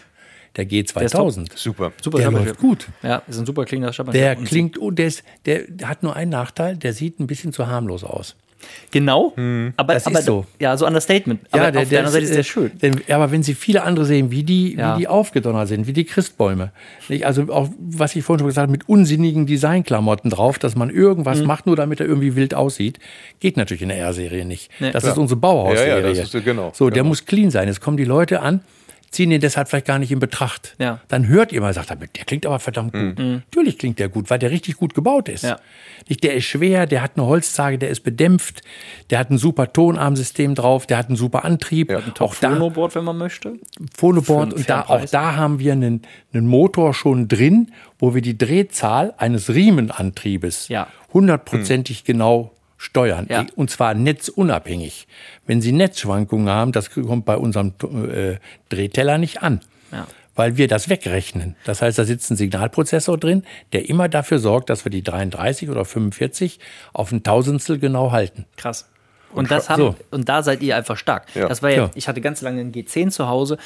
[0.56, 1.92] der G2000, Super.
[2.02, 2.88] Super der läuft gut.
[3.02, 4.20] Ja, ist ein super klingender Schabberspiel.
[4.20, 7.54] Der klingt, oh, der, ist, der, der hat nur einen Nachteil, der sieht ein bisschen
[7.54, 8.36] zu harmlos aus.
[8.90, 9.32] Genau,
[9.76, 10.46] aber, Das ist aber so.
[10.60, 11.40] ja, so Understatement.
[11.50, 12.70] Aber auf der anderen Seite ist der äh, schön.
[12.80, 14.94] Denn, ja, aber wenn Sie viele andere sehen, wie die, Ja.
[14.96, 16.72] wie die aufgedonnert sind, wie die Christbäume,
[17.08, 17.24] nicht?
[17.26, 21.40] also auch, was ich vorhin schon gesagt habe, mit unsinnigen Designklamotten drauf, dass man irgendwas
[21.40, 21.46] Mhm.
[21.46, 22.98] macht, nur damit er irgendwie wild aussieht,
[23.40, 24.70] geht natürlich in der R-Serie nicht.
[24.80, 24.90] Nee.
[24.92, 25.14] das Klar.
[25.14, 25.88] ist unsere Bauhaus-Serie.
[26.02, 27.08] Ja, ja, das ist, äh, genau, So, der genau.
[27.08, 27.68] muss clean sein.
[27.68, 28.60] Es kommen die Leute an,
[29.12, 30.74] ziehen den deshalb vielleicht gar nicht in Betracht.
[30.78, 31.00] Ja.
[31.08, 33.18] Dann hört ihr mal, sagt er, der klingt aber verdammt gut.
[33.18, 35.44] Natürlich klingt der gut, weil der richtig gut gebaut ist.
[35.44, 35.50] Mhm.
[35.50, 35.58] Ja.
[36.08, 38.62] Nicht, der ist schwer, der hat eine Holzzage, der ist bedämpft,
[39.10, 41.90] der hat ein super Tonarmsystem drauf, der hat einen super Antrieb.
[41.90, 43.54] Ja, auch da Phonoboard, wenn man möchte.
[43.96, 46.02] Phonoboard und da, auch da haben wir einen,
[46.32, 50.88] einen Motor schon drin, wo wir die Drehzahl eines Riemenantriebes Ja.
[51.12, 52.52] hundertprozentig genau
[52.82, 53.26] steuern.
[53.30, 53.46] Ja.
[53.54, 55.06] Und zwar netzunabhängig.
[55.46, 57.74] Wenn Sie Netzschwankungen haben, das kommt bei unserem
[58.12, 58.38] äh,
[58.70, 59.60] Drehteller nicht an.
[59.92, 60.08] Ja.
[60.34, 61.54] Weil wir das wegrechnen.
[61.64, 65.70] Das heißt, da sitzt ein Signalprozessor drin, der immer dafür sorgt, dass wir die 33
[65.70, 66.58] oder 45
[66.92, 68.46] auf ein Tausendstel genau halten.
[68.56, 68.88] Krass.
[69.32, 69.94] Und, das haben, so.
[70.10, 71.26] und da seid ihr einfach stark.
[71.34, 71.48] Ja.
[71.48, 71.84] Das war ja, Ja.
[71.84, 71.90] Hm.
[71.94, 73.56] ich hatte ganz lange einen G10 zu Hause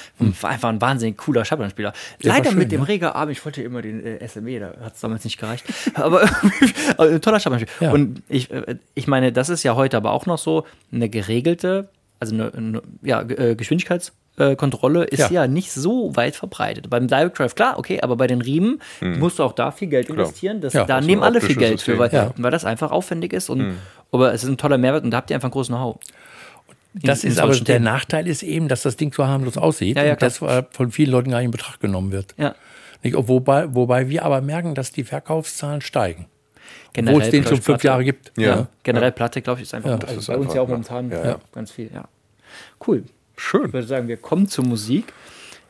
[0.40, 1.92] war einfach ein wahnsinnig cooler Schabernspieler.
[1.92, 2.86] War Leider schön, mit dem ja.
[2.86, 5.64] reger Arm, ich wollte immer den äh, SME, da hat es damals nicht gereicht.
[5.94, 6.28] Aber
[6.98, 7.72] ein toller Schabernspieler.
[7.88, 7.92] Ja.
[7.92, 11.88] Und ich, äh, ich meine, das ist ja heute aber auch noch so eine geregelte,
[12.20, 15.30] also eine, eine ja, äh, Geschwindigkeitskontrolle ist ja.
[15.30, 15.46] Ja.
[15.46, 16.88] nicht so weit verbreitet.
[16.90, 20.08] Beim Direct Drive, klar, okay, aber bei den Riemen musst du auch da viel Geld
[20.08, 20.60] investieren.
[20.60, 21.98] Das, Ja, da nehmen alle viel Geld für, System.
[21.98, 22.32] weil, Ja.
[22.36, 23.48] weil das einfach aufwendig ist.
[23.50, 23.76] Und,
[24.12, 25.98] Aber es ist ein toller Mehrwert und da habt ihr einfach einen großen Know-how.
[26.94, 27.80] Das in ist aber solchen der.
[27.80, 31.10] Nachteil ist eben, dass das Ding so harmlos aussieht Ja, ja, und das von vielen
[31.10, 32.34] Leuten gar nicht in Betracht genommen wird.
[32.38, 32.54] Ja.
[33.02, 36.26] Nicht, wobei, wobei wir aber merken, dass die Verkaufszahlen steigen.
[36.98, 37.86] Obwohl Generell, es den schon ich, fünf Platte.
[37.88, 38.32] Jahre gibt.
[38.38, 38.68] Ja.
[38.82, 39.94] Generell Platte, glaube ich, ist einfach Ja.
[39.96, 41.38] also Das ist bei uns einfach, ja auch momentan Ja, ja.
[41.52, 41.90] ganz viel.
[41.92, 42.04] Ja.
[42.86, 43.04] Cool.
[43.36, 43.70] Ich Schön.
[43.70, 45.12] würde sagen, wir kommen zur Musik.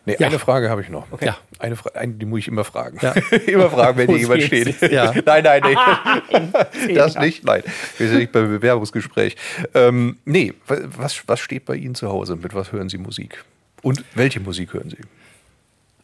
[0.07, 0.29] Nee, Ja.
[0.29, 1.07] eine Frage habe ich noch.
[1.11, 1.27] Okay.
[1.27, 1.37] Ja.
[1.59, 2.99] Eine Frage, eine, die muss ich immer fragen.
[3.03, 3.11] Ja.
[3.47, 4.81] immer fragen, wenn hier jemand steht.
[4.91, 5.13] Ja.
[5.27, 6.53] nein, nein, nein.
[6.95, 7.45] das nicht.
[7.45, 7.63] Nein.
[7.99, 9.37] Wir sind nicht beim Bewerbungsgespräch.
[9.75, 12.37] Ähm, nee, wa- was, was steht bei Ihnen zu Hause?
[12.37, 13.45] Mit was hören Sie Musik?
[13.83, 14.99] Und welche Musik hören Sie?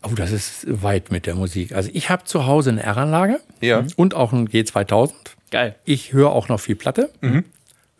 [0.03, 1.73] Oh, das ist weit mit der Musik.
[1.73, 3.85] Also ich habe zu Hause eine R-Anlage Ja.
[3.97, 5.13] und auch ein G2000.
[5.53, 5.77] Geil.
[5.85, 7.11] Ich höre auch noch viel Platte.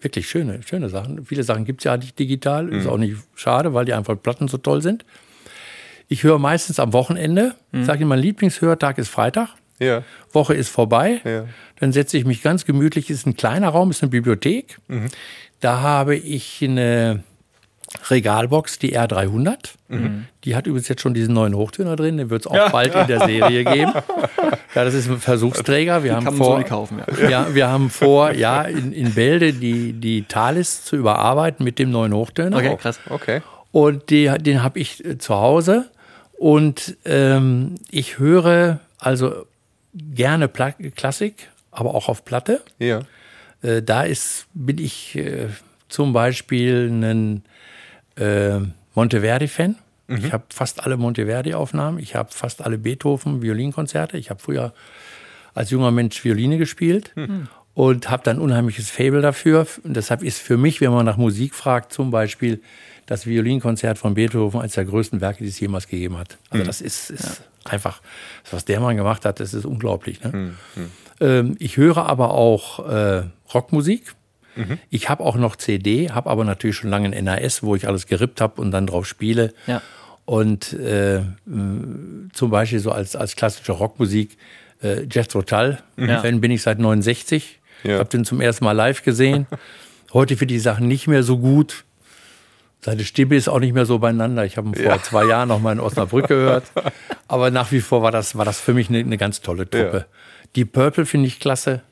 [0.01, 1.25] Wirklich schöne, schöne Sachen.
[1.27, 2.69] Viele Sachen gibt es ja nicht digital.
[2.71, 5.05] Ist auch nicht schade, weil die einfach Platten so toll sind.
[6.13, 7.55] Ich höre meistens am Wochenende.
[7.73, 9.49] Ich sage immer, mein Lieblingshörtag ist Freitag.
[9.79, 10.03] Ja.
[10.31, 11.23] Woche ist vorbei.
[11.25, 11.47] Ja.
[11.81, 13.09] Dann setze ich mich ganz gemütlich.
[13.09, 14.77] Ist ein kleiner Raum, ist eine Bibliothek.
[15.61, 17.23] Da habe ich eine
[18.11, 19.57] Regalbox, die R300.
[20.45, 22.19] Die hat übrigens jetzt schon diesen neuen Hochtöner drin.
[22.19, 23.95] Den wird es auch bald in der Serie geben.
[24.75, 26.05] Ja, das ist ein Versuchsträger.
[26.05, 27.31] Wir haben Kann man so vor, kaufen, ja.
[27.31, 31.91] ja, wir haben vor, ja, in, in Bälde die, die Talis zu überarbeiten mit dem
[31.91, 32.59] neuen Hochtöner.
[32.59, 33.01] Okay, krass.
[33.09, 33.41] Okay.
[33.71, 35.87] Und die, den habe ich äh, zu Hause.
[36.43, 39.47] Und ähm, ich höre also
[39.95, 42.63] gerne Pla Klassik, aber auch auf Platte.
[42.81, 43.03] Ja.
[43.63, 45.51] Äh, da ist, bin ich äh,
[45.89, 47.45] zum Beispiel ein
[48.17, 48.59] äh,
[48.97, 49.77] Monteverdi-Fan.
[50.09, 52.01] Ich habe fast alle Monteverdi-Aufnahmen.
[52.01, 54.19] Ich habe fast alle Beethoven-Violinkonzerte.
[54.19, 54.75] Ich habe früher
[55.55, 57.15] als junger Mensch Violine gespielt
[57.75, 59.65] und habe dann unheimliches Fable dafür.
[59.85, 62.61] Und deshalb ist für mich, wenn man nach Musik fragt, zum Beispiel
[63.07, 66.39] das Violinkonzert von Beethoven eines der größten Werke, die es jemals gegeben hat.
[66.51, 68.01] Also das ist, ist einfach,
[68.51, 70.23] was der Mann gemacht hat, das ist unglaublich.
[70.23, 70.55] Ne?
[71.21, 74.15] Ähm, ich höre aber auch äh, Rockmusik.
[74.91, 78.07] Ich habe auch noch CD, habe aber natürlich schon lange ein NAS, wo ich alles
[78.07, 79.55] gerippt habe und dann drauf spiele.
[79.67, 79.81] Ja.
[80.27, 81.23] Und äh,
[82.33, 84.37] zum Beispiel so als, als klassische Rockmusik
[84.83, 85.79] äh, Jethro Tull.
[85.97, 86.21] Ja.
[86.21, 87.61] Fan bin ich seit 69.
[87.83, 87.95] Ja.
[87.95, 89.47] Ich habe den zum ersten Mal live gesehen.
[90.13, 91.85] Heute finde ich die Sachen nicht mehr so gut.
[92.85, 94.45] Seine Stimme ist auch nicht mehr so beieinander.
[94.45, 95.03] Ich habe ihn vor Ja.
[95.03, 96.65] zwei Jahren noch mal in Osnabrück gehört.
[97.29, 100.07] Aber nach wie vor war das, war das für mich eine, eine ganz tolle Truppe.
[100.09, 100.17] Ja.
[100.57, 101.83] Die Purple finde ich klasse.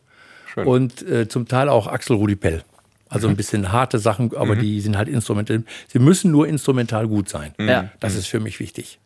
[0.53, 0.67] Schön.
[0.67, 2.63] Und äh, zum Teil auch Axel Rudi Pell.
[3.09, 3.35] Also Mhm.
[3.35, 5.63] ein bisschen harte Sachen, aber die sind halt instrumental.
[5.89, 7.55] Sie müssen nur instrumental gut sein.
[7.59, 7.91] Ja.
[8.01, 8.99] Das ist für mich wichtig.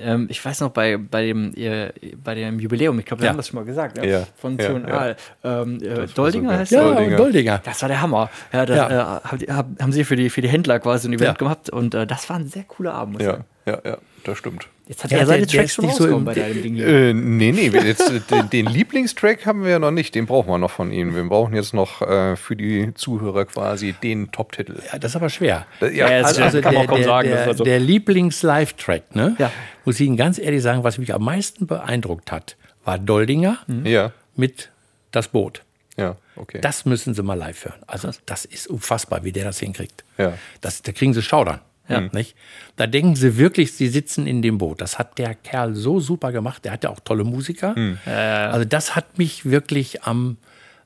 [0.00, 1.92] Ähm, ich weiß noch, bei, bei, dem, ihr,
[2.22, 3.30] bei dem Jubiläum, ich glaube, wir Ja.
[3.30, 4.04] haben das schon mal gesagt?
[4.04, 4.26] Ja.
[4.36, 5.62] von Ja, C&A.
[5.62, 6.72] Ähm, äh, Doldinger heißt?
[6.72, 7.16] Ja, Doldinger.
[7.16, 7.60] Doldinger.
[7.64, 8.30] Das war der Hammer.
[8.52, 9.16] Ja, da, Ja.
[9.18, 11.32] Äh, haben, haben, sie für die, für die Händler quasi ein Event Ja.
[11.34, 13.14] gemacht und äh, das war ein sehr cooler Abend.
[13.14, 13.44] Muss ich Ja, sagen.
[13.66, 14.68] ja, ja, das stimmt.
[14.86, 16.62] Jetzt hat Ja, er seine der- der Tracks ist schon nicht so im- bei deinem
[16.62, 16.86] Ding hier.
[16.86, 20.14] Äh, nee, nee, jetzt, äh, den, den Lieblingstrack haben wir ja noch nicht.
[20.14, 21.14] Den brauchen wir noch von Ihnen.
[21.14, 24.80] Wir brauchen jetzt noch äh, für die Zuhörer quasi den Top-Titel.
[24.92, 25.66] Ja, das ist aber schwer.
[25.80, 29.14] Ja, Ja, ja, Also, also kann man der, kaum der, sagen, Der, also- der Lieblings-Live-Track,
[29.14, 29.36] ne?
[29.38, 29.50] Ja.
[29.84, 34.12] muss ich Ihnen ganz ehrlich sagen, was mich am meisten beeindruckt hat, war Doldinger ja,
[34.36, 34.70] mit
[35.10, 35.62] Das Boot.
[35.96, 36.60] ja, okay.
[36.62, 37.78] Das müssen Sie mal live hören.
[37.86, 40.04] Also das ist unfassbar, wie der das hinkriegt.
[40.16, 40.32] Ja.
[40.60, 41.60] Das, da kriegen Sie Schaudern.
[41.88, 42.00] Ja.
[42.12, 42.36] Nicht?
[42.76, 44.80] Da denken Sie wirklich, Sie sitzen in dem Boot.
[44.80, 46.64] Das hat der Kerl so super gemacht.
[46.64, 47.74] Der hat ja auch tolle Musiker.
[48.04, 50.36] Also das hat mich wirklich am,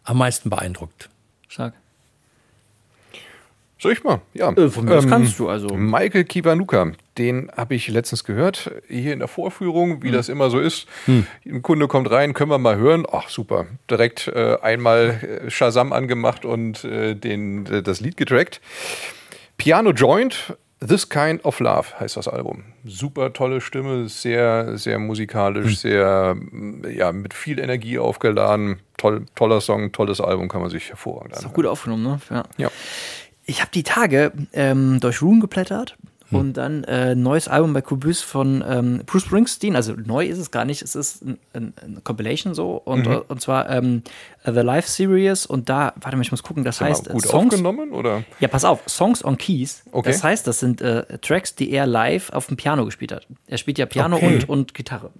[0.04, 1.08] am meisten beeindruckt.
[1.48, 1.74] Stark.
[3.78, 4.20] Soll ich mal?
[4.32, 4.52] Ja.
[4.52, 5.74] Äh, von mir aus kannst du, also.
[5.74, 10.12] Michael Kiwanuka, den habe ich letztens gehört, hier in der Vorführung, wie Hm.
[10.14, 10.86] das immer so ist.
[11.08, 13.04] Ein Kunde kommt rein, können wir mal hören.
[13.10, 13.66] Ach, super.
[13.90, 18.60] Direkt äh, einmal äh, Shazam angemacht und äh, den, äh, das Lied getrackt.
[19.56, 22.64] Piano Joint, This Kind of Love heißt das Album.
[22.84, 28.80] Super tolle Stimme, sehr, sehr musikalisch, sehr, mm, ja, mit viel Energie aufgeladen.
[28.96, 31.54] Toll, toller Song, tolles Album, kann man sich hervorragend Ist auch anhören.
[31.54, 32.18] gut aufgenommen, ne?
[32.30, 32.42] Ja.
[32.56, 32.70] Ja.
[33.44, 35.96] Ich habe die Tage ähm, durch Room geblättert
[36.30, 36.38] Hm.
[36.38, 39.76] und dann äh, ein neues Album bei Kubus von ähm, Bruce Springsteen.
[39.76, 43.12] Also neu ist es gar nicht, es ist ein, ein, ein Compilation so und, Mhm.
[43.12, 44.02] äh, und zwar ähm,
[44.44, 47.52] The Live Series und da, warte mal, ich muss gucken, das heißt gut äh, Songs.
[47.54, 48.24] aufgenommen, oder?
[48.40, 49.84] Ja, pass auf, Songs on Keys.
[49.92, 50.10] Okay.
[50.10, 53.26] Das heißt, das sind äh, Tracks, die er live auf dem Piano gespielt hat.
[53.46, 54.26] Er spielt ja Piano Okay.
[54.26, 55.10] und, und Gitarre.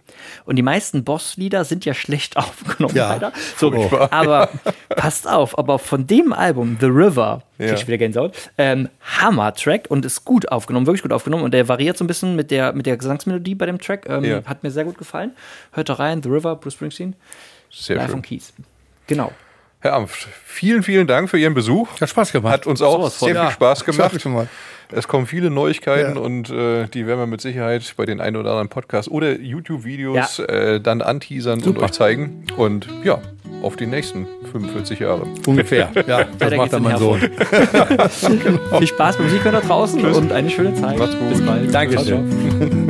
[0.44, 3.11] Und die meisten Boss-Lieder sind ja schlecht aufgenommen, Ja.
[3.11, 3.32] leider.
[3.57, 4.12] So, Furchtbar.
[4.12, 4.49] aber
[4.89, 7.66] passt auf, aber von dem Album, The River, Ja.
[7.69, 8.89] krieg ich wieder Gänsehaut, ähm,
[9.20, 11.44] Hammer-Track und ist gut aufgenommen, wirklich gut aufgenommen.
[11.44, 14.07] Und der variiert so ein bisschen mit der, mit der Gesangsmelodie bei dem Track.
[14.09, 14.44] Ähm, Ja.
[14.47, 15.31] Hat mir sehr gut gefallen.
[15.70, 17.15] Hört da rein, The River, Bruce Springsteen,
[17.70, 18.15] Sehr live schön.
[18.16, 18.53] on Keys.
[19.07, 19.33] Genau.
[19.81, 21.89] Herr Amft, vielen, vielen Dank für Ihren Besuch.
[22.01, 22.53] Hat Spaß gemacht.
[22.53, 23.11] Hat uns auch von.
[23.11, 24.24] sehr viel Ja, Spaß gemacht.
[24.27, 24.47] mal.
[24.95, 26.20] Es kommen viele Neuigkeiten Ja.
[26.20, 30.39] und äh, die werden wir mit Sicherheit bei den ein oder anderen Podcasts oder YouTube-Videos
[30.41, 31.85] äh, dann anteasern und Super.
[31.87, 32.45] euch zeigen.
[32.57, 33.19] Und ja,
[33.62, 35.27] auf die nächsten 45 Jahre.
[35.47, 35.91] Ungefähr.
[36.07, 37.20] Ja, das Weiter macht dann in mein Sohn.
[38.79, 40.99] Viel Spaß beim Musikhören da draußen und eine schöne Zeit.
[40.99, 41.29] Macht's gut.
[41.31, 41.70] Bis bald.
[41.73, 42.82] Ciao.